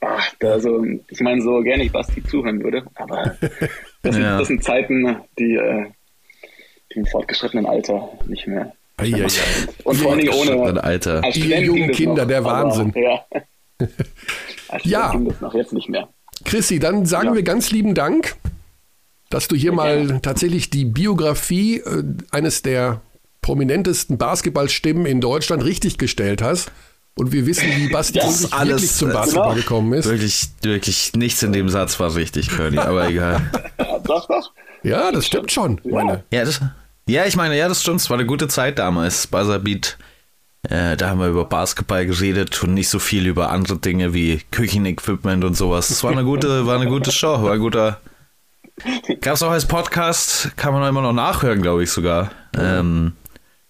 ach, 0.01 0.33
da 0.39 0.59
so, 0.59 0.83
ich 1.09 1.19
meine, 1.21 1.41
so 1.41 1.61
gerne 1.61 1.83
ich 1.83 1.91
Basti 1.91 2.21
zuhören 2.23 2.61
würde, 2.63 2.83
aber 2.95 3.37
das, 4.03 4.15
sind, 4.15 4.23
ja. 4.23 4.37
das 4.37 4.47
sind 4.47 4.63
Zeiten, 4.63 5.17
die, 5.39 5.55
äh, 5.55 5.85
die 6.93 6.99
im 6.99 7.05
fortgeschrittenen 7.05 7.65
Alter 7.65 8.09
nicht 8.27 8.47
mehr 8.47 8.73
Ei, 8.97 9.11
ei, 9.13 9.25
ei. 9.25 9.27
Und 9.83 9.95
vor 9.97 10.11
allen 10.11 10.19
Dingen 10.21 10.33
ohne. 10.33 10.81
Alter. 10.83 11.21
Als 11.23 11.35
Ihr 11.35 11.43
Student 11.45 11.65
jungen 11.65 11.91
Kinder, 11.91 12.21
noch, 12.21 12.27
der 12.29 12.37
aber, 12.37 12.51
Wahnsinn. 12.51 12.93
Ja. 12.95 13.25
Als 14.69 14.81
Student 14.83 14.85
Ja. 14.85 15.13
das 15.27 15.41
noch, 15.41 15.53
jetzt 15.53 15.73
nicht 15.73 15.89
mehr. 15.89 16.07
Chrissy, 16.45 16.79
dann 16.79 17.05
sagen 17.05 17.29
Ja. 17.29 17.35
wir 17.35 17.43
ganz 17.43 17.71
lieben 17.71 17.93
Dank, 17.93 18.35
dass 19.29 19.47
du 19.47 19.55
hier 19.55 19.71
mal 19.71 20.05
gerne. 20.05 20.21
tatsächlich 20.21 20.69
die 20.69 20.85
Biografie 20.85 21.79
äh, 21.79 22.03
eines 22.31 22.61
der 22.61 23.01
prominentesten 23.41 24.17
Basketballstimmen 24.17 25.05
in 25.05 25.21
Deutschland 25.21 25.63
richtig 25.63 25.97
gestellt 25.97 26.41
hast. 26.41 26.71
Und 27.17 27.31
wir 27.31 27.45
wissen, 27.45 27.67
wie 27.77 27.87
Basti 27.89 28.17
Ja, 28.19 28.25
wirklich, 28.25 28.53
alles, 28.53 28.81
wirklich 28.81 28.91
zum 28.91 29.09
äh, 29.09 29.13
Basketball 29.13 29.53
genau. 29.53 29.61
gekommen 29.61 29.93
ist. 29.93 30.05
Wirklich, 30.05 30.49
wirklich 30.63 31.13
nichts 31.13 31.43
in 31.43 31.53
dem 31.53 31.69
Satz 31.69 31.99
war 31.99 32.13
richtig, 32.15 32.49
Curly, 32.49 32.77
aber 32.77 33.07
egal. 33.07 33.49
Ja, 33.79 33.99
doch, 34.03 34.27
doch. 34.27 34.51
Ja, 34.83 35.11
das 35.11 35.25
stimmt 35.25 35.51
schon. 35.51 35.79
Meine. 35.85 36.23
Ja, 36.31 36.43
das, 36.43 36.59
ja, 37.07 37.25
ich 37.25 37.35
meine, 37.35 37.57
ja, 37.57 37.67
das 37.67 37.81
stimmt. 37.81 38.01
Es 38.01 38.09
war 38.09 38.17
eine 38.17 38.25
gute 38.25 38.47
Zeit 38.47 38.79
damals. 38.79 39.27
Buzzerbeat. 39.27 39.97
Äh, 40.69 40.97
da 40.97 41.09
haben 41.09 41.19
wir 41.19 41.27
über 41.27 41.45
Basketball 41.45 42.05
geredet 42.05 42.63
und 42.63 42.73
nicht 42.73 42.89
so 42.89 42.99
viel 42.99 43.27
über 43.27 43.51
andere 43.51 43.77
Dinge 43.77 44.13
wie 44.13 44.41
Küchenequipment 44.51 45.43
und 45.43 45.55
sowas. 45.55 45.89
Es 45.91 46.03
war 46.03 46.11
eine 46.11 46.23
gute, 46.23 46.65
war 46.65 46.75
eine 46.75 46.87
gute 46.87 47.11
Show, 47.11 47.43
war 47.43 47.53
ein 47.53 47.59
guter. 47.59 47.99
Gab's 49.21 49.41
auch 49.41 49.51
als 49.51 49.65
Podcast, 49.67 50.55
kann 50.57 50.73
man 50.73 50.83
auch 50.83 50.89
immer 50.89 51.01
noch 51.01 51.13
nachhören, 51.13 51.61
glaube 51.61 51.83
ich 51.83 51.91
sogar. 51.91 52.31
Ähm, 52.57 53.13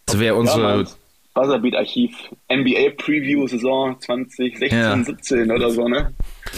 das 0.05 0.19
wäre 0.19 0.35
unsere. 0.35 0.61
Damals 0.61 0.97
Buzzerbeat-Archiv, 1.35 2.11
NBA-Preview-Saison 2.49 3.99
2016, 3.99 4.69
Ja. 4.69 4.97
17 5.03 5.51
oder 5.51 5.69
so, 5.69 5.87
ne? 5.87 6.13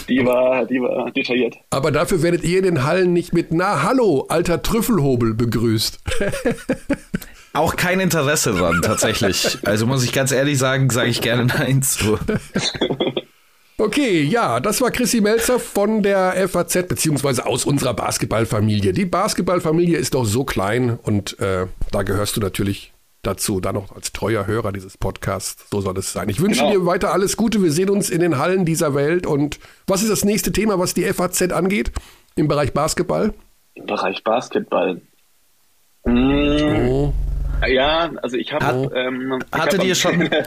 Die 0.08 0.24
war, 0.24 0.64
die 0.66 0.80
war 0.80 1.10
detailliert. 1.10 1.56
Aber 1.70 1.90
dafür 1.90 2.22
werdet 2.22 2.44
ihr 2.44 2.58
in 2.58 2.64
den 2.64 2.84
Hallen 2.84 3.12
nicht 3.12 3.32
mit 3.32 3.52
Na 3.52 3.82
hallo, 3.82 4.26
alter 4.28 4.62
Trüffelhobel 4.62 5.34
begrüßt. 5.34 5.98
Auch 7.54 7.74
kein 7.74 7.98
Interesse 7.98 8.52
dran, 8.52 8.80
tatsächlich. 8.82 9.58
Also 9.64 9.86
muss 9.86 10.04
ich 10.04 10.12
ganz 10.12 10.30
ehrlich 10.30 10.58
sagen, 10.58 10.90
sage 10.90 11.10
ich 11.10 11.20
gerne 11.22 11.46
Nein 11.46 11.82
zu. 11.82 12.16
Okay, 13.80 14.22
ja, 14.22 14.58
das 14.58 14.80
war 14.80 14.90
Chrissy 14.90 15.20
Melzer 15.20 15.60
von 15.60 16.02
der 16.02 16.48
FAZ, 16.48 16.88
beziehungsweise 16.88 17.46
aus 17.46 17.64
unserer 17.64 17.94
Basketballfamilie. 17.94 18.92
Die 18.92 19.04
Basketballfamilie 19.04 19.96
ist 19.96 20.14
doch 20.14 20.24
so 20.24 20.44
klein 20.44 20.98
und 21.00 21.38
äh, 21.38 21.66
da 21.92 22.02
gehörst 22.02 22.36
du 22.36 22.40
natürlich 22.40 22.92
dazu, 23.22 23.60
dann 23.60 23.76
noch 23.76 23.94
als 23.94 24.12
treuer 24.12 24.46
Hörer 24.48 24.72
dieses 24.72 24.96
Podcasts. 24.96 25.66
So 25.70 25.80
soll 25.80 25.96
es 25.98 26.12
sein. 26.12 26.28
Ich 26.28 26.40
wünsche 26.40 26.60
Genau. 26.62 26.72
dir 26.72 26.86
weiter 26.86 27.12
alles 27.12 27.36
Gute. 27.36 27.62
Wir 27.62 27.70
sehen 27.70 27.88
uns 27.90 28.10
in 28.10 28.20
den 28.20 28.38
Hallen 28.38 28.64
dieser 28.64 28.94
Welt. 28.94 29.26
Und 29.26 29.60
was 29.86 30.02
ist 30.02 30.10
das 30.10 30.24
nächste 30.24 30.50
Thema, 30.50 30.78
was 30.80 30.94
die 30.94 31.04
FAZ 31.04 31.42
angeht 31.52 31.92
im 32.34 32.48
Bereich 32.48 32.72
Basketball? 32.72 33.32
Im 33.74 33.86
Bereich 33.86 34.24
Basketball. 34.24 35.00
Mm, 36.04 36.88
Oh, 36.88 37.12
ja, 37.66 38.10
also 38.22 38.36
ich 38.36 38.52
habe. 38.52 38.64
Hat- 38.64 38.90
ähm, 38.94 39.38
ich 39.52 39.58
hattet 39.60 39.80
hab 39.80 39.86
ihr 39.86 39.94
schon- 39.94 40.28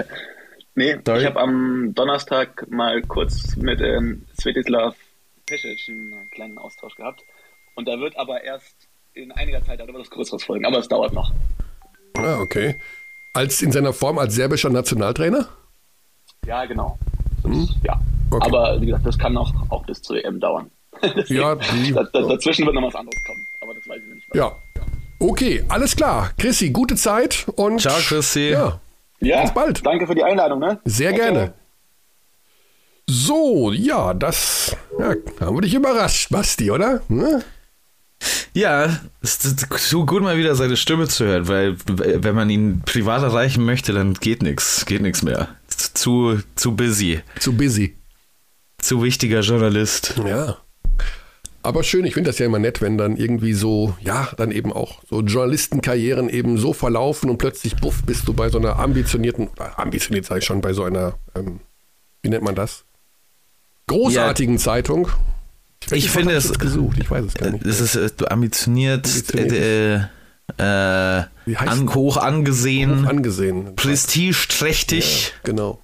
nee, 0.76 0.96
Sorry. 1.06 1.20
ich 1.22 1.26
habe 1.26 1.40
am 1.40 1.94
Donnerstag 1.94 2.70
mal 2.70 3.02
kurz 3.04 3.56
mit 3.58 3.82
ähm, 3.82 4.26
Svetislav 4.40 4.96
Pesic 5.46 5.88
einen 5.90 6.30
kleinen 6.32 6.58
Austausch 6.58 6.96
gehabt. 6.96 7.22
Und 7.76 7.88
da 7.88 8.00
wird 8.00 8.18
aber 8.18 8.44
erst 8.44 8.76
in 9.14 9.32
einiger 9.32 9.64
Zeit 9.64 9.80
darüber 9.80 10.00
das 10.00 10.10
Größeres 10.10 10.44
folgen. 10.44 10.66
Aber 10.66 10.80
es 10.80 10.88
dauert 10.88 11.14
noch. 11.14 11.32
ah, 12.18 12.40
okay. 12.40 12.80
Als 13.34 13.62
in 13.62 13.72
seiner 13.72 13.94
Form 13.94 14.18
als 14.18 14.36
serbischer 14.36 14.70
Nationaltrainer? 14.70 15.48
Ja, 16.46 16.66
genau. 16.66 16.98
Das, 17.44 17.54
Ja. 17.84 17.96
Hm? 17.96 18.02
Okay. 18.32 18.46
Aber 18.48 18.80
wie 18.80 18.86
gesagt, 18.86 19.06
das 19.06 19.18
kann 19.18 19.34
noch 19.34 19.54
auch 19.72 19.86
bis 19.86 20.02
zur 20.02 20.24
EM 20.24 20.40
dauern. 20.40 20.72
Deswegen, 21.04 21.42
Ja, 21.42 21.56
die- 21.56 21.92
da, 21.94 22.04
da, 22.14 22.22
dazwischen 22.22 22.66
wird 22.66 22.76
noch 22.76 22.84
was 22.84 22.96
anderes 22.96 23.22
kommen. 23.26 23.46
Aber 23.62 23.74
das 23.74 23.88
weiß 23.88 24.02
ich 24.08 24.14
nicht. 24.16 24.28
Ja. 24.36 24.56
Okay, 25.20 25.64
alles 25.68 25.96
klar. 25.96 26.32
Chrissy, 26.38 26.70
gute 26.72 26.96
Zeit 26.96 27.46
und. 27.56 27.80
Ciao, 27.82 27.98
Chrissy. 28.00 28.50
Ja, 28.52 28.80
Ja, 29.22 29.42
Bis 29.44 29.54
bald. 29.54 29.86
Danke 29.86 30.08
für 30.08 30.16
die 30.16 30.24
Einladung. 30.24 30.60
Ne? 30.60 30.80
Sehr 30.86 31.12
Okay. 31.12 31.20
gerne. 31.22 31.54
So, 33.10 33.72
ja, 33.72 34.14
das 34.14 34.76
ja, 35.00 35.16
haben 35.40 35.58
wir 35.58 35.62
dich 35.62 35.74
überrascht, 35.74 36.30
Basti, 36.30 36.72
oder? 36.72 37.02
Hm? 37.08 37.42
Ja, 38.54 39.00
es 39.22 39.44
ist 39.44 39.68
so 39.90 40.06
gut 40.06 40.22
mal 40.22 40.38
wieder 40.38 40.56
seine 40.56 40.78
Stimme 40.78 41.08
zu 41.08 41.26
hören, 41.26 41.48
weil 41.48 41.76
wenn 41.88 42.36
man 42.36 42.50
ihn 42.50 42.82
privat 42.86 43.24
erreichen 43.24 43.66
möchte, 43.66 43.94
dann 43.94 44.14
geht 44.14 44.44
nichts, 44.44 44.86
geht 44.86 45.02
nichts 45.02 45.24
mehr. 45.24 45.48
Zu, 45.68 46.40
zu 46.56 46.76
busy, 46.76 47.22
Zu 47.40 47.54
busy. 47.58 47.96
zu 48.78 49.02
wichtiger 49.04 49.40
Journalist. 49.42 50.14
Ja. 50.26 50.58
Aber 51.64 51.84
schön, 51.84 52.06
ich 52.06 52.14
finde 52.16 52.30
das 52.30 52.40
ja 52.40 52.46
immer 52.48 52.60
nett, 52.60 52.82
wenn 52.82 52.98
dann 52.98 53.16
irgendwie 53.18 53.54
so, 53.54 53.96
ja, 54.02 54.30
dann 54.38 54.52
eben 54.52 54.74
auch 54.74 55.02
so 55.10 55.22
Journalistenkarrieren 55.22 56.28
eben 56.30 56.58
so 56.58 56.74
verlaufen 56.74 57.30
und 57.30 57.38
plötzlich, 57.38 57.76
buff, 57.76 58.02
bist 58.04 58.28
du 58.28 58.34
bei 58.34 58.50
so 58.50 58.58
einer 58.58 58.80
ambitionierten, 58.80 59.48
äh, 59.60 59.64
ambitioniert 59.78 60.26
sage 60.26 60.40
ich 60.40 60.46
schon, 60.46 60.62
bei 60.62 60.74
so 60.74 60.84
einer, 60.84 61.14
ähm, 61.36 61.60
wie 62.24 62.30
nennt 62.30 62.44
man 62.44 62.56
das? 62.56 62.86
Großartigen 63.88 64.58
Zeitung. 64.58 65.10
Ich 65.86 65.92
Welches 65.92 66.10
Wort 66.16 66.18
finde 66.24 66.36
es- 66.36 66.58
gesucht, 66.60 66.98
ich 67.00 67.10
weiß 67.12 67.26
es 67.26 67.34
gar 67.34 67.50
nicht. 67.52 67.66
Das 67.66 67.80
ist 67.82 67.96
äh, 67.96 68.10
du 68.16 68.26
ambitioniert, 68.30 69.06
Ambitioniert. 69.06 69.52
äh, 69.54 69.96
äh, 70.58 71.56
an, 71.56 71.94
hoch 71.94 72.18
angesehen, 72.18 73.06
angesehen. 73.08 73.76
prestigeträchtig. 73.76 75.34
Genau. 75.44 75.81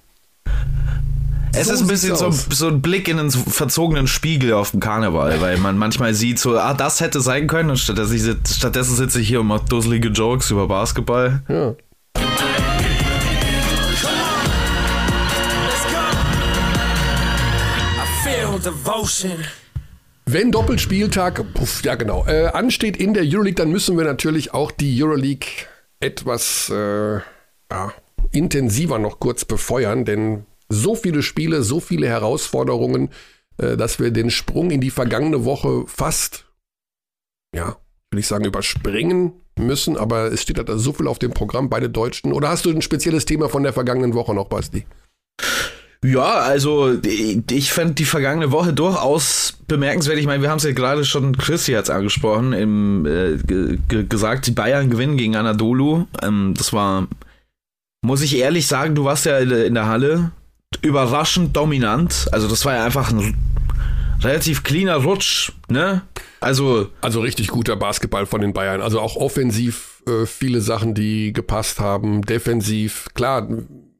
Es 1.60 1.66
So 1.66 1.72
ist 1.74 1.80
ein 1.82 1.86
bisschen 1.88 2.16
so, 2.16 2.30
so 2.30 2.68
ein 2.68 2.80
Blick 2.80 3.08
in 3.08 3.16
den 3.16 3.30
verzogenen 3.30 4.06
Spiegel 4.06 4.52
auf 4.52 4.70
dem 4.70 4.80
Karneval, 4.80 5.40
weil 5.40 5.58
man 5.58 5.76
manchmal 5.76 6.14
sieht 6.14 6.38
so, 6.38 6.56
ah, 6.56 6.72
das 6.74 7.00
hätte 7.00 7.20
sein 7.20 7.46
können 7.48 7.70
und 7.70 7.78
stattdessen, 7.78 8.16
sitze- 8.16 8.54
stattdessen 8.56 8.94
sitze 8.94 9.20
ich 9.20 9.28
hier 9.28 9.40
und 9.40 9.48
mache 9.48 9.64
dusselige 9.64 10.08
Jokes 10.08 10.50
über 10.50 10.68
Basketball. 10.68 11.42
Ja. 11.48 11.74
Wenn 20.26 20.52
Doppelspieltag, 20.52 21.42
puff, 21.54 21.82
ja 21.84 21.94
genau, 21.94 22.26
äh, 22.26 22.46
ansteht 22.48 22.96
in 22.98 23.14
der 23.14 23.22
Euroleague, 23.24 23.54
dann 23.54 23.70
müssen 23.70 23.96
wir 23.96 24.04
natürlich 24.04 24.52
auch 24.52 24.70
die 24.70 25.02
Euroleague 25.02 25.48
etwas 26.00 26.70
äh, 26.70 27.16
ja, 27.70 27.92
intensiver 28.32 28.98
noch 28.98 29.20
kurz 29.20 29.44
befeuern, 29.44 30.04
denn 30.04 30.44
so 30.68 30.94
viele 30.94 31.22
Spiele, 31.22 31.62
so 31.62 31.80
viele 31.80 32.06
Herausforderungen, 32.08 33.10
äh, 33.58 33.76
dass 33.76 33.98
wir 33.98 34.10
den 34.10 34.30
Sprung 34.30 34.70
in 34.70 34.80
die 34.80 34.90
vergangene 34.90 35.44
Woche 35.44 35.84
fast, 35.86 36.46
ja, 37.54 37.76
will 38.10 38.20
ich 38.20 38.26
sagen, 38.26 38.44
überspringen 38.44 39.32
müssen, 39.58 39.96
aber 39.96 40.32
es 40.32 40.42
steht 40.42 40.58
da 40.58 40.78
so 40.78 40.92
viel 40.92 41.08
auf 41.08 41.18
dem 41.18 41.32
Programm, 41.32 41.68
beide 41.68 41.90
Deutschen. 41.90 42.32
Oder 42.32 42.48
hast 42.48 42.64
du 42.64 42.70
ein 42.70 42.82
spezielles 42.82 43.24
Thema 43.24 43.48
von 43.48 43.62
der 43.62 43.72
vergangenen 43.72 44.14
Woche 44.14 44.34
noch, 44.34 44.48
Basti? 44.48 44.84
Ja, 46.04 46.38
also 46.38 46.96
ich 47.50 47.72
fand 47.72 47.98
die 47.98 48.04
vergangene 48.04 48.52
Woche 48.52 48.72
durchaus 48.72 49.54
bemerkenswert. 49.66 50.18
Ich 50.18 50.26
meine, 50.26 50.42
wir 50.42 50.50
haben 50.50 50.58
es 50.58 50.64
ja 50.64 50.70
gerade 50.70 51.04
schon, 51.04 51.36
Chris 51.36 51.66
jetzt 51.66 51.90
angesprochen, 51.90 52.52
im, 52.52 53.04
äh, 53.04 53.36
ge 53.38 53.78
ge 53.88 54.04
gesagt, 54.04 54.46
die 54.46 54.52
Bayern 54.52 54.90
gewinnen 54.90 55.16
gegen 55.16 55.34
Anadolu. 55.34 56.06
Ähm, 56.22 56.54
das 56.56 56.72
war, 56.72 57.08
muss 58.02 58.22
ich 58.22 58.38
ehrlich 58.38 58.68
sagen, 58.68 58.94
du 58.94 59.04
warst 59.04 59.26
ja 59.26 59.38
in 59.38 59.74
der 59.74 59.86
Halle 59.86 60.30
überraschend 60.82 61.56
dominant. 61.56 62.28
Also 62.32 62.48
das 62.48 62.64
war 62.64 62.74
ja 62.74 62.84
einfach 62.84 63.10
ein 63.10 63.36
relativ 64.20 64.62
cleaner 64.62 64.96
Rutsch, 64.96 65.52
ne? 65.68 66.02
Also 66.40 66.88
Also 67.00 67.20
richtig 67.20 67.48
guter 67.48 67.76
Basketball 67.76 68.26
von 68.26 68.40
den 68.40 68.52
Bayern. 68.52 68.80
Also 68.80 69.00
auch 69.00 69.16
offensiv 69.16 70.02
äh, 70.06 70.26
viele 70.26 70.60
Sachen, 70.60 70.94
die 70.94 71.32
gepasst 71.32 71.80
haben. 71.80 72.22
Defensiv, 72.22 73.08
klar, 73.14 73.48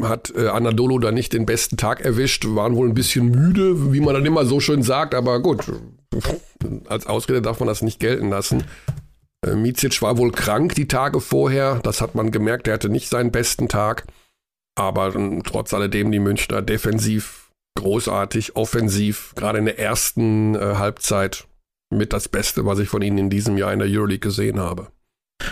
hat 0.03 0.33
äh, 0.37 0.49
Anadolu 0.49 0.99
da 0.99 1.11
nicht 1.11 1.33
den 1.33 1.47
besten 1.47 1.77
Tag 1.77 2.01
erwischt, 2.01 2.45
waren 2.49 2.77
wohl 2.77 2.89
ein 2.89 2.95
bisschen 2.95 3.31
müde, 3.31 3.93
wie 3.93 4.01
man 4.01 4.15
dann 4.15 4.27
immer 4.27 4.45
so 4.45 4.61
schön 4.61 4.83
sagt, 4.83 5.15
aber 5.15 5.41
gut, 5.41 5.65
als 6.89 7.07
Ausrede 7.07 7.43
darf 7.43 7.59
man 7.59 7.67
das 7.67 7.83
nicht 7.83 7.99
gelten 7.99 8.31
lassen. 8.31 8.65
Äh, 9.45 9.55
Micic 9.57 10.01
war 10.03 10.17
wohl 10.17 10.31
krank 10.31 10.75
die 10.77 10.87
Tage 10.87 11.21
vorher, 11.21 11.81
das 11.83 12.01
hat 12.01 12.15
man 12.15 12.31
gemerkt, 12.31 12.69
er 12.69 12.75
hatte 12.75 12.89
nicht 12.89 13.09
seinen 13.09 13.33
besten 13.33 13.69
Tag. 13.69 14.07
Aber 14.79 15.15
ähm, 15.15 15.43
trotz 15.45 15.75
alledem 15.75 16.13
die 16.13 16.21
Münchner 16.21 16.63
defensiv 16.63 17.51
großartig, 17.77 18.57
offensiv, 18.57 19.33
gerade 19.37 19.59
in 19.59 19.65
der 19.65 19.79
ersten 19.79 20.55
äh, 20.55 20.75
Halbzeit 20.77 21.47
mit 21.91 22.13
das 22.13 22.29
Beste, 22.29 22.65
was 22.65 22.79
ich 22.79 22.89
von 22.89 23.03
ihnen 23.03 23.19
in 23.19 23.31
diesem 23.31 23.57
Jahr 23.57 23.73
in 23.73 23.79
der 23.79 23.89
Euroleague 23.89 24.21
gesehen 24.21 24.61
habe. 24.61 24.89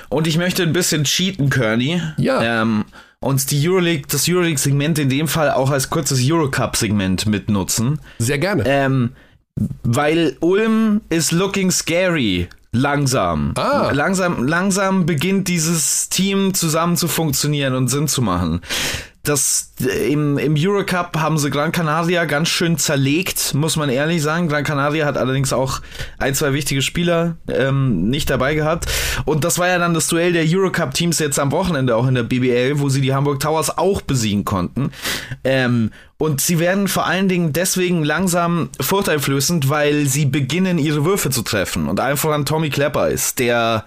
Und 0.09 0.27
ich 0.27 0.37
möchte 0.37 0.63
ein 0.63 0.73
bisschen 0.73 1.05
cheaten, 1.05 1.51
Kearney. 1.51 2.01
Ja. 2.19 2.63
Ähm, 2.63 2.85
und 3.21 3.51
die 3.51 3.69
Euroleague, 3.69 4.07
das 4.09 4.29
Euroleague-Segment 4.29 4.99
in 4.99 5.09
dem 5.09 5.29
Fall 5.29 5.51
auch 5.51 5.71
als 5.71 5.91
kurzes 5.91 6.21
Eurocup-Segment 6.23 7.27
mitnutzen. 7.27 8.01
Sehr 8.19 8.39
gerne. 8.39 8.65
Ähm, 8.67 9.13
weil 9.83 10.37
Ulm 10.41 11.01
ist 11.09 11.33
looking 11.33 11.71
scary. 11.71 12.49
Langsam. 12.73 13.55
Ah. 13.57 13.91
Langsam, 13.93 14.47
langsam 14.47 15.07
beginnt 15.07 15.49
dieses 15.49 16.11
Team 16.11 16.53
zusammen 16.53 16.97
zu 16.97 17.09
funktionieren 17.09 17.75
und 17.75 17.89
Sinn 17.89 18.07
zu 18.07 18.21
machen. 18.21 18.61
Das 19.29 19.73
im, 20.09 20.39
im 20.39 20.55
Eurocup 20.57 21.17
haben 21.19 21.39
sie 21.39 21.51
Gran 21.51 21.73
Canaria 21.73 22.25
ganz 22.25 22.49
schön 22.49 22.79
zerlegt, 22.79 23.55
muss 23.55 23.77
man 23.77 23.89
ehrlich 23.89 24.23
sagen. 24.23 24.49
Gran 24.49 24.65
Canaria 24.65 25.05
hat 25.05 25.17
allerdings 25.17 25.53
auch 25.53 25.81
ein, 26.19 26.35
zwei 26.35 26.53
wichtige 26.53 26.83
Spieler 26.83 27.37
ähm, 27.49 28.09
nicht 28.09 28.31
dabei 28.31 28.55
gehabt. 28.55 28.87
Und 29.25 29.45
das 29.45 29.59
war 29.59 29.69
ja 29.69 29.79
dann 29.79 29.95
das 29.95 30.09
Duell 30.09 30.33
der 30.33 30.45
Eurocup-Teams 30.47 31.19
jetzt 31.19 31.39
am 31.39 31.53
Wochenende 31.53 31.97
auch 31.97 32.07
in 32.07 32.15
der 32.15 32.23
BBL, 32.23 32.79
wo 32.79 32.89
sie 32.89 33.01
die 33.01 33.15
Hamburg 33.15 33.41
Towers 33.41 33.77
auch 33.77 34.01
besiegen 34.01 34.45
konnten. 34.45 34.93
Ähm, 35.45 35.91
und 36.19 36.41
sie 36.41 36.59
werden 36.59 36.89
vor 36.89 37.07
allen 37.07 37.29
Dingen 37.29 37.53
deswegen 37.53 38.03
langsam 38.03 38.71
vorteilflößend, 38.81 39.69
weil 39.69 40.07
sie 40.07 40.25
beginnen, 40.25 40.79
ihre 40.79 41.05
Würfe 41.05 41.31
zu 41.31 41.43
treffen. 41.43 41.89
Und 41.89 42.01
einfach 42.01 42.31
an 42.31 42.47
Tommy 42.47 42.71
Klepper 42.71 43.09
ist, 43.09 43.39
der 43.39 43.85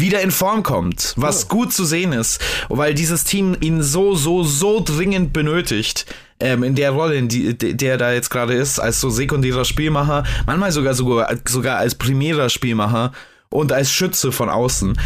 wieder 0.00 0.20
in 0.20 0.30
Form 0.30 0.62
kommt, 0.62 1.14
was 1.16 1.44
oh. 1.44 1.48
gut 1.48 1.72
zu 1.72 1.84
sehen 1.84 2.12
ist, 2.12 2.40
weil 2.68 2.94
dieses 2.94 3.24
Team 3.24 3.56
ihn 3.60 3.82
so, 3.82 4.14
so, 4.14 4.42
so 4.42 4.80
dringend 4.84 5.32
benötigt. 5.32 6.06
Ähm, 6.40 6.62
in 6.62 6.74
der 6.74 6.92
Rolle, 6.92 7.16
in 7.16 7.28
die, 7.28 7.54
der 7.56 7.96
da 7.98 8.12
jetzt 8.12 8.30
gerade 8.30 8.54
ist, 8.54 8.78
als 8.78 9.00
so 9.00 9.10
sekundärer 9.10 9.64
Spielmacher, 9.64 10.24
manchmal 10.46 10.70
sogar, 10.70 10.94
sogar, 10.94 11.34
sogar 11.46 11.78
als 11.78 11.96
primärer 11.96 12.48
Spielmacher 12.48 13.12
und 13.50 13.72
als 13.72 13.90
Schütze 13.90 14.30
von 14.30 14.48
außen. 14.48 14.98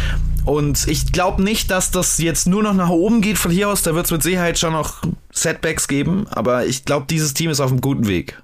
Und 0.45 0.87
ich 0.87 1.11
glaube 1.11 1.41
nicht, 1.41 1.71
dass 1.71 1.91
das 1.91 2.17
jetzt 2.17 2.47
nur 2.47 2.61
noch 2.63 2.73
nach 2.73 2.89
oben 2.89 3.21
geht 3.21 3.37
von 3.37 3.51
hier 3.51 3.69
aus. 3.69 3.81
Da 3.81 3.95
wird 3.95 4.05
es 4.05 4.11
mit 4.11 4.23
Sicherheit 4.23 4.59
schon 4.59 4.73
noch 4.73 5.01
Setbacks 5.31 5.87
geben. 5.87 6.27
Aber 6.29 6.65
ich 6.65 6.85
glaube, 6.85 7.05
dieses 7.09 7.33
Team 7.33 7.49
ist 7.49 7.61
auf 7.61 7.71
einem 7.71 7.81
guten 7.81 8.07
Weg. 8.07 8.41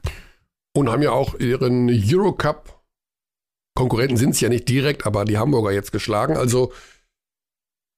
Und 0.73 0.89
haben 0.89 1.01
ja 1.01 1.11
auch 1.11 1.35
ihren 1.39 1.89
Eurocup 1.89 2.78
Konkurrenten 3.75 4.17
sind 4.17 4.31
es 4.31 4.41
ja 4.41 4.49
nicht 4.49 4.67
direkt, 4.67 5.05
aber 5.05 5.25
die 5.25 5.37
Hamburger 5.37 5.71
jetzt 5.71 5.91
geschlagen. 5.91 6.35
Also 6.35 6.73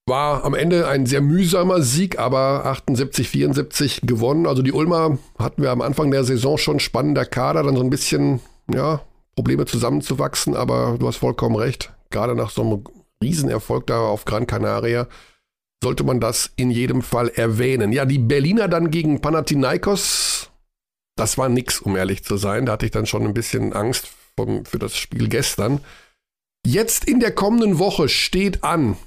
war 0.08 0.44
am 0.44 0.54
Ende 0.54 0.88
ein 0.88 1.06
sehr 1.06 1.22
mühsamer 1.22 1.82
Sieg, 1.82 2.20
aber 2.20 2.66
78, 2.66 3.30
74 3.30 4.02
gewonnen. 4.04 4.46
Also 4.46 4.62
die 4.62 4.74
Ulmer 4.74 5.18
hatten 5.38 5.62
wir 5.62 5.72
am 5.72 5.82
Anfang 5.82 6.12
der 6.12 6.24
Saison 6.24 6.58
schon 6.58 6.80
spannender 6.80 7.26
Kader, 7.26 7.64
dann 7.64 7.76
so 7.76 7.84
ein 7.84 7.90
bisschen, 7.90 8.42
ja, 8.74 9.02
Probleme 9.36 9.66
zusammenzuwachsen, 9.66 10.56
aber 10.56 10.98
du 11.00 11.08
hast 11.08 11.18
vollkommen 11.18 11.56
recht. 11.56 11.94
Gerade 12.10 12.36
nach 12.36 12.50
so 12.50 12.62
einem 12.62 12.84
Riesenerfolg 13.24 13.88
da 13.88 14.00
auf 14.00 14.26
Gran 14.26 14.48
Canaria 14.48 15.08
sollte 15.84 16.04
man 16.04 16.20
das 16.20 16.52
in 16.58 16.70
jedem 16.70 17.02
Fall 17.02 17.30
erwähnen. 17.30 17.92
Ja, 17.92 18.06
die 18.06 18.20
Berliner 18.20 18.68
dann 18.68 18.92
gegen 18.92 19.22
Panathinaikos, 19.22 20.52
das 21.16 21.38
war 21.38 21.50
nix, 21.50 21.80
um 21.80 21.96
ehrlich 21.96 22.24
zu 22.24 22.38
sein. 22.38 22.66
Da 22.66 22.74
hatte 22.74 22.86
ich 22.86 22.92
dann 22.92 23.06
schon 23.06 23.26
ein 23.26 23.34
bisschen 23.34 23.74
Angst 23.74 24.12
vom, 24.46 24.66
für 24.66 24.80
das 24.80 24.96
Spiel 24.96 25.30
gestern. 25.30 25.82
Jetzt 26.66 27.06
in 27.06 27.20
der 27.20 27.34
kommenden 27.34 27.80
Woche 27.80 28.10
steht 28.10 28.64
an, 28.64 28.98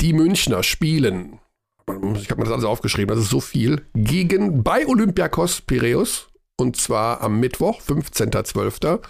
die 0.00 0.12
Münchner 0.12 0.62
spielen, 0.62 1.38
ich 2.14 2.30
habe 2.30 2.40
mir 2.40 2.44
das 2.44 2.52
alles 2.52 2.64
aufgeschrieben, 2.64 3.14
das 3.14 3.24
ist 3.24 3.30
so 3.30 3.40
viel, 3.40 3.84
gegen 3.94 4.62
bei 4.62 4.86
Olympiakos 4.86 5.60
Piräus 5.60 6.28
und 6.56 6.76
zwar 6.76 7.20
am 7.20 7.40
Mittwoch, 7.40 7.80
15.12. 7.80 9.00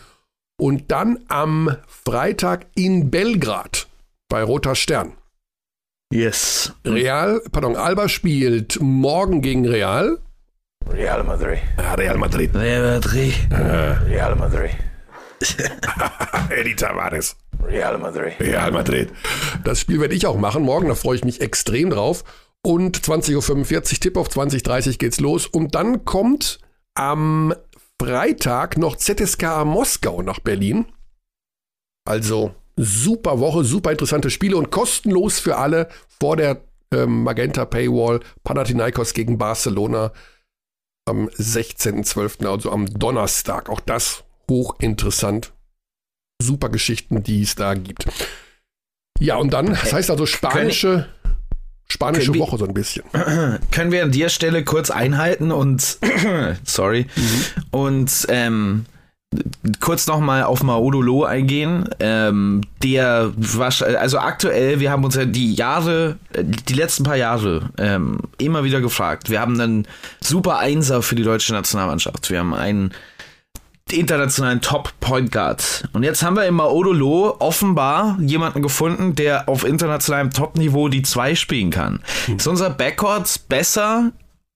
und 0.58 0.90
dann 0.90 1.20
am 1.28 1.76
Freitag 1.86 2.66
in 2.74 3.10
Belgrad 3.10 3.88
bei 4.28 4.42
Roter 4.42 4.74
Stern. 4.74 5.12
Yes. 6.12 6.72
Real, 6.84 7.40
pardon, 7.52 7.76
Alba 7.76 8.08
spielt 8.08 8.78
morgen 8.80 9.40
gegen 9.40 9.66
Real 9.66 10.18
Real 10.90 11.24
Madrid. 11.24 11.58
Ah, 11.76 11.94
Real 11.94 12.16
Madrid. 12.18 12.54
Real 12.54 12.82
Madrid. 12.82 13.34
Ah. 13.50 14.02
Real 14.06 14.36
Madrid. 14.36 14.70
Eddie 16.50 16.76
Tavares. 16.76 17.36
Real 17.64 17.98
Madrid. 17.98 18.34
Real 18.40 18.70
Madrid. 18.70 19.10
Das 19.64 19.80
Spiel 19.80 20.00
werde 20.00 20.14
ich 20.14 20.26
auch 20.26 20.36
machen 20.36 20.62
morgen, 20.62 20.88
da 20.88 20.94
freue 20.94 21.16
ich 21.16 21.24
mich 21.24 21.40
extrem 21.40 21.90
drauf. 21.90 22.24
Und 22.64 23.00
20.45 23.00 23.74
Uhr, 23.74 23.82
Tipp 24.00 24.16
auf 24.16 24.28
20.30 24.28 24.98
geht's 24.98 25.20
los. 25.20 25.46
Und 25.46 25.74
dann 25.74 26.04
kommt 26.04 26.60
am 26.94 27.54
Freitag 28.00 28.78
noch 28.78 28.96
ZSKA 28.96 29.64
Moskau 29.64 30.22
nach 30.22 30.38
Berlin. 30.40 30.86
Also 32.04 32.54
super 32.76 33.38
Woche, 33.38 33.64
super 33.64 33.90
interessante 33.90 34.30
Spiele 34.30 34.56
und 34.56 34.70
kostenlos 34.70 35.38
für 35.38 35.56
alle 35.56 35.88
vor 36.20 36.36
der 36.36 36.62
ähm, 36.92 37.22
Magenta 37.22 37.64
Paywall. 37.64 38.20
Panathinaikos 38.44 39.12
gegen 39.12 39.38
Barcelona 39.38 40.12
am 41.04 41.28
16.12., 41.28 42.46
also 42.46 42.70
am 42.70 42.86
Donnerstag. 42.86 43.68
Auch 43.68 43.80
das 43.80 44.24
hochinteressant. 44.48 45.52
Super 46.40 46.68
Geschichten, 46.68 47.22
die 47.22 47.42
es 47.42 47.54
da 47.54 47.74
gibt. 47.74 48.06
Ja, 49.20 49.36
und 49.36 49.52
dann, 49.52 49.66
das 49.66 49.92
heißt 49.92 50.10
also 50.10 50.26
spanische, 50.26 51.08
spanische 51.88 52.36
Woche 52.36 52.58
so 52.58 52.66
ein 52.66 52.74
bisschen. 52.74 53.04
Können 53.70 53.92
wir 53.92 54.02
an 54.02 54.12
der 54.12 54.28
Stelle 54.28 54.64
kurz 54.64 54.90
einhalten 54.90 55.52
und, 55.52 55.98
sorry, 56.64 57.06
mhm. 57.14 57.44
und 57.70 58.26
ähm, 58.28 58.86
kurz 59.80 60.06
nochmal 60.06 60.44
auf 60.44 60.62
Maodolo 60.62 61.24
eingehen. 61.24 61.88
Ähm, 62.00 62.62
der 62.82 63.32
war, 63.36 63.72
also 63.98 64.18
aktuell, 64.18 64.80
wir 64.80 64.90
haben 64.90 65.04
uns 65.04 65.14
ja 65.14 65.24
die 65.24 65.54
Jahre, 65.54 66.16
die 66.36 66.74
letzten 66.74 67.04
paar 67.04 67.16
Jahre 67.16 67.70
ähm, 67.78 68.18
immer 68.38 68.64
wieder 68.64 68.80
gefragt. 68.80 69.30
Wir 69.30 69.40
haben 69.40 69.60
einen 69.60 69.86
super 70.20 70.58
Einser 70.58 71.02
für 71.02 71.14
die 71.14 71.22
deutsche 71.22 71.52
Nationalmannschaft. 71.52 72.30
Wir 72.30 72.38
haben 72.38 72.54
einen 72.54 72.92
internationalen 73.90 74.60
Top-Point 74.60 75.32
Guard. 75.32 75.88
Und 75.92 76.02
jetzt 76.02 76.22
haben 76.22 76.36
wir 76.36 76.46
in 76.46 76.54
Maodolo 76.54 77.36
offenbar 77.38 78.16
jemanden 78.20 78.62
gefunden, 78.62 79.14
der 79.14 79.48
auf 79.48 79.64
internationalem 79.64 80.30
Top-Niveau 80.30 80.88
die 80.88 81.02
zwei 81.02 81.34
spielen 81.34 81.70
kann. 81.70 82.00
Hm. 82.26 82.36
Ist 82.36 82.46
unser 82.46 82.70
Backcourt 82.70 83.48
besser 83.48 84.12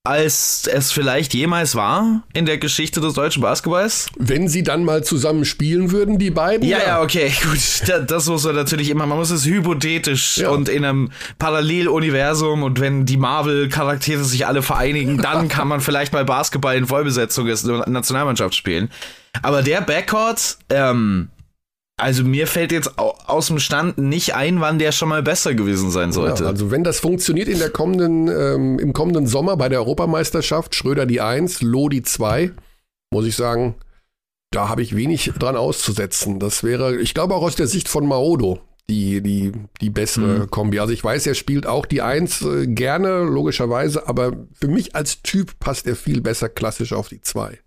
als 0.06 0.68
es 0.72 0.92
vielleicht 0.92 1.34
jemals 1.34 1.74
war 1.74 2.22
in 2.32 2.46
der 2.46 2.58
Geschichte 2.58 3.00
des 3.00 3.14
deutschen 3.14 3.42
Basketballs? 3.42 4.08
Wenn 4.16 4.48
sie 4.48 4.62
dann 4.62 4.84
mal 4.84 5.04
zusammen 5.04 5.44
spielen 5.44 5.90
würden, 5.90 6.18
die 6.18 6.30
beiden? 6.30 6.66
Ja, 6.66 6.78
ja, 6.78 6.86
ja 6.86 7.02
okay, 7.02 7.32
gut. 7.42 8.08
Das 8.08 8.26
muss 8.26 8.44
man 8.44 8.54
natürlich 8.54 8.90
immer, 8.90 9.06
man 9.06 9.18
muss 9.18 9.30
es 9.30 9.44
hypothetisch 9.44 10.38
ja. 10.38 10.50
und 10.50 10.68
in 10.68 10.84
einem 10.84 11.10
Paralleluniversum 11.38 12.62
und 12.62 12.80
wenn 12.80 13.06
die 13.06 13.16
Marvel-Charaktere 13.16 14.24
sich 14.24 14.46
alle 14.46 14.62
vereinigen, 14.62 15.18
dann 15.18 15.48
kann 15.56 15.68
man 15.68 15.80
vielleicht 15.80 16.12
mal 16.12 16.24
Basketball 16.24 16.76
in 16.76 16.86
Vollbesetzung 16.86 17.46
der 17.46 17.88
Nationalmannschaft 17.88 18.54
spielen. 18.54 18.90
Aber 19.42 19.62
der 19.62 19.80
Backcourt, 19.82 20.58
ähm, 20.70 21.28
also 21.98 22.24
mir 22.24 22.46
fällt 22.46 22.72
jetzt 22.72 22.98
aus 22.98 23.46
dem 23.46 23.58
Stand 23.58 23.96
nicht 23.96 24.34
ein, 24.34 24.60
wann 24.60 24.78
der 24.78 24.92
schon 24.92 25.08
mal 25.08 25.22
besser 25.22 25.54
gewesen 25.54 25.90
sein 25.90 26.12
sollte. 26.12 26.44
Ja, 26.44 26.50
also 26.50 26.70
wenn 26.70 26.84
das 26.84 27.00
funktioniert 27.00 27.48
in 27.48 27.58
der 27.58 27.70
kommenden, 27.70 28.28
ähm, 28.28 28.78
im 28.78 28.92
kommenden 28.92 29.26
Sommer 29.26 29.56
bei 29.56 29.68
der 29.70 29.78
Europameisterschaft, 29.80 30.74
Schröder 30.74 31.06
die 31.06 31.22
1, 31.22 31.62
Loh 31.62 31.88
die 31.88 32.02
2, 32.02 32.52
muss 33.10 33.26
ich 33.26 33.34
sagen, 33.34 33.76
da 34.50 34.68
habe 34.68 34.82
ich 34.82 34.94
wenig 34.94 35.32
dran 35.38 35.56
auszusetzen. 35.56 36.38
Das 36.38 36.62
wäre, 36.62 36.96
ich 36.96 37.14
glaube 37.14 37.34
auch 37.34 37.42
aus 37.42 37.56
der 37.56 37.66
Sicht 37.66 37.88
von 37.88 38.06
Maodo, 38.06 38.60
die, 38.90 39.22
die, 39.22 39.52
die 39.80 39.90
bessere 39.90 40.40
mhm. 40.40 40.50
Kombi. 40.50 40.78
Also 40.80 40.92
ich 40.92 41.02
weiß, 41.02 41.26
er 41.26 41.34
spielt 41.34 41.66
auch 41.66 41.86
die 41.86 42.02
1 42.02 42.42
äh, 42.42 42.66
gerne, 42.66 43.22
logischerweise, 43.22 44.06
aber 44.06 44.32
für 44.52 44.68
mich 44.68 44.94
als 44.94 45.22
Typ 45.22 45.58
passt 45.60 45.86
er 45.86 45.96
viel 45.96 46.20
besser 46.20 46.50
klassisch 46.50 46.92
auf 46.92 47.08
die 47.08 47.22
2. 47.22 47.58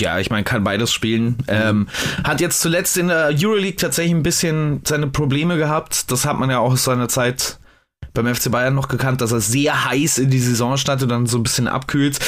Ja, 0.00 0.18
ich 0.18 0.30
meine, 0.30 0.44
kann 0.44 0.64
beides 0.64 0.92
spielen. 0.92 1.38
Ähm, 1.48 1.88
hat 2.24 2.40
jetzt 2.40 2.60
zuletzt 2.60 2.96
in 2.96 3.08
der 3.08 3.30
Euroleague 3.34 3.76
tatsächlich 3.76 4.14
ein 4.14 4.22
bisschen 4.22 4.80
seine 4.84 5.06
Probleme 5.06 5.56
gehabt. 5.56 6.10
Das 6.10 6.26
hat 6.26 6.38
man 6.38 6.50
ja 6.50 6.58
auch 6.58 6.72
aus 6.72 6.84
seiner 6.84 7.08
Zeit 7.08 7.58
beim 8.16 8.34
FC 8.34 8.50
Bayern 8.50 8.74
noch 8.74 8.88
gekannt, 8.88 9.20
dass 9.20 9.32
er 9.32 9.40
sehr 9.40 9.84
heiß 9.84 10.18
in 10.18 10.30
die 10.30 10.38
Saison 10.38 10.76
stand 10.76 11.02
und 11.02 11.10
dann 11.10 11.26
so 11.26 11.38
ein 11.38 11.42
bisschen 11.42 11.68
abkühlt. 11.68 12.18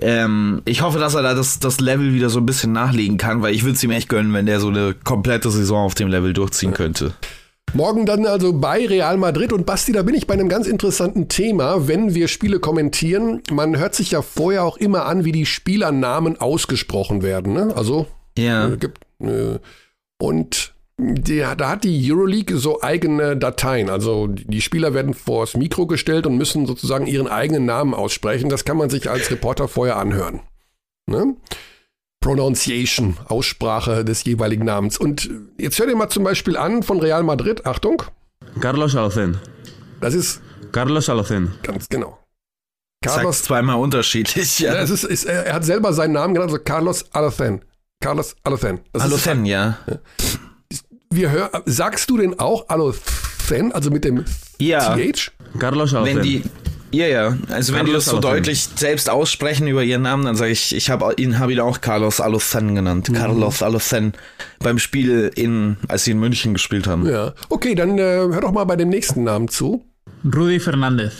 Ähm, 0.00 0.60
ich 0.64 0.82
hoffe, 0.82 0.98
dass 0.98 1.14
er 1.14 1.22
da 1.22 1.34
das, 1.34 1.60
das 1.60 1.80
Level 1.80 2.12
wieder 2.12 2.28
so 2.28 2.40
ein 2.40 2.46
bisschen 2.46 2.72
nachlegen 2.72 3.16
kann, 3.16 3.42
weil 3.42 3.54
ich 3.54 3.62
würde 3.62 3.76
es 3.76 3.82
ihm 3.82 3.92
echt 3.92 4.08
gönnen, 4.08 4.32
wenn 4.34 4.46
der 4.46 4.60
so 4.60 4.68
eine 4.68 4.94
komplette 4.94 5.50
Saison 5.50 5.86
auf 5.86 5.94
dem 5.94 6.08
Level 6.08 6.32
durchziehen 6.32 6.74
könnte. 6.74 7.14
Morgen 7.74 8.06
dann 8.06 8.26
also 8.26 8.52
bei 8.52 8.86
Real 8.86 9.16
Madrid 9.16 9.52
und 9.52 9.66
Basti, 9.66 9.92
da 9.92 10.02
bin 10.02 10.14
ich 10.14 10.26
bei 10.26 10.34
einem 10.34 10.48
ganz 10.48 10.66
interessanten 10.66 11.28
Thema, 11.28 11.88
wenn 11.88 12.14
wir 12.14 12.28
Spiele 12.28 12.58
kommentieren. 12.58 13.42
Man 13.50 13.78
hört 13.78 13.94
sich 13.94 14.12
ja 14.12 14.22
vorher 14.22 14.64
auch 14.64 14.76
immer 14.76 15.04
an, 15.06 15.24
wie 15.24 15.32
die 15.32 15.46
Spielernamen 15.46 16.40
ausgesprochen 16.40 17.22
werden. 17.22 17.52
Ne? 17.52 17.72
Also 17.76 18.06
ja. 18.38 18.68
Äh, 18.68 18.76
gibt, 18.76 19.00
äh, 19.20 19.58
und 20.18 20.74
die, 20.98 21.44
da 21.56 21.68
hat 21.68 21.84
die 21.84 22.10
Euroleague 22.10 22.56
so 22.56 22.80
eigene 22.80 23.36
Dateien. 23.36 23.90
Also 23.90 24.28
die 24.28 24.62
Spieler 24.62 24.94
werden 24.94 25.12
vors 25.12 25.54
Mikro 25.56 25.86
gestellt 25.86 26.26
und 26.26 26.38
müssen 26.38 26.66
sozusagen 26.66 27.06
ihren 27.06 27.28
eigenen 27.28 27.66
Namen 27.66 27.92
aussprechen. 27.92 28.48
Das 28.48 28.64
kann 28.64 28.78
man 28.78 28.88
sich 28.88 29.10
als 29.10 29.30
Reporter 29.30 29.68
vorher 29.68 29.98
anhören. 29.98 30.40
Ne? 31.06 31.36
Pronunciation, 32.26 33.16
Aussprache 33.26 34.04
des 34.04 34.24
jeweiligen 34.24 34.64
Namens. 34.64 34.98
Und 34.98 35.30
jetzt 35.58 35.78
hört 35.78 35.90
ihr 35.90 35.96
mal 35.96 36.08
zum 36.08 36.24
Beispiel 36.24 36.56
an 36.56 36.82
von 36.82 36.98
Real 36.98 37.22
Madrid, 37.22 37.64
Achtung. 37.66 38.02
Carlos 38.58 38.96
Alocen. 38.96 39.38
Das 40.00 40.12
ist 40.12 40.42
Carlos 40.72 41.08
Alocen. 41.08 41.54
Ganz 41.62 41.88
genau. 41.88 42.18
Carlos 43.00 43.36
Sagt 43.36 43.46
zweimal 43.46 43.76
unterschiedlich, 43.76 44.58
ja. 44.58 44.74
ja 44.74 44.80
es 44.80 44.90
ist, 44.90 45.04
ist, 45.04 45.26
er 45.26 45.52
hat 45.52 45.64
selber 45.64 45.92
seinen 45.92 46.14
Namen 46.14 46.34
genannt, 46.34 46.50
also 46.50 46.64
Carlos 46.64 47.04
Alocen. 47.12 47.64
Carlos 48.00 48.34
Alocen. 48.42 48.80
Alocen, 48.92 49.46
ja. 49.46 49.78
Wir 51.10 51.30
hör, 51.30 51.62
sagst 51.64 52.10
du 52.10 52.16
denn 52.16 52.40
auch 52.40 52.68
Alocen, 52.68 53.70
also 53.70 53.92
mit 53.92 54.04
dem 54.04 54.24
ja. 54.58 54.96
TH? 54.96 55.30
Carlos 55.60 55.94
Alocen. 55.94 56.16
Wenn 56.16 56.22
die, 56.24 56.42
Ja, 56.92 57.06
ja. 57.06 57.36
Also 57.50 57.72
wenn 57.72 57.80
die 57.80 57.92
Carlos 57.92 58.04
das 58.04 58.14
so 58.14 58.20
deutlich 58.20 58.68
selbst 58.76 59.10
aussprechen 59.10 59.66
über 59.66 59.82
ihren 59.82 60.02
Namen, 60.02 60.24
dann 60.24 60.36
sage 60.36 60.52
ich, 60.52 60.74
ich 60.74 60.88
habe 60.90 61.14
ihn, 61.16 61.38
hab 61.38 61.50
ihn 61.50 61.60
auch 61.60 61.80
Carlos 61.80 62.20
Alocen 62.20 62.74
genannt. 62.74 63.10
Carlos 63.12 63.62
Alocen 63.62 64.12
beim 64.60 64.78
Spiel 64.78 65.30
in, 65.34 65.76
als 65.88 66.04
sie 66.04 66.12
in 66.12 66.20
München 66.20 66.54
gespielt 66.54 66.86
haben. 66.86 67.06
Ja. 67.06 67.34
Okay, 67.48 67.74
dann 67.74 67.98
äh, 67.98 68.02
hör 68.02 68.40
doch 68.40 68.52
mal 68.52 68.64
bei 68.64 68.76
dem 68.76 68.88
nächsten 68.88 69.24
Namen 69.24 69.48
zu. 69.48 69.84
Rudy 70.24 70.58
Fernández. 70.58 71.12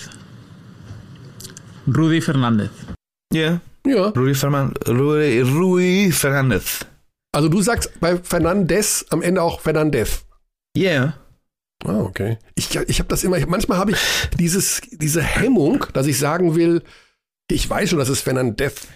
Rudy 1.87 2.21
Fernández. 2.21 2.71
Ja. 3.33 3.61
Ja. 3.87 4.09
Rui, 4.09 4.35
Fernan 4.35 4.75
Rui, 4.89 5.43
Rui 5.43 6.11
Fernandez. 6.11 6.81
Also 7.33 7.49
du 7.49 7.63
sagst 7.63 7.93
bei 8.01 8.17
Fernandez 8.17 9.07
am 9.11 9.23
Ende 9.23 9.43
auch 9.43 9.61
Fernandez. 9.61 10.25
Yeah. 10.77 11.15
Ah, 11.85 12.01
okay. 12.01 12.39
Ich, 12.55 12.75
ich 12.75 12.99
habe 12.99 13.09
das 13.09 13.23
immer, 13.25 13.39
ich, 13.39 13.47
manchmal 13.47 13.79
habe 13.79 13.93
ich 13.93 13.99
dieses, 14.39 14.81
diese 14.91 15.23
Hemmung, 15.23 15.87
dass 15.93 16.07
ich 16.07 16.19
sagen 16.19 16.55
will, 16.55 16.83
ich 17.51 17.69
weiß 17.69 17.91
schon, 17.91 17.99
dass 17.99 18.09
es 18.09 18.21
Fernandez 18.21 18.89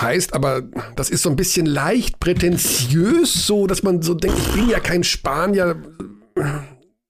heißt, 0.00 0.34
aber 0.34 0.62
das 0.96 1.08
ist 1.08 1.22
so 1.22 1.30
ein 1.30 1.36
bisschen 1.36 1.64
leicht 1.64 2.20
prätentiös, 2.20 3.46
so 3.46 3.66
dass 3.66 3.82
man 3.82 4.02
so 4.02 4.14
denkt, 4.14 4.38
ich 4.38 4.52
bin 4.52 4.68
ja 4.68 4.80
kein 4.80 5.04
Spanier. 5.04 5.82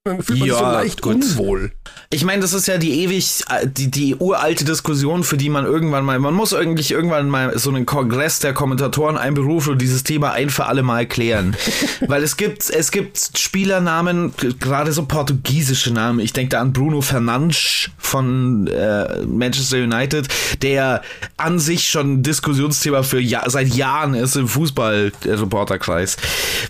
Dann 0.07 0.23
fühlt 0.23 0.39
man 0.41 0.49
sich 0.51 0.59
so 0.59 0.63
Ja, 0.63 0.73
leicht 0.73 1.01
gut. 1.01 1.15
unwohl. 1.15 1.73
Ich 2.11 2.25
meine, 2.27 2.43
das 2.43 2.53
ist 2.53 2.69
ja 2.69 2.77
die 2.77 3.01
ewig, 3.05 3.43
äh, 3.49 3.67
die, 3.67 3.91
die 3.91 4.15
uralte 4.17 4.67
Diskussion, 4.67 5.25
für 5.25 5.39
die 5.39 5.49
man 5.49 5.65
irgendwann 5.65 6.05
mal, 6.05 6.19
man 6.19 6.35
muss 6.35 6.53
eigentlich 6.53 6.91
irgendwann 6.91 7.31
mal 7.31 7.59
so 7.59 7.71
einen 7.71 7.87
Kongress 7.87 8.39
der 8.39 8.53
Kommentatoren 8.53 9.17
einberufen 9.17 9.73
und 9.73 9.81
dieses 9.81 10.03
Thema 10.05 10.33
ein 10.33 10.51
für 10.51 10.67
alle 10.67 10.83
Mal 10.83 11.07
klären. 11.07 11.57
Weil 12.07 12.23
es 12.23 12.37
gibt, 12.37 12.69
es 12.69 12.91
gibt 12.91 13.19
Spielernamen, 13.39 14.35
gerade 14.61 14.93
so 14.93 15.07
portugiesische 15.07 15.91
Namen. 15.91 16.21
Ich 16.21 16.35
denke 16.35 16.51
da 16.51 16.61
an 16.61 16.75
Bruno 16.75 17.01
Fernandes 17.01 17.89
von 18.05 18.67
äh, 18.67 19.23
Manchester 19.27 19.79
United, 19.79 20.29
der 20.63 21.03
an 21.37 21.59
sich 21.59 21.89
schon 21.89 22.23
Diskussionsthema 22.23 23.03
für 23.03 23.21
ja, 23.21 23.43
seit 23.49 23.69
Jahren 23.69 24.15
ist 24.15 24.37
im 24.37 24.49
Fußball-Reporterkreis. 24.49 26.17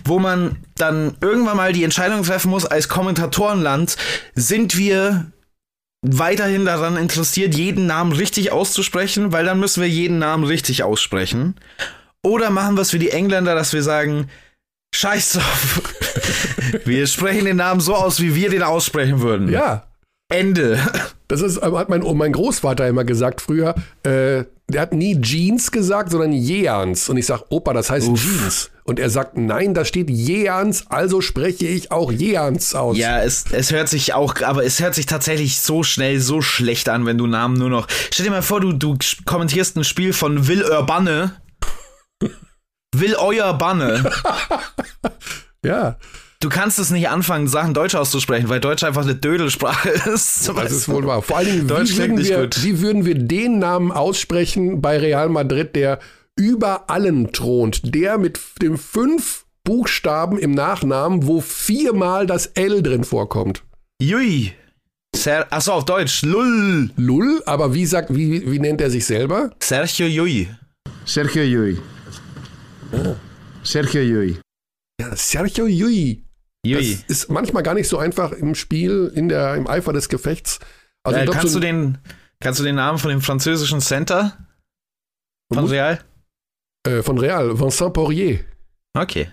Wo 0.03 0.19
man 0.19 0.57
dann 0.75 1.15
irgendwann 1.21 1.57
mal 1.57 1.73
die 1.73 1.83
Entscheidung 1.83 2.23
treffen 2.23 2.49
muss, 2.49 2.65
als 2.65 2.89
Kommentatorenland, 2.89 3.95
sind 4.35 4.77
wir 4.77 5.31
weiterhin 6.01 6.65
daran 6.65 6.97
interessiert, 6.97 7.55
jeden 7.55 7.87
Namen 7.87 8.11
richtig 8.11 8.51
auszusprechen, 8.51 9.31
weil 9.31 9.45
dann 9.45 9.59
müssen 9.59 9.81
wir 9.81 9.89
jeden 9.89 10.19
Namen 10.19 10.43
richtig 10.43 10.83
aussprechen. 10.83 11.55
Oder 12.21 12.49
machen 12.49 12.75
wir 12.75 12.81
es 12.81 12.93
wie 12.93 12.99
die 12.99 13.11
Engländer, 13.11 13.55
dass 13.55 13.73
wir 13.73 13.83
sagen, 13.83 14.29
scheiß 14.93 15.33
drauf. 15.33 15.81
wir 16.85 17.07
sprechen 17.07 17.45
den 17.45 17.57
Namen 17.57 17.81
so 17.81 17.95
aus, 17.95 18.19
wie 18.19 18.35
wir 18.35 18.49
den 18.49 18.63
aussprechen 18.63 19.21
würden. 19.21 19.49
Ja. 19.49 19.87
Ende. 20.29 20.79
Das 21.27 21.41
ist, 21.41 21.59
hat 21.59 21.89
mein, 21.89 22.01
mein 22.17 22.33
Großvater 22.33 22.87
immer 22.87 23.03
gesagt 23.03 23.41
früher. 23.41 23.73
Äh, 24.03 24.43
der 24.67 24.81
hat 24.81 24.93
nie 24.93 25.19
Jeans 25.19 25.71
gesagt, 25.71 26.11
sondern 26.11 26.33
Jeans. 26.33 27.09
Und 27.09 27.17
ich 27.17 27.25
sag, 27.25 27.45
Opa, 27.49 27.73
das 27.73 27.89
heißt 27.89 28.13
Jeans. 28.13 28.69
Und 28.83 28.99
er 28.99 29.09
sagt, 29.09 29.35
nein, 29.35 29.73
da 29.73 29.85
steht 29.85 30.09
Jeans, 30.09 30.85
also 30.87 31.21
spreche 31.21 31.65
ich 31.65 31.91
auch 31.91 32.13
Jeans 32.13 32.75
aus. 32.75 32.95
Ja, 32.95 33.23
es, 33.23 33.45
es 33.51 33.71
hört 33.71 33.89
sich 33.89 34.13
auch, 34.13 34.35
aber 34.43 34.63
es 34.63 34.79
hört 34.79 34.93
sich 34.93 35.07
tatsächlich 35.07 35.59
so 35.59 35.81
schnell, 35.81 36.19
so 36.19 36.43
schlecht 36.43 36.89
an, 36.89 37.07
wenn 37.07 37.17
du 37.17 37.25
Namen 37.25 37.57
nur 37.57 37.71
noch. 37.71 37.87
Stell 38.11 38.25
dir 38.25 38.31
mal 38.31 38.43
vor, 38.43 38.61
du, 38.61 38.73
du 38.73 38.95
kommentierst 39.25 39.75
ein 39.77 39.83
Spiel 39.83 40.13
von 40.13 40.47
Will 40.47 40.63
Urbanne. 40.63 41.41
Will 42.95 43.15
euer 43.15 43.57
Banne. 43.57 44.11
ja. 45.65 45.97
Du 46.45 46.49
kannst 46.49 46.77
es 46.77 46.91
nicht 46.91 47.09
anfangen, 47.09 47.47
Sachen 47.47 47.73
Deutsch 47.73 47.95
auszusprechen, 47.95 48.49
weil 48.49 48.59
Deutsch 48.59 48.83
einfach 48.83 49.01
eine 49.01 49.15
Dödelsprache 49.15 49.89
ist. 49.89 50.47
Das 50.47 50.71
ist 50.71 50.87
wohl 50.87 51.07
wahr. 51.07 51.23
Vor 51.23 51.37
allen 51.37 51.47
Dingen, 51.47 51.67
Deutsch 51.67 51.89
wie 51.89 51.95
klingt 51.95 52.09
würden, 52.09 52.15
nicht 52.19 52.29
wir, 52.29 52.41
gut. 52.41 52.63
wie 52.63 52.81
würden 52.81 53.03
wir 53.03 53.15
den 53.15 53.57
Namen 53.57 53.91
aussprechen 53.91 54.79
bei 54.79 54.99
Real 54.99 55.27
Madrid, 55.27 55.75
der 55.75 55.97
über 56.35 56.87
allen 56.87 57.33
thront? 57.33 57.95
Der 57.95 58.19
mit 58.19 58.39
dem 58.61 58.77
fünf 58.77 59.45
Buchstaben 59.63 60.37
im 60.37 60.51
Nachnamen, 60.51 61.25
wo 61.25 61.41
viermal 61.41 62.27
das 62.27 62.45
L 62.45 62.83
drin 62.83 63.05
vorkommt. 63.05 63.63
Jui. 63.99 64.53
Ser 65.15 65.51
Achso, 65.51 65.71
auf 65.71 65.85
Deutsch. 65.85 66.21
Lull. 66.21 66.91
Lull, 66.95 67.41
aber 67.47 67.73
wie 67.73 67.87
sagt, 67.87 68.15
wie, 68.15 68.51
wie 68.51 68.59
nennt 68.59 68.81
er 68.81 68.91
sich 68.91 69.07
selber? 69.07 69.49
Sergio 69.59 70.05
Jui. 70.05 70.47
Sergio 71.05 71.41
Llull. 71.41 71.81
Sergio 73.63 74.01
Llull. 74.03 74.37
Ja, 75.01 75.15
Sergio 75.15 75.65
Yui. 75.65 76.24
Jui. 76.65 76.95
Das 76.95 77.03
ist 77.23 77.29
manchmal 77.29 77.63
gar 77.63 77.73
nicht 77.73 77.87
so 77.87 77.97
einfach 77.97 78.31
im 78.31 78.55
Spiel, 78.55 79.11
in 79.15 79.29
der, 79.29 79.55
im 79.55 79.67
Eifer 79.67 79.93
des 79.93 80.09
Gefechts. 80.09 80.59
Also 81.03 81.19
äh, 81.19 81.23
glaub, 81.23 81.35
kannst, 81.37 81.53
so 81.53 81.59
du 81.59 81.65
den, 81.65 81.97
kannst 82.39 82.59
du 82.59 82.63
den 82.63 82.75
Namen 82.75 82.97
von 82.97 83.09
dem 83.11 83.21
französischen 83.21 83.79
Center 83.81 84.37
von 85.53 85.63
Muss- 85.63 85.71
Real? 85.71 85.99
äh, 86.87 87.01
von 87.03 87.17
Real, 87.17 87.59
Vincent 87.59 87.93
Poirier. 87.93 88.39
Okay. 88.97 89.29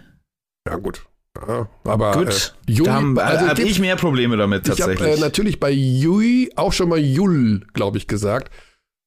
Ja, 0.68 0.76
gut. 0.76 1.04
Ja, 1.48 1.66
aber 1.84 2.12
Gut. 2.12 2.54
Äh, 2.68 2.72
Yui, 2.72 2.84
da 2.86 2.92
haben- 2.94 3.18
also 3.18 3.46
hab 3.48 3.56
gibt- 3.56 3.68
ich 3.70 3.78
mehr 3.78 3.96
Probleme 3.96 4.36
damit 4.36 4.68
ich 4.68 4.80
habe 4.82 4.92
tatsächlich. 4.94 5.16
äh, 5.18 5.20
natürlich 5.20 5.58
bei 5.58 5.70
Yui 5.70 6.52
auch 6.56 6.72
schon 6.74 6.90
mal 6.90 6.98
Jul, 6.98 7.66
glaube 7.72 7.96
ich, 7.96 8.06
gesagt. 8.06 8.52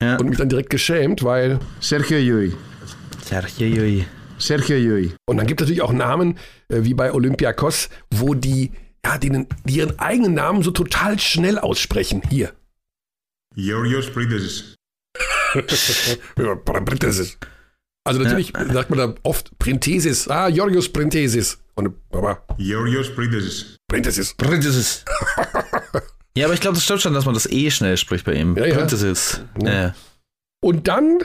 ja. 0.02 0.18
Und 0.18 0.30
mich 0.30 0.38
dann 0.40 0.50
direkt 0.50 0.72
geschämt, 0.72 1.24
weil. 1.24 1.60
Sergio 1.80 2.18
Llull. 2.18 2.58
Sergio 3.24 3.68
Jui. 3.68 4.06
Sergio 4.38 4.78
Llull. 4.78 5.16
Und 5.26 5.38
dann 5.38 5.48
gibt 5.48 5.62
es 5.62 5.66
natürlich 5.66 5.82
auch 5.82 5.94
Namen, 5.94 6.38
äh, 6.70 6.84
wie 6.84 6.94
bei 6.94 7.12
Olympiakos, 7.12 7.90
wo 8.12 8.34
die, 8.34 8.72
ja, 9.06 9.18
denen, 9.18 9.48
die 9.64 9.78
ihren 9.78 10.00
eigenen 10.00 10.34
Namen 10.34 10.64
so 10.64 10.72
total 10.72 11.20
schnell 11.20 11.60
aussprechen. 11.60 12.22
Hier. 12.30 12.54
Georgios 13.56 14.10
Printesis. 14.12 14.76
Also 18.08 18.22
natürlich 18.22 18.54
sagt 18.72 18.92
man 18.92 19.00
da 19.00 19.16
oft 19.24 19.58
Printesis. 19.58 20.28
Ah, 20.28 20.52
Georgios 20.52 20.90
Printesis. 20.94 21.58
Und, 21.74 21.96
aber 22.12 22.46
Georgios 22.58 23.16
Printesis. 23.16 23.80
Printesis. 23.88 25.04
Ja, 26.38 26.48
aber 26.48 26.54
ich 26.54 26.60
glaube, 26.60 26.76
das 26.76 26.84
stimmt 26.84 27.02
schon, 27.02 27.14
dass 27.14 27.24
man 27.24 27.34
das 27.34 27.46
eh 27.50 27.72
schnell 27.72 27.96
spricht 27.96 28.26
bei 28.26 28.34
ihm. 28.34 28.58
Ja, 28.58 28.66
ja. 28.66 28.82
Es. 28.82 29.42
Ja. 29.62 29.96
Und 30.62 30.88
dann 30.88 31.20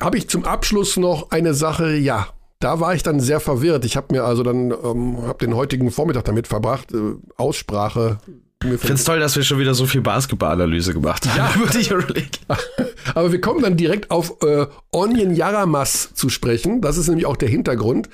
habe 0.00 0.18
ich 0.18 0.28
zum 0.28 0.44
Abschluss 0.44 0.96
noch 0.96 1.30
eine 1.30 1.54
Sache, 1.54 1.94
ja, 1.94 2.28
da 2.60 2.80
war 2.80 2.94
ich 2.94 3.02
dann 3.02 3.20
sehr 3.20 3.40
verwirrt. 3.40 3.84
Ich 3.84 3.96
habe 3.96 4.14
mir 4.14 4.24
also 4.24 4.42
dann, 4.42 4.70
ähm, 4.70 5.18
habe 5.26 5.44
den 5.44 5.54
heutigen 5.54 5.90
Vormittag 5.90 6.24
damit 6.24 6.46
verbracht, 6.46 6.92
äh, 6.92 7.14
Aussprache. 7.36 8.18
Ich 8.62 8.80
finde 8.80 8.94
es 8.94 9.04
toll, 9.04 9.20
dass 9.20 9.36
wir 9.36 9.42
schon 9.42 9.58
wieder 9.58 9.74
so 9.74 9.84
viel 9.84 10.00
Basketballanalyse 10.00 10.94
gemacht 10.94 11.28
haben. 11.28 11.36
Ja, 11.36 11.52
über 11.54 11.70
die 11.70 11.92
Euroleague. 11.92 12.30
Aber 13.14 13.32
wir 13.32 13.40
kommen 13.40 13.62
dann 13.62 13.76
direkt 13.76 14.10
auf 14.10 14.42
äh, 14.42 14.66
Onion 14.90 15.34
Yaramas 15.34 16.14
zu 16.14 16.30
sprechen. 16.30 16.80
Das 16.80 16.96
ist 16.96 17.08
nämlich 17.08 17.26
auch 17.26 17.36
der 17.36 17.50
Hintergrund, 17.50 18.08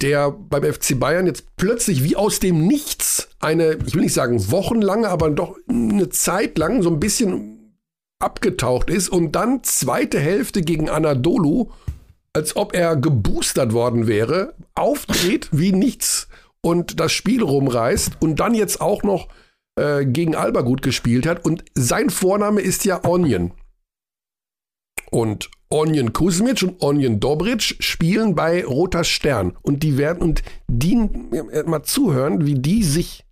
der 0.00 0.30
beim 0.30 0.62
FC 0.62 0.98
Bayern 0.98 1.26
jetzt 1.26 1.56
plötzlich 1.56 2.04
wie 2.04 2.14
aus 2.14 2.38
dem 2.38 2.66
Nichts 2.66 3.30
eine, 3.40 3.78
ich 3.84 3.94
will 3.94 4.02
nicht 4.02 4.14
sagen 4.14 4.50
wochenlange, 4.50 5.08
aber 5.08 5.30
doch 5.30 5.56
eine 5.68 6.08
Zeit 6.10 6.58
lang 6.58 6.82
so 6.82 6.90
ein 6.90 7.00
bisschen 7.00 7.51
abgetaucht 8.22 8.90
ist 8.90 9.08
und 9.08 9.32
dann 9.32 9.62
zweite 9.62 10.18
Hälfte 10.18 10.62
gegen 10.62 10.88
Anadolu, 10.88 11.70
als 12.32 12.56
ob 12.56 12.74
er 12.74 12.96
geboostert 12.96 13.72
worden 13.72 14.06
wäre, 14.06 14.54
auftritt 14.74 15.48
wie 15.52 15.72
nichts 15.72 16.28
und 16.62 17.00
das 17.00 17.12
Spiel 17.12 17.42
rumreißt 17.42 18.18
und 18.20 18.40
dann 18.40 18.54
jetzt 18.54 18.80
auch 18.80 19.02
noch 19.02 19.28
äh, 19.76 20.04
gegen 20.06 20.34
Alba 20.34 20.62
gut 20.62 20.82
gespielt 20.82 21.26
hat. 21.26 21.44
Und 21.44 21.64
sein 21.74 22.10
Vorname 22.10 22.60
ist 22.60 22.84
ja 22.84 23.04
Onion. 23.04 23.52
Und 25.10 25.50
Onion 25.68 26.12
Kuzmic 26.12 26.62
und 26.62 26.82
Onion 26.82 27.20
Dobric 27.20 27.62
spielen 27.80 28.34
bei 28.34 28.64
Roter 28.64 29.04
Stern. 29.04 29.56
Und 29.62 29.82
die 29.82 29.98
werden, 29.98 30.22
und 30.22 30.42
die, 30.68 30.94
äh, 30.94 31.62
mal 31.64 31.82
zuhören, 31.82 32.46
wie 32.46 32.54
die 32.54 32.82
sich 32.82 33.24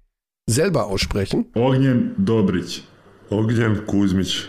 selber 0.46 0.86
aussprechen. 0.86 1.46
Ognjen 1.54 2.14
Dobrić. 2.18 2.82
Ognjen 3.30 3.86
Kuzmić. 3.86 4.48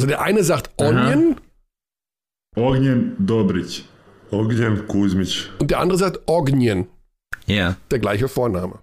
Also 0.00 0.08
der 0.08 0.22
eine 0.22 0.42
sagt 0.42 0.70
Onion 0.80 1.36
Ognjen 2.56 3.16
Dobrić. 3.18 3.82
Ognjen 4.30 4.86
Kuzmić. 4.88 5.48
und 5.58 5.70
der 5.70 5.78
andere 5.80 5.98
sagt 5.98 6.20
Ognjen. 6.26 6.86
Ja, 7.46 7.76
Der 7.90 7.98
gleiche 7.98 8.28
Vorname. 8.28 8.78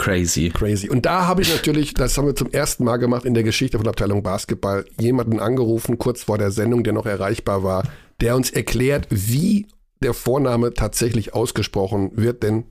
crazy. 0.00 0.48
Crazy. 0.48 0.88
Und 0.88 1.04
da 1.04 1.26
habe 1.26 1.42
ich 1.42 1.52
natürlich, 1.52 1.92
das 1.92 2.16
haben 2.16 2.26
wir 2.26 2.34
zum 2.34 2.50
ersten 2.52 2.84
Mal 2.84 2.96
gemacht 2.96 3.26
in 3.26 3.34
der 3.34 3.42
Geschichte 3.42 3.76
von 3.76 3.84
der 3.84 3.90
Abteilung 3.90 4.22
Basketball, 4.22 4.86
jemanden 4.98 5.40
angerufen, 5.40 5.98
kurz 5.98 6.22
vor 6.22 6.38
der 6.38 6.52
Sendung, 6.52 6.84
der 6.84 6.94
noch 6.94 7.04
erreichbar 7.04 7.62
war, 7.62 7.82
der 8.22 8.34
uns 8.34 8.50
erklärt, 8.50 9.08
wie 9.10 9.66
der 10.02 10.14
Vorname 10.14 10.72
tatsächlich 10.72 11.34
ausgesprochen 11.34 12.12
wird, 12.14 12.42
denn 12.44 12.64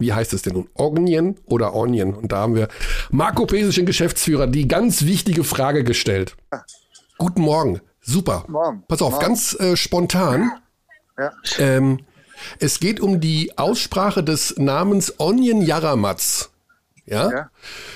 wie 0.00 0.12
heißt 0.12 0.32
es 0.34 0.42
denn 0.42 0.54
nun? 0.54 0.68
Ognjen 0.74 1.36
oder 1.46 1.74
Onion? 1.74 2.12
Und 2.14 2.32
da 2.32 2.38
haben 2.38 2.56
wir 2.56 2.66
Marco 3.10 3.46
Pesischen 3.46 3.86
Geschäftsführer 3.86 4.48
die 4.48 4.66
ganz 4.66 5.04
wichtige 5.06 5.44
Frage 5.44 5.84
gestellt. 5.84 6.36
Guten 7.22 7.42
Morgen. 7.42 7.80
Super. 8.00 8.44
Morgen. 8.48 8.82
Pass 8.88 9.00
auf, 9.00 9.12
Morgen. 9.12 9.24
ganz 9.24 9.54
äh, 9.60 9.76
spontan. 9.76 10.50
Ja. 11.16 11.30
Ähm, 11.60 12.00
es 12.58 12.80
geht 12.80 12.98
um 12.98 13.20
die 13.20 13.56
Aussprache 13.56 14.24
des 14.24 14.56
Namens 14.58 15.20
Onion 15.20 15.62
Yaramatz. 15.62 16.50
Ja? 17.06 17.30
Ja. 17.30 17.50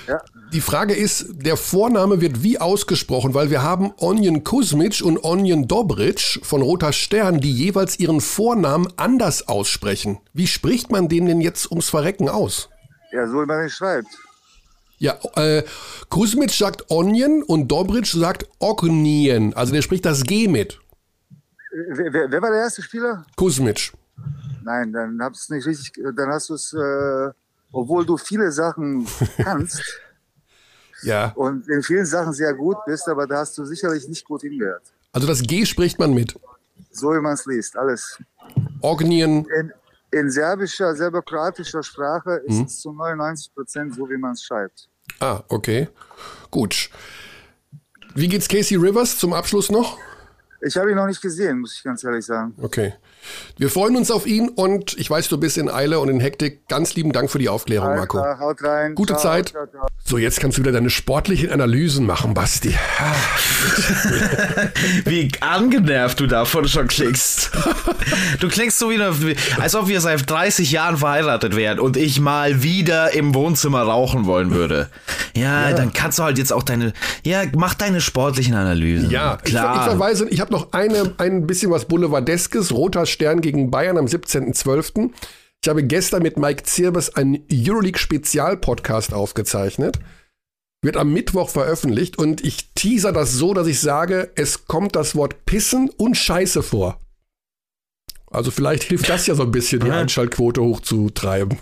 Ja. 0.07 0.21
Die 0.53 0.61
Frage 0.61 0.93
ist, 0.93 1.25
der 1.45 1.57
Vorname 1.57 2.21
wird 2.21 2.41
wie 2.41 2.57
ausgesprochen, 2.57 3.33
weil 3.33 3.49
wir 3.49 3.63
haben 3.63 3.91
Onion 3.97 4.45
Kuzmic 4.45 5.01
und 5.03 5.21
Onion 5.21 5.67
Dobric 5.67 6.39
von 6.43 6.61
Roter 6.61 6.93
Stern, 6.93 7.41
die 7.41 7.51
jeweils 7.51 7.99
ihren 7.99 8.21
Vornamen 8.21 8.87
anders 8.95 9.49
aussprechen. 9.49 10.19
Wie 10.31 10.47
spricht 10.47 10.89
man 10.89 11.09
den 11.09 11.25
denn 11.25 11.41
jetzt 11.41 11.69
ums 11.69 11.89
Verrecken 11.89 12.29
aus? 12.29 12.69
Ja, 13.11 13.27
so 13.27 13.41
wie 13.41 13.45
man 13.45 13.65
es 13.65 13.73
schreibt. 13.73 14.07
Ja, 14.99 15.17
äh, 15.35 15.63
Kuzmic 16.09 16.51
sagt 16.51 16.89
Onion 16.89 17.43
und 17.43 17.67
Dobric 17.67 18.07
sagt 18.07 18.47
Ognien. 18.59 19.53
Also 19.53 19.73
der 19.73 19.81
spricht 19.83 20.05
das 20.05 20.23
G 20.23 20.47
mit. 20.47 20.79
Wer, 21.71 22.11
wer, 22.13 22.31
wer 22.31 22.41
war 22.41 22.49
der 22.49 22.61
erste 22.61 22.81
Spieler? 22.81 23.25
Kuzmic. 23.35 23.93
Nein, 24.63 24.91
dann 24.91 25.19
hast 25.21 25.49
du 25.49 25.55
es 25.55 25.57
nicht 25.57 25.67
richtig, 25.67 26.03
dann 26.15 26.29
hast 26.29 26.49
du 26.49 26.55
es, 26.55 26.73
äh, 26.73 27.31
obwohl 27.71 28.05
du 28.05 28.17
viele 28.17 28.51
Sachen 28.51 29.07
kannst 29.37 29.81
Ja. 31.03 31.31
und 31.35 31.67
in 31.69 31.83
vielen 31.83 32.05
Sachen 32.05 32.33
sehr 32.33 32.53
gut 32.55 32.77
bist, 32.85 33.07
aber 33.07 33.27
da 33.27 33.37
hast 33.37 33.57
du 33.57 33.65
sicherlich 33.65 34.07
nicht 34.07 34.25
gut 34.25 34.41
hingehört. 34.41 34.81
Also 35.13 35.27
das 35.27 35.41
G 35.43 35.65
spricht 35.65 35.99
man 35.99 36.13
mit. 36.13 36.35
So 36.91 37.11
wie 37.13 37.19
man 37.21 37.33
es 37.35 37.45
liest, 37.45 37.77
alles. 37.77 38.19
Ognien. 38.81 39.45
In, 39.59 39.71
in 40.11 40.29
serbischer, 40.29 40.95
serbokroatischer 40.95 41.83
Sprache 41.83 42.41
ist 42.45 42.65
es 42.65 42.79
zu 42.81 42.91
99 42.91 43.53
Prozent 43.53 43.95
so, 43.95 44.09
wie 44.09 44.17
man 44.17 44.33
es 44.33 44.43
schreibt. 44.43 44.87
Ah, 45.19 45.43
okay. 45.49 45.89
Gut. 46.51 46.89
Wie 48.15 48.27
geht's 48.27 48.47
Casey 48.47 48.77
Rivers 48.77 49.19
zum 49.19 49.33
Abschluss 49.33 49.69
noch? 49.69 49.97
Ich 50.65 50.75
habe 50.75 50.89
ihn 50.89 50.95
noch 50.95 51.05
nicht 51.05 51.21
gesehen, 51.21 51.59
muss 51.59 51.75
ich 51.75 51.83
ganz 51.83 52.03
ehrlich 52.03 52.25
sagen. 52.25 52.53
Okay. 52.61 52.93
Wir 53.57 53.69
freuen 53.69 53.95
uns 53.97 54.09
auf 54.09 54.25
ihn 54.25 54.49
und 54.49 54.97
ich 54.97 55.09
weiß, 55.09 55.27
du 55.27 55.37
bist 55.37 55.57
in 55.57 55.69
Eile 55.69 55.99
und 55.99 56.09
in 56.09 56.19
Hektik. 56.19 56.67
Ganz 56.67 56.95
lieben 56.95 57.11
Dank 57.11 57.29
für 57.29 57.39
die 57.39 57.49
Aufklärung, 57.49 57.89
Alles 57.89 57.99
Marco. 58.01 58.17
klar, 58.21 58.39
haut 58.39 58.63
rein. 58.63 58.95
Gute 58.95 59.13
Ciao, 59.13 59.21
Zeit. 59.23 59.49
ciao, 59.49 59.67
ciao. 59.67 59.87
So, 60.05 60.17
jetzt 60.17 60.39
kannst 60.39 60.57
du 60.57 60.61
wieder 60.61 60.71
deine 60.71 60.89
sportlichen 60.89 61.51
Analysen 61.51 62.05
machen, 62.05 62.33
Basti. 62.33 62.73
Wie 65.05 65.31
angenervt 65.41 66.19
du 66.19 66.27
davon 66.27 66.67
schon 66.67 66.87
klingst. 66.87 67.51
Du 68.39 68.47
klingst 68.47 68.79
so 68.79 68.89
wieder, 68.89 69.21
wie- 69.21 69.35
als 69.59 69.75
ob 69.75 69.87
wir 69.87 70.01
seit 70.01 70.29
30 70.29 70.71
Jahren 70.71 70.97
verheiratet 70.97 71.55
wären 71.55 71.79
und 71.79 71.97
ich 71.97 72.19
mal 72.19 72.63
wieder 72.63 73.13
im 73.13 73.35
Wohnzimmer 73.35 73.81
rauchen 73.81 74.25
wollen 74.25 74.51
würde. 74.51 74.89
Ja, 75.35 75.73
dann 75.73 75.93
kannst 75.93 76.19
du 76.19 76.23
halt 76.23 76.37
jetzt 76.37 76.51
auch 76.53 76.63
deine, 76.63 76.93
ja, 77.23 77.43
mach 77.55 77.73
deine 77.73 78.01
sportlichen 78.01 78.55
Analysen. 78.55 79.09
Ja, 79.11 79.37
Ich, 79.43 79.51
klar. 79.51 79.77
ich 79.77 79.83
verweise, 79.91 80.27
ich 80.29 80.39
habe 80.39 80.46
noch 80.51 80.73
eine, 80.73 81.15
ein 81.17 81.47
bisschen 81.47 81.71
was 81.71 81.85
Boulevardeskes. 81.85 82.71
Roter 82.71 83.05
Stern 83.05 83.41
gegen 83.41 83.71
Bayern 83.71 83.97
am 83.97 84.05
17.12. 84.05 85.11
Ich 85.63 85.69
habe 85.69 85.83
gestern 85.83 86.23
mit 86.23 86.37
Mike 86.37 86.63
Zirbes 86.63 87.15
einen 87.15 87.43
Euroleague-Spezial-Podcast 87.51 89.13
aufgezeichnet. 89.13 89.99
Wird 90.81 90.97
am 90.97 91.11
Mittwoch 91.11 91.49
veröffentlicht 91.49 92.17
und 92.17 92.43
ich 92.43 92.73
teaser 92.73 93.11
das 93.11 93.33
so, 93.33 93.53
dass 93.53 93.67
ich 93.67 93.79
sage, 93.79 94.31
es 94.35 94.67
kommt 94.67 94.95
das 94.95 95.15
Wort 95.15 95.45
Pissen 95.45 95.89
und 95.89 96.15
Scheiße 96.15 96.61
vor. 96.61 96.99
Also 98.29 98.51
vielleicht 98.51 98.83
hilft 98.83 99.09
das 99.09 99.25
ja 99.25 99.35
so 99.35 99.43
ein 99.43 99.51
bisschen, 99.51 99.79
die 99.79 99.91
Einschaltquote 99.91 100.61
hochzutreiben. 100.61 101.57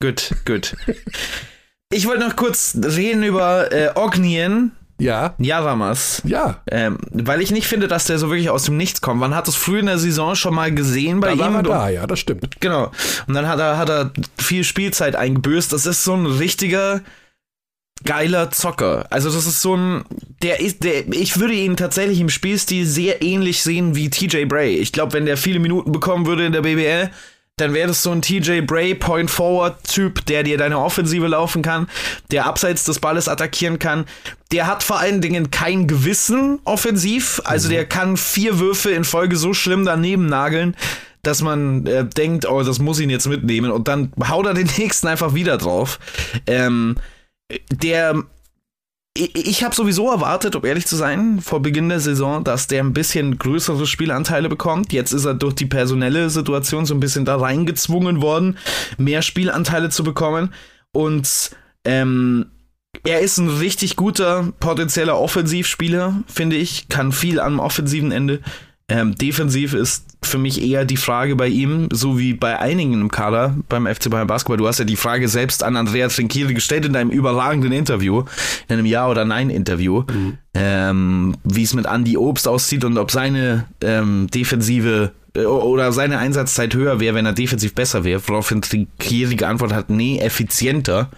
Gut, 0.00 0.34
gut. 0.46 0.76
Ich 1.92 2.06
wollte 2.06 2.26
noch 2.26 2.36
kurz 2.36 2.78
reden 2.80 3.24
über 3.24 3.72
äh, 3.72 3.90
Ognien 3.96 4.72
Ja, 5.00 5.34
Jaramas. 5.38 6.22
ja. 6.24 6.62
Ähm, 6.70 6.98
weil 7.10 7.40
ich 7.40 7.50
nicht 7.50 7.66
finde, 7.66 7.88
dass 7.88 8.04
der 8.04 8.18
so 8.18 8.28
wirklich 8.30 8.50
aus 8.50 8.64
dem 8.64 8.76
Nichts 8.76 9.00
kommt. 9.00 9.18
Man 9.20 9.34
hat 9.34 9.48
es 9.48 9.56
früh 9.56 9.78
in 9.80 9.86
der 9.86 9.98
Saison 9.98 10.34
schon 10.34 10.54
mal 10.54 10.72
gesehen 10.72 11.20
bei 11.20 11.28
Da 11.28 11.32
ihm. 11.34 11.38
war 11.40 11.54
er 11.56 11.62
da, 11.62 11.88
ja, 11.88 12.06
das 12.06 12.18
stimmt. 12.20 12.60
Genau. 12.60 12.90
Und 13.26 13.34
dann 13.34 13.48
hat 13.48 13.58
er, 13.58 13.78
hat 13.78 13.88
er 13.88 14.12
viel 14.38 14.62
Spielzeit 14.64 15.16
eingebüßt. 15.16 15.72
Das 15.72 15.86
ist 15.86 16.04
so 16.04 16.14
ein 16.14 16.26
richtiger 16.26 17.00
geiler 18.04 18.50
Zocker. 18.50 19.06
Also 19.10 19.30
das 19.30 19.46
ist 19.46 19.60
so 19.60 19.76
ein, 19.76 20.04
der 20.42 20.60
ist, 20.60 20.84
der, 20.84 21.06
ich 21.12 21.38
würde 21.38 21.54
ihn 21.54 21.76
tatsächlich 21.76 22.20
im 22.20 22.30
Spielstil 22.30 22.86
sehr 22.86 23.20
ähnlich 23.22 23.62
sehen 23.62 23.94
wie 23.94 24.08
TJ 24.08 24.44
Bray. 24.46 24.76
Ich 24.76 24.92
glaube, 24.92 25.12
wenn 25.12 25.26
der 25.26 25.36
viele 25.36 25.58
Minuten 25.58 25.92
bekommen 25.92 26.26
würde 26.26 26.46
in 26.46 26.52
der 26.52 26.62
BBL, 26.62 27.10
dann 27.60 27.74
wäre 27.74 27.88
das 27.88 28.02
so 28.02 28.10
ein 28.10 28.22
TJ 28.22 28.60
Bray 28.62 28.94
Point 28.94 29.30
Forward 29.30 29.84
Typ, 29.84 30.24
der 30.26 30.42
dir 30.42 30.58
deine 30.58 30.78
Offensive 30.78 31.26
laufen 31.26 31.62
kann, 31.62 31.88
der 32.30 32.46
abseits 32.46 32.84
des 32.84 32.98
Balles 32.98 33.28
attackieren 33.28 33.78
kann. 33.78 34.06
Der 34.52 34.66
hat 34.66 34.82
vor 34.82 34.98
allen 34.98 35.20
Dingen 35.20 35.50
kein 35.50 35.86
Gewissen 35.86 36.58
offensiv, 36.64 37.40
also 37.44 37.68
der 37.68 37.86
kann 37.86 38.16
vier 38.16 38.58
Würfe 38.58 38.90
in 38.90 39.04
Folge 39.04 39.36
so 39.36 39.54
schlimm 39.54 39.84
daneben 39.84 40.26
nageln, 40.26 40.76
dass 41.22 41.42
man 41.42 41.86
äh, 41.86 42.04
denkt, 42.06 42.48
oh, 42.48 42.62
das 42.62 42.78
muss 42.78 42.98
ihn 42.98 43.10
jetzt 43.10 43.28
mitnehmen 43.28 43.70
und 43.70 43.88
dann 43.88 44.12
haut 44.28 44.46
er 44.46 44.54
den 44.54 44.68
nächsten 44.78 45.06
einfach 45.06 45.34
wieder 45.34 45.58
drauf. 45.58 45.98
Ähm, 46.46 46.96
der 47.70 48.24
ich, 49.16 49.64
habe 49.64 49.74
sowieso 49.74 50.10
erwartet, 50.10 50.54
um 50.54 50.64
ehrlich 50.64 50.86
zu 50.86 50.94
sein, 50.94 51.40
vor 51.40 51.60
Beginn 51.60 51.88
der 51.88 52.00
Saison, 52.00 52.44
dass 52.44 52.68
der 52.68 52.82
ein 52.82 52.92
bisschen 52.92 53.38
größere 53.38 53.86
Spielanteile 53.86 54.48
bekommt. 54.48 54.92
Jetzt 54.92 55.12
ist 55.12 55.24
er 55.24 55.34
durch 55.34 55.54
die 55.54 55.66
personelle 55.66 56.30
Situation 56.30 56.86
so 56.86 56.94
ein 56.94 57.00
bisschen 57.00 57.24
da 57.24 57.36
reingezwungen 57.36 58.22
worden, 58.22 58.56
mehr 58.98 59.22
Spielanteile 59.22 59.90
zu 59.90 60.04
bekommen. 60.04 60.54
Und 60.92 61.50
ähm, 61.84 62.46
er 63.04 63.20
ist 63.20 63.38
ein 63.38 63.48
richtig 63.48 63.96
guter 63.96 64.52
potenzieller 64.60 65.18
Offensivspieler, 65.18 66.22
finde 66.26 66.56
ich. 66.56 66.88
Kann 66.88 67.12
viel 67.12 67.40
am 67.40 67.58
offensiven 67.58 68.12
Ende. 68.12 68.40
Ähm, 68.90 69.14
defensiv 69.14 69.72
ist 69.72 70.04
für 70.22 70.36
mich 70.36 70.60
eher 70.60 70.84
die 70.84 70.96
Frage 70.96 71.36
bei 71.36 71.46
ihm, 71.46 71.88
so 71.92 72.18
wie 72.18 72.34
bei 72.34 72.58
einigen 72.58 72.92
im 72.94 73.10
Kader 73.10 73.56
beim 73.68 73.86
FC 73.86 74.10
Bayern 74.10 74.26
Basketball. 74.26 74.56
Du 74.56 74.66
hast 74.66 74.78
ja 74.78 74.84
die 74.84 74.96
Frage 74.96 75.28
selbst 75.28 75.62
an 75.62 75.76
Andrea 75.76 76.08
Trinkieri 76.08 76.54
gestellt 76.54 76.84
in 76.84 76.92
deinem 76.92 77.10
überragenden 77.10 77.72
Interview, 77.72 78.24
in 78.68 78.74
einem 78.74 78.86
Ja- 78.86 79.08
oder 79.08 79.24
Nein-Interview, 79.24 80.04
ähm, 80.54 81.36
wie 81.44 81.62
es 81.62 81.72
mit 81.72 81.86
Andy 81.86 82.16
Obst 82.16 82.48
aussieht 82.48 82.84
und 82.84 82.98
ob 82.98 83.12
seine 83.12 83.66
ähm, 83.80 84.26
defensive 84.26 85.12
äh, 85.34 85.44
oder 85.44 85.92
seine 85.92 86.18
Einsatzzeit 86.18 86.74
höher 86.74 86.98
wäre, 86.98 87.14
wenn 87.14 87.26
er 87.26 87.32
defensiv 87.32 87.74
besser 87.74 88.02
wäre. 88.02 88.20
Woraufhin 88.26 88.60
Trinkieri 88.60 89.36
geantwortet 89.36 89.76
hat, 89.76 89.90
nee, 89.90 90.18
effizienter 90.18 91.10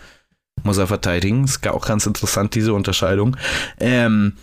muss 0.63 0.79
er 0.79 0.87
verteidigen. 0.87 1.45
Ist 1.45 1.67
auch 1.67 1.87
ganz 1.87 2.07
interessant, 2.07 2.55
diese 2.55 2.75
Unterscheidung. 2.75 3.37
Ähm, 3.81 4.35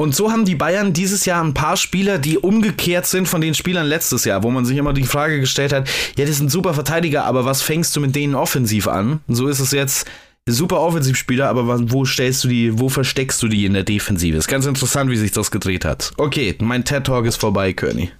und 0.00 0.14
so 0.14 0.32
haben 0.32 0.46
die 0.46 0.54
Bayern 0.54 0.94
dieses 0.94 1.26
Jahr 1.26 1.44
ein 1.44 1.52
paar 1.52 1.76
Spieler, 1.76 2.18
die 2.18 2.38
umgekehrt 2.38 3.06
sind 3.06 3.28
von 3.28 3.42
den 3.42 3.54
Spielern 3.54 3.86
letztes 3.86 4.24
Jahr, 4.24 4.42
wo 4.42 4.50
man 4.50 4.64
sich 4.64 4.78
immer 4.78 4.94
die 4.94 5.04
Frage 5.04 5.40
gestellt 5.40 5.74
hat, 5.74 5.90
ja, 6.16 6.24
das 6.24 6.38
sind 6.38 6.50
super 6.50 6.72
Verteidiger, 6.72 7.24
aber 7.24 7.44
was 7.44 7.60
fängst 7.60 7.94
du 7.94 8.00
mit 8.00 8.16
denen 8.16 8.34
offensiv 8.34 8.88
an? 8.88 9.20
So 9.28 9.46
ist 9.46 9.60
es 9.60 9.72
jetzt 9.72 10.06
super 10.46 10.80
Offensivspieler, 10.80 11.50
aber 11.50 11.92
wo 11.92 12.06
stellst 12.06 12.44
du 12.44 12.48
die, 12.48 12.78
wo 12.78 12.88
versteckst 12.88 13.42
du 13.42 13.48
die 13.48 13.66
in 13.66 13.74
der 13.74 13.82
Defensive? 13.84 14.38
Ist 14.38 14.48
ganz 14.48 14.64
interessant, 14.64 15.10
wie 15.10 15.16
sich 15.18 15.32
das 15.32 15.50
gedreht 15.50 15.84
hat. 15.84 16.12
Okay, 16.16 16.56
mein 16.60 16.82
TED 16.82 17.04
Talk 17.04 17.26
ist 17.26 17.36
vorbei, 17.36 17.74
König. 17.74 18.10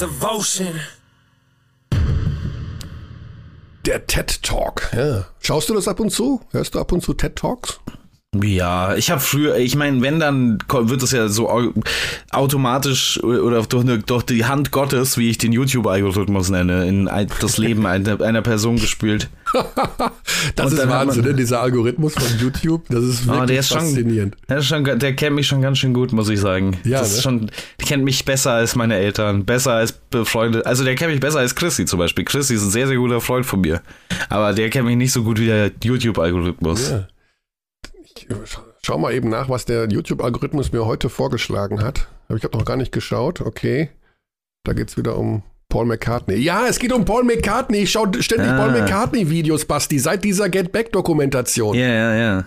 Devotion. 0.00 0.80
Der 3.86 4.06
TED 4.06 4.42
Talk. 4.42 4.90
Ja. 4.94 5.24
Schaust 5.40 5.70
du 5.70 5.74
das 5.74 5.88
ab 5.88 6.00
und 6.00 6.10
zu? 6.10 6.42
Hörst 6.50 6.74
du 6.74 6.80
ab 6.80 6.92
und 6.92 7.02
zu 7.02 7.14
TED 7.14 7.34
Talks? 7.36 7.80
Ja, 8.40 8.94
ich 8.94 9.10
habe 9.10 9.20
früher, 9.20 9.56
ich 9.56 9.74
meine, 9.74 10.02
wenn 10.02 10.20
dann 10.20 10.58
wird 10.70 11.02
es 11.02 11.10
ja 11.10 11.26
so 11.26 11.50
au- 11.50 11.72
automatisch 12.30 13.20
oder 13.24 13.60
durch, 13.62 13.82
eine, 13.82 13.98
durch 13.98 14.22
die 14.22 14.44
Hand 14.44 14.70
Gottes, 14.70 15.18
wie 15.18 15.30
ich 15.30 15.38
den 15.38 15.50
YouTube-Algorithmus 15.50 16.48
nenne, 16.48 16.86
in 16.86 17.10
das 17.40 17.58
Leben 17.58 17.86
einer, 17.86 18.20
einer 18.20 18.42
Person 18.42 18.76
gespült. 18.76 19.28
Das 20.54 20.72
Und 20.72 20.78
ist 20.78 20.88
Wahnsinn, 20.88 21.22
man- 21.22 21.30
ne? 21.32 21.36
dieser 21.36 21.60
Algorithmus 21.60 22.14
von 22.14 22.38
YouTube. 22.38 22.84
Das 22.88 23.02
ist 23.02 23.26
wirklich 23.26 23.42
Ah, 23.42 23.46
der 23.46 23.58
ist 23.60 23.68
schon, 23.68 23.78
faszinierend. 23.80 24.36
der, 24.48 24.58
ist 24.58 24.66
schon, 24.66 24.84
der 24.84 25.16
kennt 25.16 25.34
mich 25.36 25.48
schon 25.48 25.60
ganz 25.60 25.78
schön 25.78 25.92
gut, 25.92 26.12
muss 26.12 26.28
ich 26.28 26.38
sagen. 26.40 26.78
Ja, 26.84 27.00
das 27.00 27.10
ne? 27.10 27.16
ist 27.16 27.22
schon, 27.24 27.50
der 27.80 27.86
kennt 27.86 28.04
mich 28.04 28.24
besser 28.24 28.52
als 28.52 28.76
meine 28.76 28.94
Eltern, 28.94 29.44
besser 29.44 29.72
als 29.72 29.98
Freunde. 30.24 30.64
Also 30.66 30.84
der 30.84 30.94
kennt 30.94 31.10
mich 31.10 31.20
besser 31.20 31.40
als 31.40 31.54
Chrissy 31.56 31.84
zum 31.84 31.98
Beispiel. 31.98 32.24
Chrissy 32.24 32.54
ist 32.54 32.62
ein 32.62 32.70
sehr, 32.70 32.86
sehr 32.86 32.96
guter 32.96 33.20
Freund 33.20 33.44
von 33.44 33.60
mir. 33.60 33.82
Aber 34.28 34.52
der 34.52 34.70
kennt 34.70 34.86
mich 34.86 34.96
nicht 34.96 35.12
so 35.12 35.24
gut 35.24 35.40
wie 35.40 35.46
der 35.46 35.72
YouTube-Algorithmus. 35.82 36.90
Ja. 36.90 37.08
Ich 38.16 38.26
scha- 38.28 38.60
schau 38.84 38.98
mal 38.98 39.12
eben 39.14 39.28
nach, 39.28 39.48
was 39.48 39.64
der 39.64 39.88
YouTube-Algorithmus 39.88 40.72
mir 40.72 40.86
heute 40.86 41.08
vorgeschlagen 41.08 41.82
hat. 41.82 42.08
Aber 42.28 42.36
ich 42.38 42.44
habe 42.44 42.56
noch 42.56 42.64
gar 42.64 42.76
nicht 42.76 42.92
geschaut. 42.92 43.40
Okay. 43.40 43.90
Da 44.64 44.72
geht's 44.72 44.96
wieder 44.96 45.16
um 45.16 45.42
Paul 45.68 45.86
McCartney. 45.86 46.36
Ja, 46.36 46.66
es 46.66 46.78
geht 46.78 46.92
um 46.92 47.04
Paul 47.04 47.24
McCartney. 47.24 47.78
Ich 47.78 47.92
schaue 47.92 48.10
ständig 48.22 48.48
Ah. 48.50 48.56
Paul 48.58 48.72
McCartney-Videos, 48.72 49.64
Basti, 49.64 49.98
seit 49.98 50.24
dieser 50.24 50.48
Get 50.48 50.72
Back-Dokumentation. 50.72 51.74
Ja, 51.76 51.86
ja, 51.88 52.14
ja. 52.14 52.44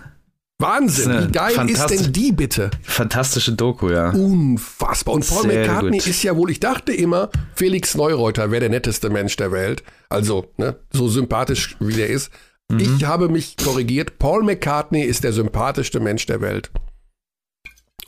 Wahnsinn. 0.58 1.28
Wie 1.28 1.32
geil 1.32 1.68
ist 1.68 1.86
denn 1.88 2.12
die 2.12 2.30
bitte? 2.30 2.70
Fantastische 2.82 3.52
Doku, 3.52 3.90
ja. 3.90 4.10
Unfassbar. 4.10 5.14
Und 5.16 5.28
Paul 5.28 5.42
Sehr 5.50 5.60
McCartney 5.66 5.98
gut. 5.98 6.06
ist 6.06 6.22
ja 6.22 6.36
wohl, 6.36 6.50
ich 6.50 6.60
dachte 6.60 6.92
immer, 6.92 7.28
Felix 7.56 7.96
Neureuter 7.96 8.50
wäre 8.52 8.60
der 8.60 8.68
netteste 8.70 9.10
Mensch 9.10 9.36
der 9.36 9.50
Welt. 9.50 9.82
Also, 10.08 10.46
ne, 10.56 10.76
so 10.92 11.08
sympathisch 11.08 11.76
wie 11.80 11.94
der 11.94 12.08
ist. 12.08 12.30
Mhm. 12.70 12.80
Ich 12.80 13.04
habe 13.04 13.28
mich 13.28 13.56
korrigiert. 13.56 14.18
Paul 14.18 14.42
McCartney 14.42 15.02
ist 15.02 15.24
der 15.24 15.32
sympathischste 15.32 16.00
Mensch 16.00 16.26
der 16.26 16.40
Welt. 16.40 16.70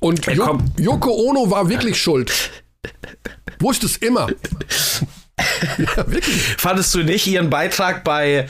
Und 0.01 0.27
jo 0.27 0.59
Yoko 0.79 1.11
Ono 1.11 1.51
war 1.51 1.69
wirklich 1.69 2.01
schuld. 2.01 2.33
Wusste 3.59 3.87
es 3.87 3.97
immer. 3.97 4.29
ja, 5.79 6.11
wirklich. 6.11 6.37
Fandest 6.59 6.95
du 6.95 7.03
nicht 7.03 7.27
ihren 7.27 7.51
Beitrag 7.51 8.05
bei 8.05 8.49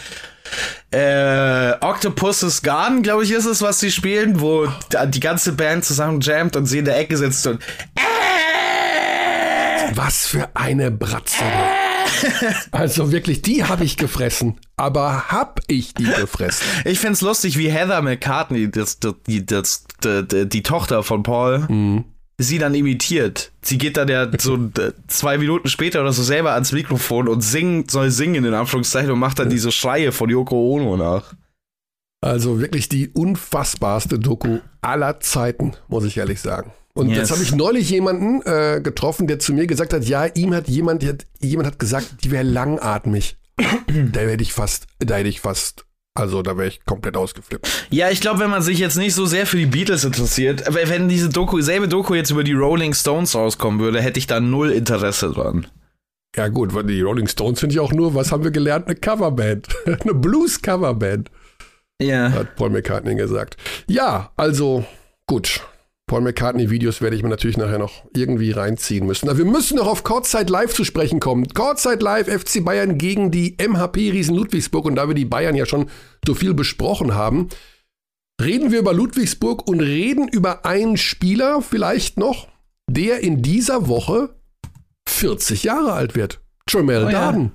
äh, 0.91 1.73
Octopus's 1.81 2.63
Garden, 2.63 3.03
glaube 3.03 3.25
ich, 3.25 3.31
ist 3.31 3.47
es, 3.47 3.63
was 3.63 3.81
sie 3.81 3.91
spielen, 3.91 4.41
wo 4.41 4.69
die 5.09 5.21
ganze 5.21 5.53
Band 5.53 5.85
zusammen 5.85 6.21
jammt 6.21 6.57
und 6.57 6.67
sie 6.67 6.79
in 6.79 6.85
der 6.85 6.99
Ecke 6.99 7.17
sitzt 7.17 7.47
und 7.47 7.63
Was 9.95 10.27
für 10.27 10.49
eine 10.55 10.91
Bratze. 10.91 11.45
Also 12.71 13.13
wirklich, 13.13 13.43
die 13.43 13.65
habe 13.65 13.85
ich 13.85 13.97
gefressen. 13.97 14.59
Aber 14.77 15.29
hab 15.29 15.61
ich 15.67 15.95
die 15.95 16.05
gefressen? 16.05 16.67
ich 16.85 16.99
find's 16.99 17.21
lustig, 17.21 17.59
wie 17.59 17.71
Heather 17.71 18.03
McCartney, 18.03 18.71
das, 18.71 18.99
das, 18.99 19.15
die, 19.27 19.45
das, 19.45 19.85
die, 20.03 20.63
Tochter 20.63 21.03
von 21.03 21.23
Paul, 21.23 22.05
sie 22.39 22.59
dann 22.59 22.75
imitiert. 22.75 23.53
Sie 23.63 23.79
geht 23.79 23.97
dann 23.97 24.09
ja 24.09 24.31
so 24.39 24.59
zwei 25.07 25.39
Minuten 25.39 25.69
später 25.69 26.01
oder 26.01 26.13
so 26.13 26.23
selber 26.23 26.53
ans 26.53 26.73
Mikrofon 26.73 27.29
und 27.29 27.41
singt, 27.41 27.91
soll 27.91 28.11
singen 28.11 28.45
in 28.45 28.55
Anführungszeichen 28.55 29.11
und 29.11 29.19
macht 29.19 29.39
dann 29.39 29.51
diese 29.51 29.73
Schreie 29.73 30.13
von 30.13 30.29
Yoko 30.29 30.75
Ono 30.75 30.97
nach. 30.97 31.35
Also 32.21 32.61
wirklich 32.61 32.89
die 32.89 33.09
unfassbarste 33.09 34.19
Doku 34.19 34.59
aller 34.81 35.21
Zeiten, 35.21 35.75
muss 35.89 36.05
ich 36.05 36.17
ehrlich 36.17 36.41
sagen. 36.41 36.73
Und 36.97 37.09
Yes. 37.11 37.19
jetzt 37.19 37.31
habe 37.33 37.43
ich 37.43 37.55
neulich 37.55 37.91
jemanden 37.91 38.41
äh, 38.43 38.81
getroffen, 38.83 39.27
der 39.27 39.39
zu 39.39 39.53
mir 39.53 39.67
gesagt 39.67 39.93
hat, 39.93 40.05
ja, 40.05 40.25
ihm 40.25 40.55
hat 40.55 40.67
jemand, 40.69 41.05
hat- 41.05 41.27
jemand 41.41 41.67
hat 41.69 41.79
gesagt, 41.79 42.25
die 42.25 42.31
wäre 42.31 42.43
langatmig. 42.43 43.37
da 44.13 44.21
hätte 44.21 44.43
ich 44.43 44.53
fast, 44.53 44.87
da 44.99 45.17
hätte 45.17 45.29
ich 45.29 45.41
fast, 45.41 45.85
also 46.15 46.41
da 46.43 46.57
wäre 46.57 46.69
ich 46.69 46.85
komplett 46.87 47.17
ausgeflippt. 47.17 47.69
Ja, 47.91 48.11
ich 48.11 48.21
glaube, 48.21 48.41
wenn 48.41 48.51
man 48.51 48.63
sich 48.63 48.79
jetzt 48.79 48.97
nicht 48.97 49.15
so 49.15 49.27
sehr 49.27 49.47
für 49.47 49.59
die 49.59 49.67
Beatles 49.67 50.05
interessiert, 50.05 50.67
aber 50.67 50.89
wenn 50.89 51.09
diese 51.09 51.29
Doku, 51.29 51.61
selbe 51.61 51.87
Doku 51.87 52.15
jetzt 52.15 52.31
über 52.31 52.45
die 52.45 52.55
Rolling 52.55 52.95
Stones 52.95 53.35
rauskommen 53.35 53.79
würde, 53.81 54.01
hätte 54.01 54.19
ich 54.19 54.27
da 54.27 54.41
null 54.41 54.71
Interesse 54.71 55.31
dran. 55.31 55.67
Ja 56.35 56.49
gut, 56.49 56.75
weil 56.75 56.85
die 56.85 57.01
Rolling 57.03 57.29
Stones 57.29 57.61
sind 57.61 57.73
ja 57.73 57.81
auch 57.83 57.93
nur, 57.93 58.15
was 58.15 58.33
haben 58.33 58.45
wir 58.45 58.51
gelernt? 58.51 58.87
Eine 58.87 58.97
Coverband. 58.97 59.69
Eine 59.87 60.15
Blues-Coverband, 60.15 61.31
Ja. 62.01 62.31
hat 62.33 62.57
Paul 62.57 62.71
McCartney 62.71 63.15
gesagt. 63.15 63.57
Ja, 63.87 64.33
also 64.37 64.85
gut. 65.27 65.61
Paul 66.09 66.21
McCartney-Videos 66.21 67.01
werde 67.01 67.17
ich 67.17 67.25
mir 67.25 67.29
natürlich 67.29 67.57
nachher 67.57 67.79
noch 67.79 68.05
irgendwie 68.15 68.53
reinziehen 68.53 69.07
müssen. 69.07 69.29
Aber 69.29 69.39
wir 69.39 69.45
müssen 69.45 69.77
noch 69.77 69.89
auf 69.89 70.05
Kurzzeit 70.05 70.49
Live 70.51 70.73
zu 70.73 70.85
sprechen 70.85 71.19
kommen. 71.19 71.49
Kurzzeit 71.49 72.01
Live, 72.01 72.29
FC 72.29 72.65
Bayern 72.65 72.97
gegen 72.97 73.33
die 73.33 73.57
MHP 73.59 74.13
Riesen 74.13 74.37
Ludwigsburg. 74.37 74.85
Und 74.85 74.95
da 74.95 75.09
wir 75.09 75.17
die 75.17 75.25
Bayern 75.25 75.57
ja 75.57 75.67
schon 75.67 75.91
so 76.25 76.35
viel 76.35 76.55
besprochen 76.55 77.15
haben, 77.15 77.49
reden 78.41 78.71
wir 78.71 78.79
über 78.79 78.95
Ludwigsburg 78.95 79.67
und 79.67 79.81
reden 79.81 80.29
über 80.29 80.65
einen 80.65 80.97
Spieler 80.97 81.61
vielleicht 81.61 82.19
noch, 82.19 82.47
der 82.89 83.21
in 83.21 83.43
dieser 83.43 83.89
Woche 83.89 84.37
40 85.09 85.65
Jahre 85.65 85.93
alt 85.93 86.15
wird. 86.15 86.41
Tremel 86.67 87.07
Oh 87.07 87.09
ja. 87.09 87.13
Darden. 87.13 87.53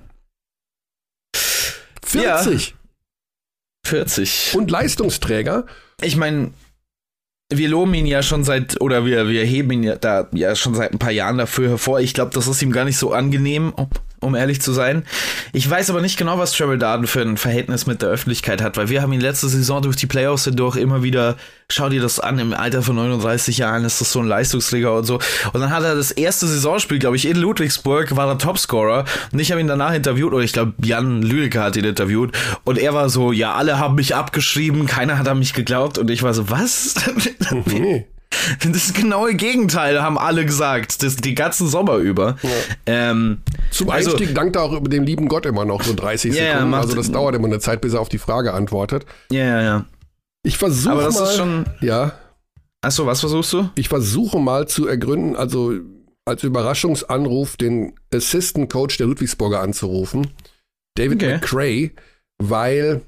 40 2.04 2.74
40. 3.86 4.54
und 4.54 4.70
Leistungsträger. 4.70 5.66
Ich 6.00 6.16
meine, 6.16 6.52
wir 7.56 7.68
loben 7.68 7.94
ihn 7.94 8.06
ja 8.06 8.22
schon 8.22 8.44
seit, 8.44 8.80
oder 8.80 9.04
wir, 9.04 9.28
wir 9.28 9.44
heben 9.44 9.70
ihn 9.72 9.82
ja 9.82 9.96
da 9.96 10.28
ja 10.32 10.54
schon 10.54 10.74
seit 10.74 10.92
ein 10.92 10.98
paar 10.98 11.12
Jahren 11.12 11.38
dafür 11.38 11.70
hervor. 11.70 12.00
Ich 12.00 12.14
glaube, 12.14 12.32
das 12.34 12.48
ist 12.48 12.62
ihm 12.62 12.72
gar 12.72 12.84
nicht 12.84 12.98
so 12.98 13.12
angenehm, 13.12 13.72
um, 14.22 14.34
ehrlich 14.34 14.62
zu 14.62 14.72
sein. 14.72 15.04
Ich 15.52 15.68
weiß 15.68 15.90
aber 15.90 16.00
nicht 16.00 16.16
genau, 16.16 16.38
was 16.38 16.52
Trevor 16.52 16.76
Darden 16.76 17.06
für 17.06 17.20
ein 17.20 17.36
Verhältnis 17.36 17.86
mit 17.86 18.02
der 18.02 18.08
Öffentlichkeit 18.08 18.62
hat, 18.62 18.76
weil 18.76 18.88
wir 18.88 19.02
haben 19.02 19.12
ihn 19.12 19.20
letzte 19.20 19.48
Saison 19.48 19.82
durch 19.82 19.96
die 19.96 20.06
Playoffs 20.06 20.44
hindurch 20.44 20.76
immer 20.76 21.02
wieder, 21.02 21.36
schau 21.68 21.88
dir 21.88 22.00
das 22.00 22.20
an, 22.20 22.38
im 22.38 22.54
Alter 22.54 22.82
von 22.82 22.96
39 22.96 23.58
Jahren 23.58 23.84
ist 23.84 24.00
das 24.00 24.12
so 24.12 24.20
ein 24.20 24.26
Leistungsträger 24.26 24.94
und 24.94 25.04
so. 25.04 25.18
Und 25.52 25.60
dann 25.60 25.70
hat 25.70 25.82
er 25.82 25.94
das 25.94 26.10
erste 26.10 26.46
Saisonspiel, 26.46 26.98
glaube 26.98 27.16
ich, 27.16 27.26
in 27.26 27.36
Ludwigsburg, 27.36 28.16
war 28.16 28.28
er 28.28 28.38
Topscorer. 28.38 29.04
Und 29.32 29.38
ich 29.38 29.50
habe 29.50 29.60
ihn 29.60 29.66
danach 29.66 29.94
interviewt, 29.94 30.32
oder 30.32 30.44
ich 30.44 30.52
glaube, 30.52 30.74
Jan 30.82 31.22
Lüdecker 31.22 31.64
hat 31.64 31.76
ihn 31.76 31.84
interviewt. 31.84 32.32
Und 32.64 32.78
er 32.78 32.94
war 32.94 33.08
so, 33.08 33.32
ja, 33.32 33.54
alle 33.54 33.78
haben 33.78 33.96
mich 33.96 34.14
abgeschrieben, 34.14 34.86
keiner 34.86 35.18
hat 35.18 35.28
an 35.28 35.38
mich 35.38 35.54
geglaubt. 35.54 35.98
Und 35.98 36.10
ich 36.10 36.22
war 36.22 36.34
so, 36.34 36.48
was? 36.50 36.94
Nee. 37.66 38.06
Das 38.72 38.92
genau 38.94 39.26
das 39.26 39.36
Gegenteil, 39.36 40.02
haben 40.02 40.18
alle 40.18 40.44
gesagt. 40.44 41.02
Das 41.02 41.16
den 41.16 41.34
ganzen 41.34 41.68
Sommer 41.68 41.96
über. 41.96 42.36
Ähm, 42.86 43.38
Zum 43.70 43.90
also- 43.90 44.10
Einstieg 44.12 44.34
dankt 44.34 44.56
er 44.56 44.62
auch 44.62 44.72
über 44.72 44.88
dem 44.88 45.04
lieben 45.04 45.28
Gott 45.28 45.46
immer 45.46 45.64
noch 45.64 45.82
so 45.82 45.94
30 45.94 46.34
Ja, 46.34 46.42
ja, 46.42 46.48
Sekunden. 46.52 46.70
macht- 46.70 46.82
also 46.84 46.96
das 46.96 47.10
dauert 47.12 47.34
immer 47.34 47.46
eine 47.48 47.60
Zeit, 47.60 47.80
bis 47.80 47.94
er 47.94 48.00
auf 48.00 48.08
die 48.08 48.18
Frage 48.18 48.52
antwortet. 48.54 49.06
ja, 49.30 49.44
ja, 49.44 49.62
ja. 49.62 49.84
Ich 50.44 50.58
versuche 50.58 50.92
Aber 50.92 51.02
das 51.04 51.14
mal, 51.14 51.24
ist 51.24 51.36
schon. 51.36 51.66
ja, 51.80 52.12
Achso, 52.84 53.06
was 53.06 53.20
versuchst 53.20 53.52
du? 53.52 53.70
ich 53.76 53.88
versuche 53.88 54.40
mal 54.40 54.66
zu 54.66 54.88
ergründen, 54.88 55.36
also 55.36 55.72
als 56.24 56.42
Überraschungsanruf 56.42 57.56
den 57.56 57.92
Assistant 58.12 58.70
Coach 58.72 58.96
der 58.96 59.06
Ludwigsburger 59.06 59.60
anzurufen, 59.60 60.32
David 60.96 61.22
Okay. 61.22 61.34
McCray, 61.34 61.92
weil 62.42 63.02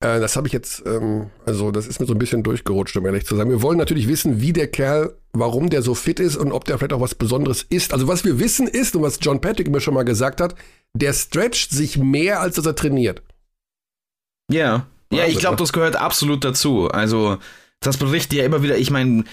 äh, 0.00 0.20
das 0.20 0.36
habe 0.36 0.46
ich 0.46 0.52
jetzt, 0.52 0.84
ähm, 0.86 1.30
also 1.44 1.70
das 1.70 1.86
ist 1.86 2.00
mir 2.00 2.06
so 2.06 2.14
ein 2.14 2.18
bisschen 2.18 2.42
durchgerutscht, 2.42 2.96
um 2.96 3.06
ehrlich 3.06 3.26
zu 3.26 3.36
sein. 3.36 3.48
Wir 3.48 3.62
wollen 3.62 3.78
natürlich 3.78 4.06
wissen, 4.06 4.40
wie 4.40 4.52
der 4.52 4.68
Kerl, 4.68 5.16
warum 5.32 5.70
der 5.70 5.82
so 5.82 5.94
fit 5.94 6.20
ist 6.20 6.36
und 6.36 6.52
ob 6.52 6.64
der 6.64 6.78
vielleicht 6.78 6.92
auch 6.92 7.00
was 7.00 7.14
Besonderes 7.14 7.64
ist. 7.68 7.92
Also 7.92 8.06
was 8.06 8.24
wir 8.24 8.38
wissen 8.38 8.68
ist 8.68 8.94
und 8.94 9.02
was 9.02 9.18
John 9.20 9.40
Patrick 9.40 9.68
mir 9.70 9.80
schon 9.80 9.94
mal 9.94 10.04
gesagt 10.04 10.40
hat, 10.40 10.54
der 10.94 11.12
stretcht 11.12 11.70
sich 11.70 11.98
mehr, 11.98 12.40
als 12.40 12.56
dass 12.56 12.66
er 12.66 12.76
trainiert. 12.76 13.22
Ja. 14.50 14.86
Ja, 15.10 15.24
ich 15.24 15.38
glaube, 15.38 15.54
ne? 15.54 15.60
das 15.60 15.72
gehört 15.72 15.96
absolut 15.96 16.44
dazu. 16.44 16.88
Also, 16.88 17.38
das 17.80 17.96
berichten 17.96 18.34
ja 18.34 18.44
immer 18.44 18.62
wieder, 18.62 18.76
ich 18.76 18.90
meine, 18.90 19.24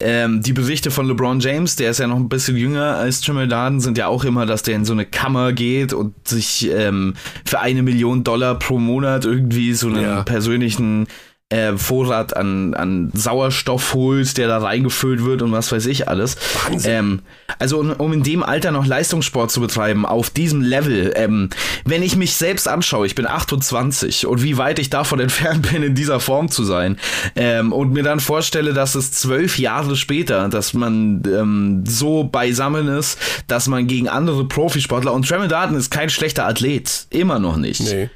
ähm, 0.00 0.42
die 0.42 0.52
Berichte 0.52 0.90
von 0.90 1.06
LeBron 1.06 1.40
James, 1.40 1.76
der 1.76 1.90
ist 1.90 1.98
ja 1.98 2.06
noch 2.06 2.16
ein 2.16 2.28
bisschen 2.28 2.56
jünger 2.56 2.96
als 2.96 3.24
Jamal 3.26 3.46
Darden, 3.48 3.80
sind 3.80 3.96
ja 3.96 4.08
auch 4.08 4.24
immer, 4.24 4.44
dass 4.44 4.62
der 4.62 4.74
in 4.76 4.84
so 4.84 4.92
eine 4.92 5.06
Kammer 5.06 5.52
geht 5.52 5.92
und 5.92 6.26
sich 6.26 6.68
ähm, 6.70 7.14
für 7.44 7.60
eine 7.60 7.82
Million 7.82 8.24
Dollar 8.24 8.58
pro 8.58 8.78
Monat 8.78 9.24
irgendwie 9.24 9.72
so 9.74 9.86
einen 9.88 10.02
Ja. 10.02 10.22
persönlichen 10.24 11.06
äh, 11.54 11.78
Vorrat 11.78 12.36
an, 12.36 12.74
an 12.74 13.10
Sauerstoff 13.14 13.94
holt, 13.94 14.36
der 14.36 14.48
da 14.48 14.58
reingefüllt 14.58 15.24
wird 15.24 15.40
und 15.40 15.52
was 15.52 15.70
weiß 15.70 15.86
ich 15.86 16.08
alles. 16.08 16.36
Wahnsinn. 16.64 16.92
Ähm, 16.92 17.22
also 17.60 17.78
um, 17.78 17.92
um 17.92 18.12
in 18.12 18.22
dem 18.24 18.42
Alter 18.42 18.72
noch 18.72 18.86
Leistungssport 18.86 19.52
zu 19.52 19.60
betreiben, 19.60 20.04
auf 20.04 20.30
diesem 20.30 20.62
Level, 20.62 21.12
ähm, 21.14 21.50
wenn 21.84 22.02
ich 22.02 22.16
mich 22.16 22.34
selbst 22.34 22.66
anschaue, 22.66 23.06
ich 23.06 23.14
bin 23.14 23.26
28 23.26 24.26
und 24.26 24.42
wie 24.42 24.58
weit 24.58 24.80
ich 24.80 24.90
davon 24.90 25.20
entfernt 25.24 25.70
bin, 25.70 25.82
in 25.84 25.94
dieser 25.94 26.18
Form 26.18 26.50
zu 26.50 26.64
sein, 26.64 26.98
ähm, 27.36 27.72
und 27.72 27.92
mir 27.92 28.02
dann 28.02 28.18
vorstelle, 28.18 28.72
dass 28.72 28.96
es 28.96 29.12
zwölf 29.12 29.58
Jahre 29.58 29.94
später, 29.94 30.48
dass 30.48 30.74
man 30.74 31.22
ähm, 31.26 31.84
so 31.86 32.24
beisammen 32.24 32.88
ist, 32.88 33.18
dass 33.46 33.68
man 33.68 33.86
gegen 33.86 34.08
andere 34.08 34.44
Profisportler, 34.46 35.12
und 35.12 35.28
Tremor 35.28 35.48
Darden 35.48 35.76
ist 35.76 35.90
kein 35.90 36.10
schlechter 36.10 36.46
Athlet, 36.46 37.06
immer 37.10 37.38
noch 37.38 37.56
nicht. 37.56 37.82
Nee. 37.82 38.10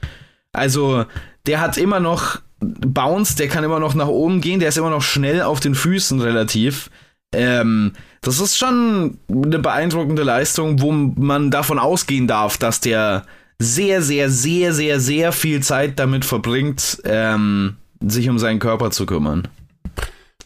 Also, 0.53 1.05
der 1.47 1.61
hat 1.61 1.79
immer 1.79 2.01
noch 2.01 2.41
Bounce, 2.61 3.37
der 3.37 3.49
kann 3.49 3.65
immer 3.65 3.81
noch 3.81 3.95
nach 3.95 4.09
oben 4.09 4.41
gehen, 4.41 4.61
der 4.61 4.69
ist 4.69 4.79
immer 4.79 4.91
noch 4.91 5.03
schnell 5.03 5.43
auf 5.43 5.61
den 5.61 5.75
Füßen 5.75 6.21
relativ. 6.21 6.91
Ähm, 7.33 7.93
das 8.21 8.41
ist 8.41 8.57
schon 8.57 9.19
eine 9.31 9.59
beeindruckende 9.59 10.23
Leistung, 10.23 10.81
wo 10.81 10.93
man 10.93 11.51
davon 11.51 11.79
ausgehen 11.79 12.27
darf, 12.27 12.59
dass 12.59 12.81
der 12.81 13.25
sehr, 13.59 14.03
sehr, 14.03 14.31
sehr, 14.31 14.73
sehr, 14.73 15.01
sehr 15.01 15.33
viel 15.33 15.63
Zeit 15.63 15.99
damit 15.99 16.25
verbringt, 16.25 17.01
ähm, 17.05 17.77
sich 18.01 18.29
um 18.29 18.39
seinen 18.39 18.61
Körper 18.61 18.91
zu 18.91 19.05
kümmern. 19.07 19.49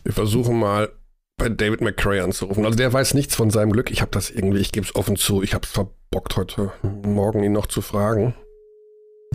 Wir 0.05 0.13
versuchen 0.13 0.59
mal 0.59 0.91
bei 1.37 1.49
David 1.49 1.81
McCray 1.81 2.21
anzurufen. 2.21 2.65
Also 2.65 2.77
der 2.77 2.93
weiß 2.93 3.15
nichts 3.15 3.35
von 3.35 3.51
seinem 3.51 3.73
Glück. 3.73 3.91
Ich 3.91 4.01
habe 4.01 4.11
das 4.11 4.31
irgendwie, 4.31 4.59
ich 4.59 4.73
gebe 4.73 4.87
es 4.87 4.95
offen 4.95 5.17
zu, 5.17 5.43
ich 5.43 5.55
habe 5.55 5.65
es 5.65 5.73
verbockt 5.73 6.37
heute 6.37 6.73
Morgen 6.83 7.43
ihn 7.43 7.53
noch 7.53 7.67
zu 7.67 7.81
fragen. 7.81 8.35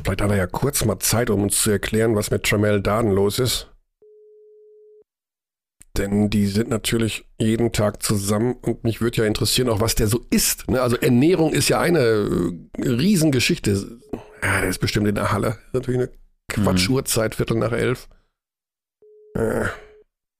Vielleicht 0.03 0.21
hat 0.21 0.31
er 0.31 0.37
ja 0.37 0.47
kurz 0.47 0.85
mal 0.85 0.99
Zeit, 0.99 1.29
um 1.29 1.43
uns 1.43 1.61
zu 1.61 1.71
erklären, 1.71 2.15
was 2.15 2.31
mit 2.31 2.43
Tramel 2.43 2.81
Darden 2.81 3.11
los 3.11 3.39
ist. 3.39 3.69
Denn 5.97 6.29
die 6.29 6.45
sind 6.45 6.69
natürlich 6.69 7.25
jeden 7.39 7.71
Tag 7.71 8.03
zusammen 8.03 8.53
und 8.61 8.83
mich 8.83 9.01
würde 9.01 9.17
ja 9.17 9.25
interessieren, 9.25 9.67
auch 9.69 9.81
was 9.81 9.95
der 9.95 10.07
so 10.07 10.21
isst. 10.29 10.69
Ne? 10.69 10.81
Also 10.81 10.95
Ernährung 10.97 11.53
ist 11.53 11.69
ja 11.69 11.79
eine 11.79 11.99
äh, 11.99 12.87
Riesengeschichte. 12.87 13.99
Ja, 14.43 14.61
der 14.61 14.69
ist 14.69 14.79
bestimmt 14.79 15.07
in 15.07 15.15
der 15.15 15.31
Halle. 15.31 15.57
Natürlich 15.73 16.01
eine 16.01 16.11
Quatschuhrzeit, 16.49 17.33
Viertel 17.35 17.57
nach 17.57 17.71
elf. 17.71 18.07
Äh, 19.33 19.65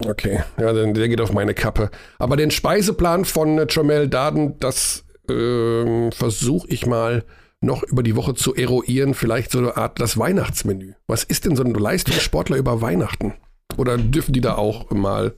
Okay, 0.06 0.44
ja, 0.60 0.74
der 0.74 1.10
geht 1.10 1.22
auf 1.22 1.34
meine 1.34 1.56
Kappe. 1.56 1.90
Aber 2.20 2.38
den 2.38 2.52
Speiseplan 2.52 3.26
von 3.26 3.58
äh, 3.58 3.66
Tramel 3.66 4.08
Darden, 4.08 4.60
das 4.60 5.06
ähm, 5.30 6.12
versuche 6.12 6.68
ich 6.70 6.86
mal 6.86 7.26
noch 7.62 7.84
über 7.84 8.04
die 8.04 8.16
Woche 8.16 8.34
zu 8.36 8.56
eruieren. 8.56 9.14
Vielleicht 9.14 9.52
so 9.52 9.58
eine 9.60 9.78
Art 9.78 10.00
das 10.00 10.18
Weihnachtsmenü. 10.18 10.94
Was 11.08 11.24
ist 11.24 11.46
denn 11.46 11.56
so 11.56 11.64
ein 11.64 11.74
Leistungssportler 11.74 12.58
über 12.58 12.82
Weihnachten? 12.82 13.34
Oder 13.78 13.98
dürfen 13.98 14.34
die 14.34 14.42
da 14.42 14.56
auch 14.56 14.90
mal 14.92 15.34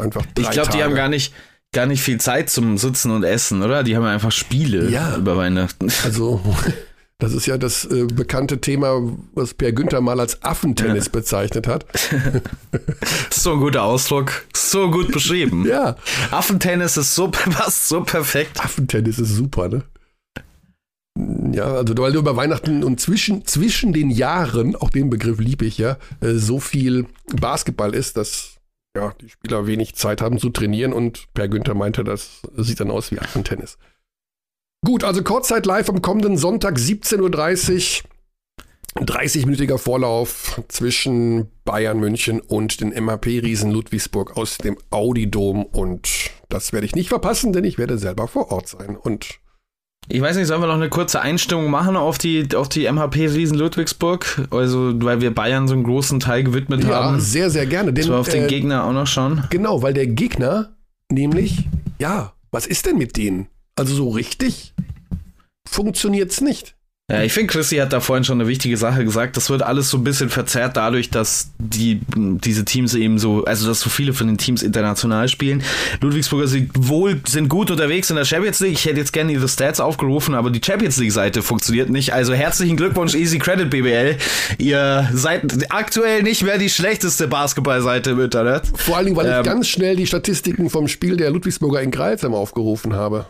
einfach 0.00 0.24
drei 0.34 0.42
Ich 0.42 0.50
glaube, 0.50 0.70
die 0.72 0.82
haben 0.82 0.94
gar 0.94 1.08
nicht, 1.08 1.34
gar 1.72 1.86
nicht 1.86 2.02
viel 2.02 2.20
Zeit 2.20 2.50
zum 2.50 2.78
Sitzen 2.78 3.10
und 3.10 3.24
Essen, 3.24 3.62
oder? 3.62 3.82
Die 3.82 3.96
haben 3.96 4.04
einfach 4.04 4.32
Spiele 4.32 4.88
Ja. 4.90 5.16
über 5.16 5.36
Weihnachten. 5.36 5.88
Also, 6.04 6.40
das 7.18 7.32
ist 7.32 7.46
ja 7.46 7.56
das 7.56 7.84
äh, 7.86 8.04
bekannte 8.04 8.60
Thema, 8.60 9.00
was 9.34 9.54
Per 9.54 9.72
Günther 9.72 10.00
mal 10.02 10.20
als 10.20 10.42
Affentennis 10.42 11.08
bezeichnet 11.08 11.66
hat. 11.66 11.86
So 13.30 13.52
ein 13.52 13.60
guter 13.60 13.82
Ausdruck, 13.84 14.44
so 14.54 14.90
gut 14.90 15.12
beschrieben. 15.12 15.66
Ja, 15.66 15.96
Affentennis 16.30 16.96
ist 16.96 17.14
so, 17.14 17.28
passt 17.30 17.88
so 17.88 18.02
perfekt. 18.02 18.58
Affentennis 18.64 19.18
ist 19.18 19.34
super, 19.36 19.68
ne? 19.68 19.84
Ja, 21.56 21.72
also 21.72 21.96
weil 21.96 22.12
du 22.12 22.18
über 22.18 22.36
Weihnachten 22.36 22.84
und 22.84 23.00
zwischen, 23.00 23.46
zwischen 23.46 23.94
den 23.94 24.10
Jahren, 24.10 24.76
auch 24.76 24.90
den 24.90 25.08
Begriff 25.08 25.40
liebe 25.40 25.64
ich 25.64 25.78
ja, 25.78 25.96
äh, 26.20 26.34
so 26.34 26.60
viel 26.60 27.06
Basketball 27.34 27.94
ist, 27.94 28.18
dass 28.18 28.56
ja, 28.94 29.14
die 29.22 29.30
Spieler 29.30 29.66
wenig 29.66 29.94
Zeit 29.94 30.20
haben 30.20 30.38
zu 30.38 30.50
trainieren 30.50 30.92
und 30.92 31.32
Per 31.32 31.48
Günther 31.48 31.72
meinte, 31.72 32.04
das 32.04 32.42
sieht 32.58 32.80
dann 32.80 32.90
aus 32.90 33.10
wie 33.10 33.16
Tennis. 33.42 33.78
Gut, 34.84 35.02
also 35.02 35.22
Kurzzeit 35.22 35.64
live 35.64 35.88
am 35.88 36.02
kommenden 36.02 36.36
Sonntag 36.36 36.76
17.30 36.76 38.02
Uhr. 38.02 38.10
30-minütiger 38.96 39.78
Vorlauf 39.78 40.60
zwischen 40.68 41.50
Bayern 41.64 42.00
München 42.00 42.40
und 42.40 42.80
den 42.82 42.90
MHP-Riesen 42.90 43.70
Ludwigsburg 43.70 44.36
aus 44.36 44.58
dem 44.58 44.76
Audi-Dom. 44.90 45.64
Und 45.64 46.08
das 46.50 46.72
werde 46.74 46.86
ich 46.86 46.94
nicht 46.94 47.08
verpassen, 47.08 47.52
denn 47.52 47.64
ich 47.64 47.78
werde 47.78 47.96
selber 47.98 48.28
vor 48.28 48.52
Ort 48.52 48.68
sein. 48.68 48.96
Und 48.96 49.40
Ich 50.08 50.20
weiß 50.20 50.36
nicht, 50.36 50.46
sollen 50.46 50.60
wir 50.60 50.68
noch 50.68 50.74
eine 50.74 50.88
kurze 50.88 51.20
Einstimmung 51.20 51.70
machen 51.70 51.96
auf 51.96 52.16
die, 52.18 52.48
auf 52.54 52.68
die 52.68 52.90
MHP 52.90 53.28
Riesen 53.28 53.58
Ludwigsburg? 53.58 54.46
Also, 54.50 54.92
weil 55.02 55.20
wir 55.20 55.34
Bayern 55.34 55.66
so 55.66 55.74
einen 55.74 55.82
großen 55.82 56.20
Teil 56.20 56.44
gewidmet 56.44 56.84
ja, 56.84 56.90
haben. 56.90 57.20
sehr, 57.20 57.50
sehr 57.50 57.66
gerne. 57.66 57.96
Wir 57.96 58.16
auf 58.16 58.28
den 58.28 58.44
äh, 58.44 58.46
Gegner 58.46 58.84
auch 58.84 58.92
noch 58.92 59.06
schauen. 59.06 59.44
Genau, 59.50 59.82
weil 59.82 59.94
der 59.94 60.06
Gegner 60.06 60.76
nämlich, 61.10 61.68
ja, 61.98 62.32
was 62.52 62.66
ist 62.66 62.86
denn 62.86 62.98
mit 62.98 63.16
denen? 63.16 63.48
Also 63.74 63.94
so 63.94 64.10
richtig 64.10 64.74
funktioniert's 65.68 66.40
nicht. 66.40 66.75
Ja, 67.08 67.22
ich 67.22 67.32
finde, 67.32 67.52
Chrissy 67.52 67.76
hat 67.76 67.92
da 67.92 68.00
vorhin 68.00 68.24
schon 68.24 68.40
eine 68.40 68.48
wichtige 68.48 68.76
Sache 68.76 69.04
gesagt. 69.04 69.36
Das 69.36 69.48
wird 69.48 69.62
alles 69.62 69.90
so 69.90 69.96
ein 69.96 70.02
bisschen 70.02 70.28
verzerrt 70.28 70.76
dadurch, 70.76 71.08
dass 71.08 71.52
die, 71.58 72.00
diese 72.16 72.64
Teams 72.64 72.94
eben 72.94 73.20
so, 73.20 73.44
also 73.44 73.68
dass 73.68 73.78
so 73.78 73.90
viele 73.90 74.12
von 74.12 74.26
den 74.26 74.38
Teams 74.38 74.60
international 74.64 75.28
spielen. 75.28 75.62
Ludwigsburger 76.00 76.48
sind 76.48 76.72
wohl, 76.74 77.20
sind 77.28 77.48
gut 77.48 77.70
unterwegs 77.70 78.10
in 78.10 78.16
der 78.16 78.24
Champions 78.24 78.58
League. 78.58 78.72
Ich 78.72 78.86
hätte 78.86 78.98
jetzt 78.98 79.12
gerne 79.12 79.30
ihre 79.30 79.46
Stats 79.46 79.78
aufgerufen, 79.78 80.34
aber 80.34 80.50
die 80.50 80.60
Champions 80.64 80.96
League 80.96 81.12
Seite 81.12 81.42
funktioniert 81.42 81.90
nicht. 81.90 82.12
Also 82.12 82.34
herzlichen 82.34 82.76
Glückwunsch, 82.76 83.14
Easy 83.14 83.38
Credit 83.38 83.70
BBL. 83.70 84.16
Ihr 84.58 85.08
seid 85.14 85.72
aktuell 85.72 86.24
nicht 86.24 86.42
mehr 86.42 86.58
die 86.58 86.70
schlechteste 86.70 87.28
Basketballseite 87.28 88.10
im 88.10 88.20
Internet. 88.20 88.64
Vor 88.74 88.96
allen 88.96 89.06
Dingen, 89.06 89.16
weil 89.16 89.26
Ähm. 89.26 89.42
ich 89.42 89.46
ganz 89.46 89.68
schnell 89.68 89.94
die 89.94 90.08
Statistiken 90.08 90.70
vom 90.70 90.88
Spiel 90.88 91.16
der 91.16 91.30
Ludwigsburger 91.30 91.82
in 91.82 91.92
Greifsheim 91.92 92.34
aufgerufen 92.34 92.94
habe. 92.94 93.26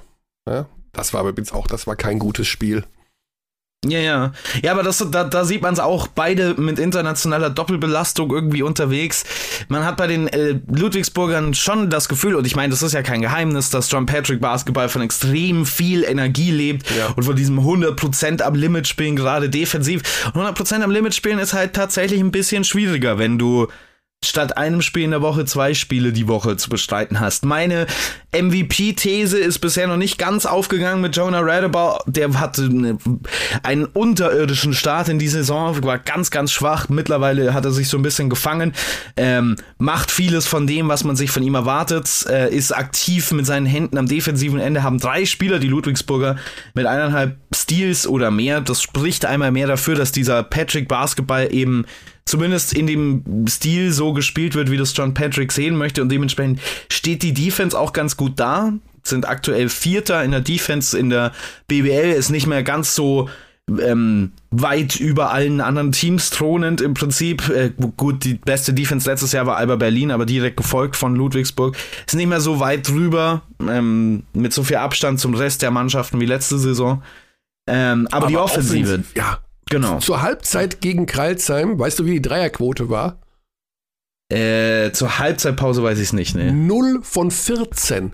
Ja, 0.49 0.64
das 0.95 1.12
war 1.12 1.29
übrigens 1.29 1.53
auch, 1.53 1.66
das 1.66 1.87
war 1.87 1.95
kein 1.95 2.18
gutes 2.18 2.47
Spiel. 2.49 2.83
Ja, 3.85 4.01
ja. 4.01 4.33
Ja, 4.62 4.72
aber 4.72 4.83
das, 4.83 5.05
da, 5.12 5.22
da 5.22 5.45
sieht 5.45 5.62
man 5.62 5.74
es 5.74 5.79
auch, 5.79 6.09
beide 6.09 6.55
mit 6.55 6.79
internationaler 6.79 7.51
Doppelbelastung 7.51 8.31
irgendwie 8.33 8.62
unterwegs. 8.62 9.24
Man 9.68 9.85
hat 9.85 9.97
bei 9.97 10.09
den 10.09 10.27
äh, 10.29 10.59
Ludwigsburgern 10.66 11.55
schon 11.55 11.89
das 11.89 12.09
Gefühl, 12.09 12.35
und 12.35 12.47
ich 12.47 12.57
meine, 12.57 12.70
das 12.70 12.83
ist 12.83 12.95
ja 12.95 13.03
kein 13.03 13.20
Geheimnis, 13.20 13.70
dass 13.70 13.91
John 13.91 14.07
Patrick 14.07 14.41
Basketball 14.41 14.89
von 14.89 15.03
extrem 15.03 15.66
viel 15.66 16.03
Energie 16.03 16.51
lebt 16.51 16.91
Ja. 16.97 17.09
und 17.14 17.24
von 17.24 17.37
diesem 17.37 17.61
100% 17.61 18.43
am 18.43 18.55
Limit 18.55 18.89
spielen, 18.89 19.14
gerade 19.14 19.51
defensiv. 19.51 20.03
Und 20.35 20.41
100% 20.43 20.83
am 20.83 20.91
Limit 20.91 21.14
spielen 21.14 21.39
ist 21.39 21.53
halt 21.53 21.74
tatsächlich 21.74 22.18
ein 22.20 22.33
bisschen 22.33 22.64
schwieriger, 22.64 23.18
wenn 23.18 23.39
du 23.39 23.68
statt 24.27 24.57
einem 24.57 24.83
Spiel 24.83 25.05
in 25.05 25.11
der 25.11 25.22
Woche 25.22 25.45
zwei 25.45 25.74
Spiele 25.74 26.12
die 26.12 26.29
Woche 26.29 26.57
zu 26.57 26.70
bestreiten 26.70 27.20
hast. 27.20 27.45
Meine 27.45 27.87
MVP-These 28.35 29.39
ist 29.39 29.61
bisher 29.61 29.87
noch 29.87 29.97
nicht 29.97 30.18
ganz 30.18 30.47
aufgegangen 30.47 31.01
mit 31.01 31.16
Jonah 31.16 31.41
Radebau. 31.41 31.99
Der 32.07 32.39
hatte 32.39 32.64
eine, 32.64 32.99
einen 33.62 33.87
unterirdischen 33.87 34.74
Start 34.74 35.09
in 35.09 35.18
die 35.18 35.29
Saison, 35.29 35.83
war 35.85 35.99
ganz, 35.99 36.31
ganz 36.31 36.53
schwach. 36.53 36.89
Mittlerweile 36.89 37.55
hat 37.55 37.64
er 37.64 37.72
sich 37.72 37.89
so 37.89 37.97
ein 37.97 38.03
bisschen 38.03 38.29
gefangen, 38.29 38.72
ähm, 39.16 39.57
macht 39.79 40.11
vieles 40.11 40.47
von 40.47 40.66
dem, 40.66 40.89
was 40.89 41.05
man 41.05 41.16
sich 41.16 41.31
von 41.31 41.43
ihm 41.43 41.55
erwartet, 41.55 42.27
äh, 42.29 42.55
ist 42.55 42.72
aktiv 42.72 43.33
mit 43.33 43.47
seinen 43.47 43.66
Händen 43.66 43.99
am 43.99 44.07
defensiven 44.07 44.61
Ende, 44.61 44.83
haben 44.83 44.99
drei 44.99 45.24
Spieler, 45.24 45.59
die 45.59 45.68
Ludwigsburger, 45.68 46.37
mit 46.74 46.87
eineinhalb 46.87 47.37
Steals 47.55 48.07
oder 48.07 48.31
mehr. 48.31 48.61
Das 48.61 48.83
spricht 48.83 49.24
einmal 49.24 49.53
mehr 49.53 49.66
dafür, 49.66 49.95
dass 49.95 50.12
dieser 50.12 50.43
Patrick 50.43 50.89
Basketball 50.89 51.53
eben 51.53 51.85
zumindest 52.27 52.74
in 52.74 52.87
dem 52.87 53.47
Stil 53.49 53.93
so 53.93 54.12
gespielt 54.12 54.55
wird, 54.55 54.70
wie 54.70 54.77
das 54.77 54.95
John 54.97 55.14
Patrick 55.14 55.53
sehen 55.53 55.77
möchte 55.77 56.03
und 56.03 56.11
dementsprechend 56.11 56.61
steht 56.91 57.22
die 57.22 57.33
Defense 57.33 57.79
auch 57.79 57.93
ganz 57.93 58.16
gut 58.16 58.33
da, 58.37 58.72
sind 59.03 59.29
aktuell 59.29 59.68
Vierter 59.68 60.22
in 60.24 60.33
der 60.33 60.41
Defense 60.41 60.99
in 60.99 61.09
der 61.11 61.33
BBL, 61.68 62.12
ist 62.12 62.31
nicht 62.31 62.47
mehr 62.47 62.62
ganz 62.64 62.95
so 62.95 63.29
ähm, 63.81 64.33
weit 64.51 64.97
über 64.97 65.33
allen 65.33 65.61
anderen 65.61 65.91
Teams 65.93 66.31
thronend 66.31 66.81
im 66.81 66.95
Prinzip. 66.95 67.49
Äh, 67.49 67.72
gut, 67.97 68.24
die 68.24 68.35
beste 68.35 68.72
Defense 68.72 69.09
letztes 69.11 69.33
Jahr 69.33 69.47
war 69.47 69.57
Alba 69.57 69.77
Berlin, 69.77 70.11
aber 70.12 70.24
direkt 70.27 70.57
gefolgt 70.57 70.95
von 70.97 71.16
Ludwigsburg. 71.16 71.77
Ist 72.07 72.14
nicht 72.14 72.29
mehr 72.29 72.41
so 72.41 72.61
weit 72.61 72.89
drüber, 72.89 73.43
ähm, 73.68 74.22
mit 74.35 74.53
so 74.53 74.62
viel 74.62 74.77
Abstand 74.77 75.18
zum 75.18 75.35
Rest 75.35 75.62
der 75.62 75.70
Mannschaften 75.72 76.20
wie 76.20 76.27
letzte 76.27 76.59
Saison. 76.59 77.03
Ähm, 77.68 78.07
aber, 78.12 78.29
die 78.29 78.37
Offensive, 78.37 78.95
offensiv- 78.95 79.16
Ja. 79.16 79.39
Genau. 79.71 79.99
Zur 79.99 80.23
Halbzeit 80.23 80.81
gegen 80.81 81.07
Kreilsheim, 81.07 81.79
weißt 81.79 81.99
du, 81.99 82.05
wie 82.07 82.12
die 82.14 82.23
Dreierquote 82.23 82.89
war? 82.91 83.19
Äh, 84.33 84.91
zur 84.93 85.19
Halbzeitpause 85.19 85.83
weiß 85.83 85.99
ich 85.99 86.05
es 86.09 86.12
nicht, 86.12 86.35
ne? 86.35 86.53
0 86.53 87.01
von 87.03 87.31
14. 87.31 88.12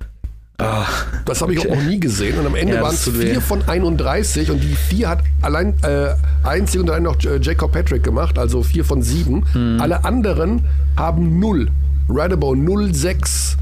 Ah, 0.59 0.87
Das 1.25 1.41
habe 1.41 1.55
ich 1.55 1.61
auch 1.61 1.75
noch 1.75 1.83
nie 1.83 1.99
gesehen. 1.99 2.39
Und 2.39 2.47
am 2.47 2.55
Ende 2.55 2.75
Ja, 2.75 2.83
waren 2.83 2.95
es 2.95 3.05
tut 3.05 3.19
weh. 3.19 3.31
4 3.33 3.41
von 3.41 3.63
31 3.69 4.51
und 4.51 4.63
die 4.63 4.75
4 4.77 5.09
hat 5.09 5.21
allein 5.41 5.75
äh, 5.83 6.15
einzig 6.45 6.81
und 6.81 6.91
allein 6.91 7.03
noch 7.05 7.19
äh, 7.25 7.39
Jacob 7.41 7.73
Patrick 7.73 8.03
gemacht, 8.05 8.39
also 8.39 8.63
4 8.63 8.85
von 8.85 9.03
7. 9.03 9.45
Hm. 9.53 9.79
Alle 9.81 10.05
anderen 10.05 10.67
haben 10.97 11.41
0. 11.41 11.69
Radebow 12.09 12.53
0,6, 12.53 13.57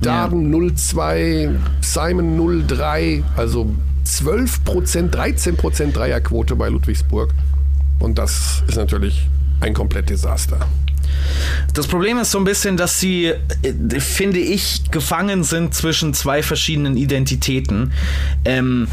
Darden 0.00 0.54
0,2, 0.54 1.54
Simon 1.80 2.38
0,3, 2.38 3.22
also 3.36 3.74
12% 4.04 5.10
13% 5.10 5.92
Dreierquote 5.92 6.56
bei 6.56 6.68
Ludwigsburg. 6.68 7.32
Und 7.98 8.18
das 8.18 8.62
ist 8.68 8.76
natürlich 8.76 9.28
ein 9.60 9.74
komplett 9.74 10.10
Desaster. 10.10 10.60
Das 11.74 11.86
Problem 11.86 12.18
ist 12.18 12.30
so 12.30 12.38
ein 12.38 12.44
bisschen, 12.44 12.76
dass 12.76 13.00
sie, 13.00 13.26
äh, 13.26 14.00
finde 14.00 14.38
ich, 14.38 14.90
gefangen 14.90 15.44
sind 15.44 15.74
zwischen 15.74 16.14
zwei 16.14 16.42
verschiedenen 16.42 16.96
Identitäten. 16.96 17.92
Ähm, 18.44 18.88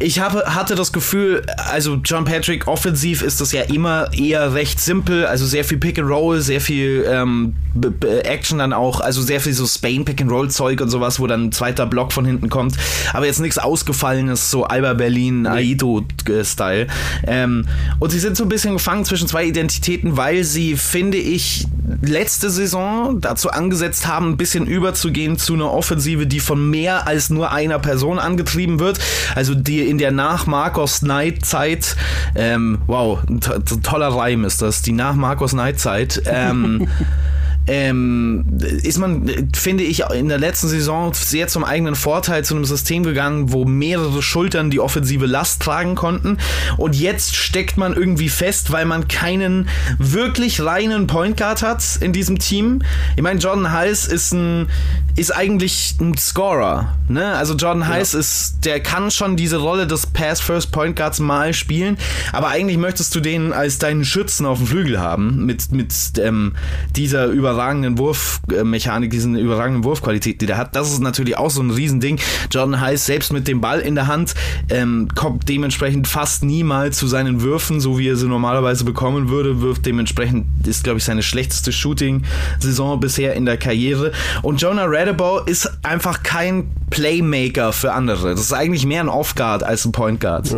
ich 0.00 0.18
habe, 0.18 0.42
hatte 0.54 0.74
das 0.74 0.92
Gefühl, 0.92 1.42
also 1.70 2.00
John 2.04 2.24
Patrick 2.24 2.66
offensiv 2.66 3.22
ist 3.22 3.40
das 3.40 3.52
ja 3.52 3.62
immer 3.62 4.12
eher 4.12 4.52
recht 4.52 4.80
simpel, 4.80 5.24
also 5.24 5.46
sehr 5.46 5.64
viel 5.64 5.78
Pick 5.78 5.98
and 5.98 6.08
Roll, 6.08 6.40
sehr 6.40 6.60
viel 6.60 7.06
ähm, 7.08 7.54
B- 7.74 7.90
B- 7.90 8.18
Action 8.18 8.58
dann 8.58 8.72
auch, 8.72 9.00
also 9.00 9.22
sehr 9.22 9.40
viel 9.40 9.52
so 9.52 9.66
Spain 9.66 10.04
Pick 10.04 10.20
and 10.20 10.30
Roll 10.30 10.50
Zeug 10.50 10.80
und 10.80 10.90
sowas, 10.90 11.20
wo 11.20 11.26
dann 11.28 11.44
ein 11.44 11.52
zweiter 11.52 11.86
Block 11.86 12.12
von 12.12 12.24
hinten 12.24 12.50
kommt, 12.50 12.76
aber 13.12 13.26
jetzt 13.26 13.40
nichts 13.40 13.56
ausgefallenes, 13.56 14.50
so 14.50 14.64
Alba 14.64 14.94
Berlin, 14.94 15.46
Aito 15.46 16.04
Style. 16.42 16.88
Ähm, 17.26 17.66
und 18.00 18.10
sie 18.10 18.18
sind 18.18 18.36
so 18.36 18.44
ein 18.44 18.48
bisschen 18.48 18.74
gefangen 18.74 19.04
zwischen 19.04 19.28
zwei 19.28 19.44
Identitäten, 19.44 20.16
weil 20.16 20.42
sie, 20.42 20.76
finde 20.76 21.18
ich, 21.18 21.66
letzte 22.02 22.50
Saison 22.50 23.20
dazu 23.20 23.50
angesetzt 23.50 24.06
haben, 24.06 24.30
ein 24.30 24.36
bisschen 24.36 24.66
überzugehen 24.66 25.38
zu 25.38 25.54
einer 25.54 25.72
Offensive, 25.72 26.26
die 26.26 26.40
von 26.40 26.68
mehr 26.70 27.06
als 27.06 27.30
nur 27.30 27.52
einer 27.52 27.78
Person 27.78 28.18
angetrieben 28.18 28.80
wird. 28.80 28.98
Also 29.34 29.54
die 29.54 29.83
in 29.84 29.98
der 29.98 30.10
nach 30.10 30.46
Marcos 30.46 31.00
Knight 31.00 31.44
Zeit, 31.44 31.96
ähm, 32.34 32.78
wow, 32.86 33.18
ein 33.28 33.40
to 33.40 33.58
to- 33.60 33.76
toller 33.76 34.08
Reim 34.08 34.44
ist 34.44 34.62
das, 34.62 34.82
die 34.82 34.92
nach 34.92 35.14
Marcos 35.14 35.52
Knight 35.52 35.78
Zeit, 35.78 36.22
ähm, 36.26 36.88
ähm, 37.66 38.58
ist 38.60 38.98
man, 38.98 39.50
finde 39.54 39.84
ich, 39.84 40.00
in 40.10 40.28
der 40.28 40.38
letzten 40.38 40.68
Saison 40.68 41.14
sehr 41.14 41.48
zum 41.48 41.64
eigenen 41.64 41.94
Vorteil 41.94 42.44
zu 42.44 42.54
einem 42.54 42.64
System 42.64 43.04
gegangen, 43.04 43.52
wo 43.52 43.64
mehrere 43.64 44.22
Schultern 44.22 44.70
die 44.70 44.80
offensive 44.80 45.26
Last 45.26 45.62
tragen 45.62 45.94
konnten. 45.94 46.38
Und 46.76 46.94
jetzt 46.94 47.36
steckt 47.36 47.76
man 47.76 47.94
irgendwie 47.94 48.28
fest, 48.28 48.70
weil 48.70 48.84
man 48.84 49.08
keinen 49.08 49.68
wirklich 49.98 50.60
reinen 50.60 51.06
Point 51.06 51.36
Guard 51.36 51.62
hat 51.62 51.82
in 52.00 52.12
diesem 52.12 52.38
Team. 52.38 52.82
Ich 53.16 53.22
meine, 53.22 53.40
Jordan 53.40 53.72
Heiss 53.72 54.06
ist 54.06 54.32
ein, 54.32 54.68
ist 55.16 55.34
eigentlich 55.34 55.96
ein 56.00 56.16
Scorer. 56.18 56.94
Ne? 57.08 57.34
Also 57.34 57.54
Jordan 57.54 57.86
Heiss 57.86 58.14
ist, 58.14 58.64
der 58.64 58.80
kann 58.80 59.10
schon 59.10 59.36
diese 59.36 59.58
Rolle 59.58 59.86
des 59.86 60.06
Pass 60.06 60.40
First 60.40 60.72
Point 60.72 60.96
Guards 60.96 61.20
mal 61.20 61.54
spielen, 61.54 61.96
aber 62.32 62.48
eigentlich 62.48 62.78
möchtest 62.78 63.14
du 63.14 63.20
den 63.20 63.52
als 63.52 63.78
deinen 63.78 64.04
Schützen 64.04 64.46
auf 64.46 64.58
dem 64.58 64.66
Flügel 64.66 65.00
haben 65.00 65.44
mit 65.46 65.72
mit 65.72 65.92
ähm, 66.18 66.54
dieser 66.96 67.26
überragenden 67.54 67.98
Wurfmechanik, 67.98 69.10
diesen 69.10 69.36
überragenden 69.36 69.84
Wurfqualität, 69.84 70.40
die 70.40 70.46
der 70.46 70.56
hat. 70.56 70.74
Das 70.74 70.90
ist 70.90 71.00
natürlich 71.00 71.38
auch 71.38 71.50
so 71.50 71.62
ein 71.62 71.70
Riesending. 71.70 72.18
Jordan 72.50 72.80
Heiss 72.80 73.06
selbst 73.06 73.32
mit 73.32 73.46
dem 73.46 73.60
Ball 73.60 73.80
in 73.80 73.94
der 73.94 74.08
Hand 74.08 74.34
ähm, 74.70 75.08
kommt 75.14 75.48
dementsprechend 75.48 76.08
fast 76.08 76.42
niemals 76.42 76.98
zu 76.98 77.06
seinen 77.06 77.42
Würfen, 77.42 77.80
so 77.80 77.98
wie 77.98 78.08
er 78.08 78.16
sie 78.16 78.26
normalerweise 78.26 78.84
bekommen 78.84 79.28
würde. 79.28 79.60
Wirft 79.60 79.86
dementsprechend 79.86 80.46
ist 80.66 80.82
glaube 80.82 80.98
ich 80.98 81.04
seine 81.04 81.22
schlechteste 81.22 81.70
Shooting-Saison 81.70 82.98
bisher 82.98 83.34
in 83.34 83.46
der 83.46 83.56
Karriere. 83.56 84.10
Und 84.42 84.60
Jonah 84.60 84.86
Radebow 84.86 85.46
ist 85.46 85.70
einfach 85.82 86.22
kein 86.24 86.68
Playmaker 86.90 87.72
für 87.72 87.92
andere. 87.92 88.30
Das 88.30 88.40
ist 88.40 88.52
eigentlich 88.52 88.84
mehr 88.84 89.00
ein 89.00 89.08
Off-Guard 89.08 89.62
als 89.62 89.84
ein 89.84 89.92
Point 89.92 90.20
Guard. 90.20 90.56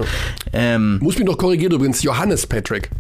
Ähm, 0.53 0.99
Muss 1.01 1.18
mich 1.18 1.26
noch 1.26 1.36
korrigieren 1.36 1.72
übrigens, 1.72 2.03
Johannes 2.03 2.47
Patrick 2.47 2.90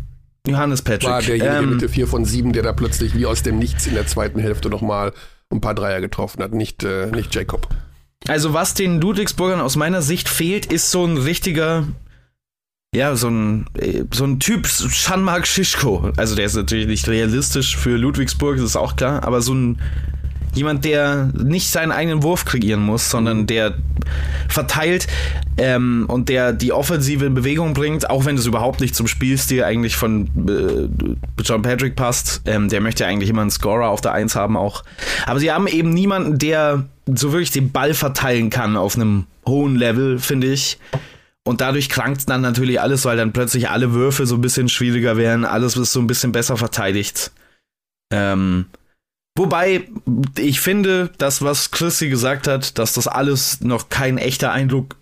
Johannes 0.46 0.82
Patrick. 0.82 1.10
war 1.10 1.22
derjenige 1.22 1.64
ähm, 1.64 1.70
mit 1.70 1.82
der 1.82 1.88
4 1.88 2.06
von 2.06 2.24
7, 2.24 2.52
der 2.52 2.62
da 2.62 2.72
plötzlich 2.72 3.14
wie 3.14 3.26
aus 3.26 3.42
dem 3.42 3.58
Nichts 3.58 3.86
in 3.86 3.94
der 3.94 4.06
zweiten 4.06 4.40
Hälfte 4.40 4.68
nochmal 4.70 5.12
ein 5.50 5.60
paar 5.60 5.74
Dreier 5.74 6.00
getroffen 6.00 6.42
hat, 6.42 6.52
nicht, 6.52 6.82
äh, 6.84 7.06
nicht 7.06 7.34
Jacob. 7.34 7.68
Also 8.28 8.52
was 8.52 8.74
den 8.74 9.00
Ludwigsburgern 9.00 9.60
aus 9.60 9.76
meiner 9.76 10.02
Sicht 10.02 10.28
fehlt, 10.28 10.66
ist 10.66 10.90
so 10.90 11.04
ein 11.04 11.16
richtiger 11.16 11.86
ja, 12.94 13.14
so 13.14 13.28
ein, 13.28 13.66
äh, 13.74 14.04
so 14.10 14.24
ein 14.24 14.40
Typ, 14.40 14.66
Schanmark 14.66 15.46
Schischko. 15.46 16.12
Also 16.16 16.34
der 16.34 16.46
ist 16.46 16.56
natürlich 16.56 16.86
nicht 16.86 17.06
realistisch 17.08 17.76
für 17.76 17.96
Ludwigsburg, 17.96 18.56
das 18.56 18.64
ist 18.64 18.76
auch 18.76 18.96
klar, 18.96 19.22
aber 19.24 19.42
so 19.42 19.52
ein 19.54 19.78
jemand, 20.56 20.84
der 20.84 21.30
nicht 21.34 21.70
seinen 21.70 21.92
eigenen 21.92 22.22
Wurf 22.22 22.44
kreieren 22.44 22.82
muss, 22.82 23.10
sondern 23.10 23.46
der 23.46 23.74
verteilt 24.48 25.06
ähm, 25.58 26.04
und 26.08 26.28
der 26.28 26.52
die 26.52 26.72
Offensive 26.72 27.24
in 27.24 27.34
Bewegung 27.34 27.74
bringt, 27.74 28.08
auch 28.08 28.24
wenn 28.24 28.36
das 28.36 28.46
überhaupt 28.46 28.80
nicht 28.80 28.94
zum 28.94 29.06
Spielstil 29.06 29.64
eigentlich 29.64 29.96
von 29.96 30.28
äh, 30.48 31.42
John 31.42 31.62
Patrick 31.62 31.96
passt. 31.96 32.42
Ähm, 32.44 32.68
der 32.68 32.80
möchte 32.80 33.06
eigentlich 33.06 33.30
immer 33.30 33.42
einen 33.42 33.50
Scorer 33.50 33.88
auf 33.88 34.00
der 34.00 34.12
Eins 34.12 34.34
haben 34.34 34.56
auch. 34.56 34.84
Aber 35.26 35.40
sie 35.40 35.50
haben 35.50 35.66
eben 35.66 35.90
niemanden, 35.90 36.38
der 36.38 36.84
so 37.06 37.32
wirklich 37.32 37.50
den 37.50 37.72
Ball 37.72 37.94
verteilen 37.94 38.50
kann 38.50 38.76
auf 38.76 38.96
einem 38.96 39.26
hohen 39.46 39.76
Level, 39.76 40.18
finde 40.18 40.48
ich. 40.48 40.78
Und 41.44 41.60
dadurch 41.60 41.88
krankt 41.88 42.28
dann 42.28 42.40
natürlich 42.40 42.80
alles, 42.80 43.04
weil 43.04 43.16
dann 43.16 43.32
plötzlich 43.32 43.70
alle 43.70 43.92
Würfe 43.92 44.26
so 44.26 44.34
ein 44.34 44.40
bisschen 44.40 44.68
schwieriger 44.68 45.16
werden, 45.16 45.44
alles 45.44 45.76
ist 45.76 45.92
so 45.92 46.00
ein 46.00 46.08
bisschen 46.08 46.32
besser 46.32 46.56
verteidigt. 46.56 47.30
Ähm, 48.12 48.66
wobei 49.36 49.88
ich 50.38 50.60
finde, 50.60 51.10
das, 51.18 51.42
was 51.42 51.70
Chrissy 51.70 52.08
gesagt 52.08 52.48
hat, 52.48 52.78
dass 52.78 52.94
das 52.94 53.06
alles 53.06 53.60
noch 53.60 53.88
kein 53.88 54.18
echter 54.18 54.52
Eindruck 54.52 54.96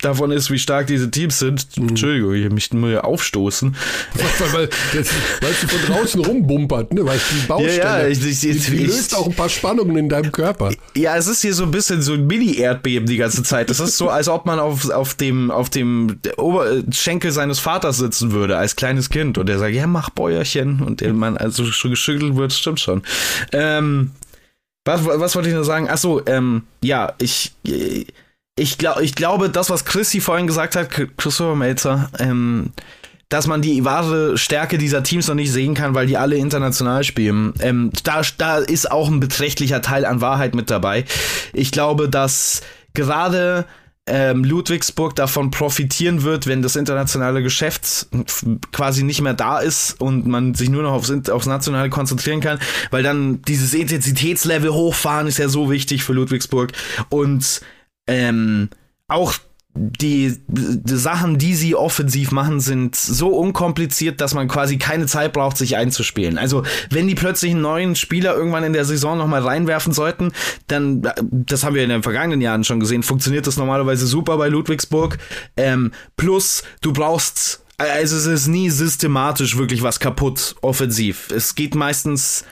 davon 0.00 0.30
ist, 0.30 0.50
wie 0.50 0.58
stark 0.58 0.86
diese 0.86 1.10
Teams 1.10 1.38
sind. 1.38 1.66
Entschuldigung, 1.76 2.34
ich 2.34 2.50
mich 2.50 2.72
nur 2.72 3.04
aufstoßen. 3.04 3.74
weil, 4.14 4.52
weil, 4.52 4.68
das, 4.94 5.08
weil 5.40 5.52
sie 5.52 5.66
von 5.66 5.94
draußen 5.94 6.24
rumbumpert, 6.24 6.92
ne? 6.92 7.04
Weil 7.04 7.18
die 7.18 7.46
Baustelle, 7.46 7.76
Ja, 7.78 8.00
ja, 8.02 8.08
ich- 8.08 8.24
ich- 8.24 8.40
die, 8.40 8.52
die 8.58 8.74
ich- 8.76 8.86
löst 8.88 9.16
auch 9.16 9.26
ein 9.26 9.34
paar 9.34 9.48
Spannungen 9.48 9.96
in 9.96 10.08
deinem 10.08 10.32
Körper. 10.32 10.72
Ja, 10.96 11.16
es 11.16 11.26
ist 11.26 11.42
hier 11.42 11.54
so 11.54 11.64
ein 11.64 11.70
bisschen 11.70 12.02
so 12.02 12.12
ein 12.14 12.26
Mini-Erdbeben 12.26 13.06
die 13.08 13.16
ganze 13.16 13.42
Zeit. 13.42 13.70
Es 13.70 13.80
ist 13.80 13.96
so, 13.96 14.08
als 14.08 14.28
ob 14.28 14.46
man 14.46 14.58
auf, 14.58 14.88
auf 14.90 15.14
dem, 15.14 15.50
auf 15.50 15.70
dem 15.70 16.18
Oberschenkel 16.36 17.32
seines 17.32 17.58
Vaters 17.58 17.98
sitzen 17.98 18.32
würde, 18.32 18.56
als 18.56 18.76
kleines 18.76 19.10
Kind. 19.10 19.38
Und 19.38 19.46
der 19.48 19.58
sagt, 19.58 19.74
ja, 19.74 19.86
mach 19.86 20.10
Bäuerchen. 20.10 20.80
Und 20.82 21.00
der 21.00 21.12
Mann 21.12 21.36
also 21.36 21.64
schon 21.66 21.90
geschüttelt 21.90 22.36
wird, 22.36 22.52
stimmt 22.52 22.80
schon. 22.80 23.02
Ähm, 23.52 24.12
was, 24.84 25.04
was 25.04 25.34
wollte 25.36 25.48
ich 25.48 25.54
nur 25.54 25.64
sagen? 25.64 25.88
Ach 25.90 25.98
so, 25.98 26.24
ähm, 26.26 26.62
ja, 26.82 27.12
ich, 27.20 27.52
ich, 28.56 28.78
glaub, 28.78 29.00
ich 29.00 29.14
glaube, 29.14 29.50
das, 29.50 29.70
was 29.70 29.84
Chrissy 29.84 30.20
vorhin 30.20 30.46
gesagt 30.46 30.76
hat, 30.76 30.90
Christopher 30.90 31.56
Melzer, 31.56 32.10
ähm, 32.18 32.72
dass 33.30 33.46
man 33.46 33.62
die 33.62 33.84
wahre 33.84 34.36
Stärke 34.36 34.76
dieser 34.76 35.02
Teams 35.02 35.28
noch 35.28 35.36
nicht 35.36 35.52
sehen 35.52 35.74
kann, 35.74 35.94
weil 35.94 36.06
die 36.06 36.16
alle 36.16 36.36
international 36.36 37.04
spielen. 37.04 37.54
Ähm, 37.60 37.90
da, 38.02 38.22
da 38.36 38.58
ist 38.58 38.90
auch 38.90 39.08
ein 39.08 39.20
beträchtlicher 39.20 39.80
Teil 39.82 40.04
an 40.04 40.20
Wahrheit 40.20 40.54
mit 40.54 40.68
dabei. 40.68 41.04
Ich 41.52 41.70
glaube, 41.70 42.08
dass 42.08 42.62
gerade 42.92 43.66
ähm, 44.06 44.42
Ludwigsburg 44.42 45.14
davon 45.14 45.52
profitieren 45.52 46.24
wird, 46.24 46.48
wenn 46.48 46.62
das 46.62 46.74
internationale 46.74 47.42
Geschäft 47.42 48.08
quasi 48.72 49.04
nicht 49.04 49.20
mehr 49.20 49.34
da 49.34 49.60
ist 49.60 50.00
und 50.00 50.26
man 50.26 50.54
sich 50.54 50.68
nur 50.68 50.82
noch 50.82 50.92
aufs, 50.92 51.12
aufs 51.30 51.46
Nationale 51.46 51.88
konzentrieren 51.88 52.40
kann, 52.40 52.58
weil 52.90 53.04
dann 53.04 53.42
dieses 53.42 53.74
Intensitätslevel 53.74 54.72
hochfahren 54.72 55.28
ist 55.28 55.38
ja 55.38 55.48
so 55.48 55.70
wichtig 55.70 56.02
für 56.02 56.12
Ludwigsburg 56.12 56.72
und 57.10 57.60
ähm, 58.10 58.68
auch 59.08 59.34
die, 59.74 60.36
die 60.48 60.96
Sachen, 60.96 61.38
die 61.38 61.54
sie 61.54 61.76
offensiv 61.76 62.32
machen, 62.32 62.58
sind 62.58 62.96
so 62.96 63.28
unkompliziert, 63.28 64.20
dass 64.20 64.34
man 64.34 64.48
quasi 64.48 64.78
keine 64.78 65.06
Zeit 65.06 65.32
braucht, 65.32 65.56
sich 65.56 65.76
einzuspielen. 65.76 66.38
Also, 66.38 66.64
wenn 66.90 67.06
die 67.06 67.14
plötzlich 67.14 67.52
einen 67.52 67.60
neuen 67.60 67.94
Spieler 67.94 68.34
irgendwann 68.34 68.64
in 68.64 68.72
der 68.72 68.84
Saison 68.84 69.16
nochmal 69.16 69.42
reinwerfen 69.42 69.92
sollten, 69.92 70.32
dann, 70.66 71.08
das 71.22 71.62
haben 71.62 71.76
wir 71.76 71.84
in 71.84 71.90
den 71.90 72.02
vergangenen 72.02 72.40
Jahren 72.40 72.64
schon 72.64 72.80
gesehen, 72.80 73.04
funktioniert 73.04 73.46
das 73.46 73.56
normalerweise 73.56 74.06
super 74.06 74.36
bei 74.38 74.48
Ludwigsburg. 74.48 75.18
Ähm, 75.56 75.92
plus, 76.16 76.64
du 76.80 76.92
brauchst, 76.92 77.64
also 77.78 78.16
es 78.16 78.26
ist 78.26 78.48
nie 78.48 78.70
systematisch 78.70 79.56
wirklich 79.56 79.82
was 79.82 80.00
kaputt, 80.00 80.56
offensiv. 80.62 81.30
Es 81.30 81.54
geht 81.54 81.76
meistens, 81.76 82.44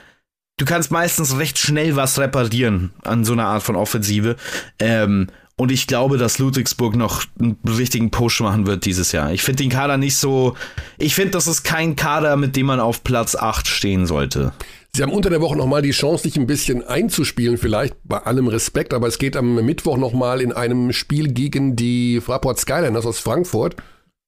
du 0.56 0.64
kannst 0.64 0.92
meistens 0.92 1.36
recht 1.36 1.58
schnell 1.58 1.96
was 1.96 2.18
reparieren 2.20 2.92
an 3.02 3.24
so 3.24 3.32
einer 3.32 3.46
Art 3.46 3.64
von 3.64 3.74
Offensive. 3.74 4.36
Ähm, 4.78 5.26
und 5.58 5.72
ich 5.72 5.88
glaube, 5.88 6.18
dass 6.18 6.38
Ludwigsburg 6.38 6.94
noch 6.94 7.24
einen 7.38 7.58
richtigen 7.66 8.10
Push 8.12 8.40
machen 8.40 8.66
wird 8.66 8.84
dieses 8.84 9.10
Jahr. 9.10 9.32
Ich 9.32 9.42
finde 9.42 9.64
den 9.64 9.70
Kader 9.70 9.96
nicht 9.96 10.16
so. 10.16 10.54
Ich 10.98 11.16
finde, 11.16 11.32
das 11.32 11.48
ist 11.48 11.64
kein 11.64 11.96
Kader, 11.96 12.36
mit 12.36 12.54
dem 12.54 12.66
man 12.66 12.78
auf 12.78 13.02
Platz 13.02 13.34
8 13.34 13.66
stehen 13.66 14.06
sollte. 14.06 14.52
Sie 14.94 15.02
haben 15.02 15.12
unter 15.12 15.30
der 15.30 15.40
Woche 15.40 15.56
nochmal 15.56 15.82
die 15.82 15.90
Chance, 15.90 16.22
sich 16.22 16.36
ein 16.36 16.46
bisschen 16.46 16.86
einzuspielen, 16.86 17.58
vielleicht 17.58 17.96
bei 18.04 18.18
allem 18.18 18.46
Respekt, 18.46 18.94
aber 18.94 19.08
es 19.08 19.18
geht 19.18 19.36
am 19.36 19.56
Mittwoch 19.56 19.96
nochmal 19.96 20.40
in 20.40 20.52
einem 20.52 20.92
Spiel 20.92 21.32
gegen 21.32 21.74
die 21.74 22.20
Fraport 22.20 22.60
Skyliners 22.60 23.04
aus 23.04 23.18
Frankfurt 23.18 23.74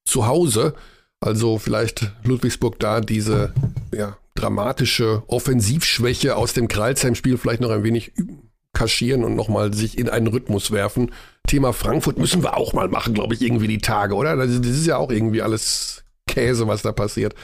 zu 0.05 0.27
Hause. 0.27 0.75
Also 1.21 1.59
vielleicht 1.59 2.13
Ludwigsburg 2.25 2.81
da 2.81 3.01
diese 3.01 3.55
ja, 3.95 4.17
dramatische 4.35 5.23
Offensivschwäche 5.29 6.35
aus 6.35 6.55
dem 6.55 6.67
Kralsheim-Spiel 6.67 7.39
vielleicht 7.39 7.61
noch 7.61 7.71
ein 7.71 7.85
wenig 7.85 8.13
kaschieren 8.73 9.25
und 9.25 9.35
nochmal 9.35 9.75
sich 9.75 9.99
in 9.99 10.09
einen 10.09 10.29
Rhythmus 10.29 10.71
werfen. 10.71 11.13
Thema 11.47 11.73
Frankfurt 11.73 12.19
müssen 12.19 12.43
wir 12.43 12.57
auch 12.57 12.73
mal 12.73 12.89
machen, 12.89 13.15
glaube 13.15 13.35
ich, 13.35 13.43
irgendwie 13.43 13.69
die 13.69 13.79
Tage, 13.79 14.15
oder? 14.15 14.37
Das 14.37 14.61
das 14.61 14.71
ist 14.71 14.87
ja 14.87 14.97
auch 14.97 15.11
irgendwie 15.11 15.43
alles 15.43 16.05
Käse, 16.27 16.67
was 16.69 16.83
da 16.83 16.93
passiert. 16.93 17.35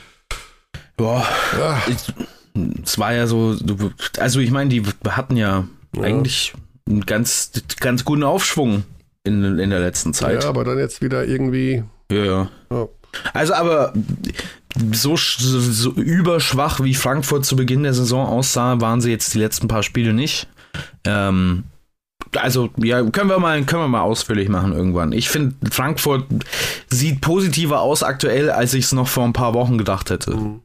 Boah, 0.96 1.26
Ja, 1.58 1.82
es 2.82 2.98
war 2.98 3.12
ja 3.12 3.26
so. 3.26 3.56
Also, 4.18 4.40
ich 4.40 4.50
meine, 4.50 4.70
die 4.70 4.82
hatten 5.08 5.36
ja, 5.36 5.66
eigentlich 6.00 6.54
einen 6.88 7.04
ganz, 7.04 7.50
ganz 7.80 8.04
guten 8.04 8.22
Aufschwung 8.22 8.84
in, 9.24 9.58
in 9.58 9.70
der 9.70 9.80
letzten 9.80 10.14
Zeit. 10.14 10.44
ja, 10.44 10.48
aber 10.48 10.64
dann 10.64 10.78
jetzt 10.78 11.02
wieder 11.02 11.26
irgendwie 11.26 11.82
Ja, 12.10 12.24
ja. 12.24 12.50
Ja. 12.70 12.88
Also, 13.32 13.54
aber 13.54 13.92
so, 14.92 15.16
so, 15.16 15.60
so 15.60 15.90
überschwach 15.92 16.80
wie 16.80 16.94
Frankfurt 16.94 17.44
zu 17.44 17.56
Beginn 17.56 17.82
der 17.82 17.94
Saison 17.94 18.26
aussah, 18.26 18.80
waren 18.80 19.00
sie 19.00 19.10
jetzt 19.10 19.34
die 19.34 19.38
letzten 19.38 19.68
paar 19.68 19.82
Spiele 19.82 20.12
nicht. 20.12 20.48
Ähm, 21.04 21.64
also, 22.34 22.70
ja, 22.76 23.02
können 23.10 23.30
wir 23.30 23.38
mal, 23.38 23.62
können 23.64 23.82
wir 23.82 23.88
mal 23.88 24.00
ausführlich 24.02 24.48
machen 24.48 24.72
irgendwann. 24.72 25.12
Ich 25.12 25.28
finde, 25.28 25.54
Frankfurt 25.70 26.24
sieht 26.88 27.20
positiver 27.20 27.80
aus 27.80 28.02
aktuell, 28.02 28.50
als 28.50 28.74
ich 28.74 28.86
es 28.86 28.92
noch 28.92 29.08
vor 29.08 29.24
ein 29.24 29.32
paar 29.32 29.54
Wochen 29.54 29.78
gedacht 29.78 30.10
hätte. 30.10 30.60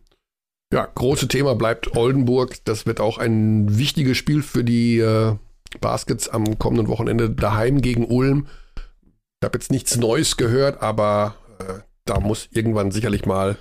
Ja, 0.73 0.85
große 0.85 1.27
Thema 1.27 1.55
bleibt 1.55 1.95
Oldenburg. 1.95 2.63
Das 2.65 2.85
wird 2.85 2.99
auch 2.99 3.17
ein 3.17 3.77
wichtiges 3.77 4.17
Spiel 4.17 4.41
für 4.41 4.63
die 4.63 4.99
äh, 4.99 5.35
Baskets 5.79 6.29
am 6.29 6.57
kommenden 6.57 6.87
Wochenende 6.87 7.29
daheim 7.29 7.81
gegen 7.81 8.05
Ulm. 8.05 8.47
Ich 8.75 9.45
habe 9.45 9.57
jetzt 9.57 9.71
nichts 9.71 9.97
Neues 9.97 10.37
gehört, 10.37 10.81
aber 10.81 11.35
äh, 11.59 11.79
da 12.05 12.19
muss 12.19 12.47
irgendwann 12.51 12.91
sicherlich 12.91 13.25
mal 13.25 13.57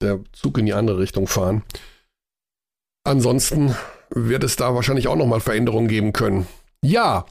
der 0.00 0.20
Zug 0.32 0.58
in 0.58 0.66
die 0.66 0.74
andere 0.74 0.98
Richtung 0.98 1.26
fahren. 1.26 1.62
Ansonsten 3.04 3.74
wird 4.14 4.44
es 4.44 4.56
da 4.56 4.74
wahrscheinlich 4.74 5.08
auch 5.08 5.16
nochmal 5.16 5.40
Veränderungen 5.40 5.88
geben 5.88 6.12
können. 6.12 6.46
Ja, 6.82 7.26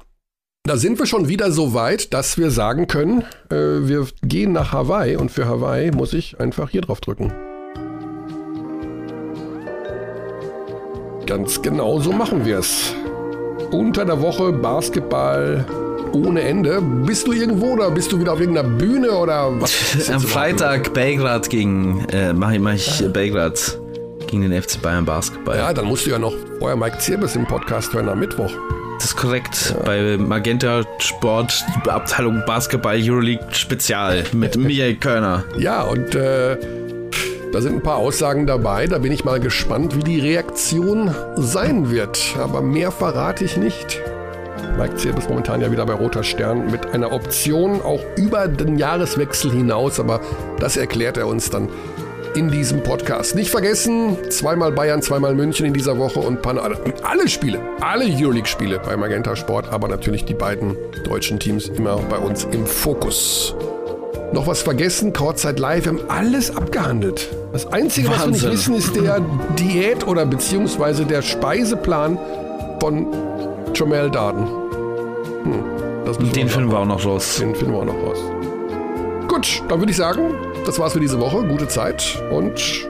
da 0.65 0.77
sind 0.77 0.99
wir 0.99 1.05
schon 1.05 1.27
wieder 1.27 1.51
so 1.51 1.73
weit, 1.73 2.13
dass 2.13 2.37
wir 2.37 2.51
sagen 2.51 2.87
können, 2.87 3.23
äh, 3.49 3.55
wir 3.87 4.07
gehen 4.21 4.51
nach 4.51 4.71
Hawaii 4.71 5.15
und 5.15 5.29
für 5.29 5.45
Hawaii 5.45 5.91
muss 5.91 6.13
ich 6.13 6.39
einfach 6.39 6.69
hier 6.69 6.81
drauf 6.81 7.01
drücken. 7.01 7.33
Ganz 11.25 11.61
genau 11.61 11.99
so 11.99 12.11
machen 12.11 12.45
wir 12.45 12.59
es. 12.59 12.93
Unter 13.71 14.05
der 14.05 14.21
Woche 14.21 14.51
Basketball 14.51 15.65
ohne 16.13 16.41
Ende. 16.41 16.81
Bist 16.81 17.27
du 17.27 17.33
irgendwo 17.33 17.73
oder 17.73 17.89
bist 17.91 18.11
du 18.11 18.19
wieder 18.19 18.33
auf 18.33 18.39
irgendeiner 18.39 18.69
Bühne 18.69 19.11
oder 19.11 19.59
was? 19.59 20.09
Am 20.13 20.21
Freitag 20.21 20.93
Belgrad 20.93 21.49
gegen, 21.49 22.05
äh, 22.09 22.33
mach 22.33 22.51
ich, 22.51 22.59
mach 22.59 22.73
ich 22.73 23.03
Belgrad 23.11 23.79
gegen 24.33 24.49
den 24.49 24.61
FC 24.61 24.81
Bayern 24.81 25.05
Basketball. 25.05 25.57
Ja, 25.57 25.73
dann 25.73 25.85
musst 25.85 26.05
du 26.05 26.09
ja 26.09 26.17
noch 26.17 26.33
vorher 26.57 26.75
Mike 26.75 26.97
Zirbis 26.97 27.35
im 27.35 27.45
Podcast 27.45 27.93
hören 27.93 28.09
am 28.09 28.19
Mittwoch. 28.19 28.51
Das 28.97 29.05
ist 29.05 29.15
korrekt. 29.15 29.75
Bei 29.85 30.17
Magenta 30.17 30.83
Sport 30.99 31.63
Abteilung 31.87 32.41
Basketball 32.47 32.97
Euroleague 32.99 33.45
Spezial 33.51 34.23
mit 34.33 34.55
Michael 34.57 34.95
Körner. 34.95 35.43
Ja, 35.57 35.83
und 35.83 36.15
äh, 36.15 36.57
da 37.51 37.61
sind 37.61 37.75
ein 37.75 37.83
paar 37.83 37.97
Aussagen 37.97 38.47
dabei. 38.47 38.87
Da 38.87 38.97
bin 38.97 39.11
ich 39.11 39.23
mal 39.23 39.39
gespannt, 39.39 39.95
wie 39.95 40.03
die 40.03 40.19
Reaktion 40.19 41.13
sein 41.35 41.91
wird. 41.91 42.19
Aber 42.39 42.61
mehr 42.61 42.91
verrate 42.91 43.45
ich 43.45 43.57
nicht. 43.57 44.01
Mike 44.79 44.95
Zirbis 44.95 45.29
momentan 45.29 45.61
ja 45.61 45.71
wieder 45.71 45.85
bei 45.85 45.93
Roter 45.93 46.23
Stern 46.23 46.71
mit 46.71 46.87
einer 46.87 47.11
Option 47.11 47.81
auch 47.81 48.01
über 48.15 48.47
den 48.47 48.79
Jahreswechsel 48.79 49.51
hinaus. 49.51 49.99
Aber 49.99 50.21
das 50.59 50.77
erklärt 50.77 51.17
er 51.17 51.27
uns 51.27 51.51
dann 51.51 51.69
in 52.35 52.49
diesem 52.49 52.81
Podcast. 52.81 53.35
Nicht 53.35 53.49
vergessen, 53.51 54.17
zweimal 54.29 54.71
Bayern, 54.71 55.01
zweimal 55.01 55.35
München 55.35 55.65
in 55.65 55.73
dieser 55.73 55.97
Woche 55.97 56.19
und 56.19 56.41
Pan 56.41 56.57
alle 56.57 57.27
Spiele, 57.27 57.59
alle 57.81 58.05
Euroleague-Spiele 58.05 58.79
bei 58.79 58.97
Magenta 58.97 59.35
Sport, 59.35 59.71
aber 59.71 59.87
natürlich 59.87 60.25
die 60.25 60.33
beiden 60.33 60.75
deutschen 61.03 61.39
Teams 61.39 61.67
immer 61.69 61.97
bei 61.97 62.17
uns 62.17 62.45
im 62.51 62.65
Fokus. 62.65 63.55
Noch 64.31 64.47
was 64.47 64.63
vergessen? 64.63 65.13
Kurzzeit 65.13 65.59
live, 65.59 65.85
wir 65.85 65.91
haben 65.91 66.09
alles 66.09 66.55
abgehandelt. 66.55 67.29
Das 67.51 67.71
Einzige, 67.71 68.09
was 68.09 68.17
wir 68.17 68.25
Wahnsinn. 68.25 68.49
nicht 68.49 68.59
wissen, 68.59 68.75
ist 68.75 68.95
der 68.95 69.21
Diät- 69.59 70.07
oder 70.07 70.25
beziehungsweise 70.25 71.05
der 71.05 71.21
Speiseplan 71.21 72.17
von 72.79 73.07
Jamel 73.75 74.09
Darden. 74.09 74.47
Hm, 75.43 76.31
Den 76.33 76.47
finden 76.49 76.71
wir 76.71 76.79
auch 76.79 76.85
noch 76.85 77.05
raus. 77.05 77.37
Den 77.39 77.53
finden 77.53 77.73
wir 77.73 77.79
auch 77.81 77.85
noch 77.85 77.93
raus. 77.93 78.17
Gut, 79.27 79.61
dann 79.67 79.79
würde 79.79 79.91
ich 79.91 79.97
sagen, 79.97 80.33
das 80.65 80.79
war's 80.79 80.93
für 80.93 80.99
diese 80.99 81.19
Woche. 81.19 81.43
Gute 81.43 81.67
Zeit 81.67 82.21
und 82.31 82.87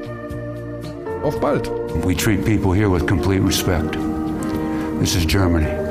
auf 1.23 1.39
bald. 1.39 1.69
We 2.05 2.15
treat 2.15 2.43
people 2.43 2.73
here 2.73 2.89
with 2.89 3.05
complete 3.07 3.43
respect. 3.43 3.97
This 4.99 5.15
is 5.15 5.25
Germany. 5.25 5.82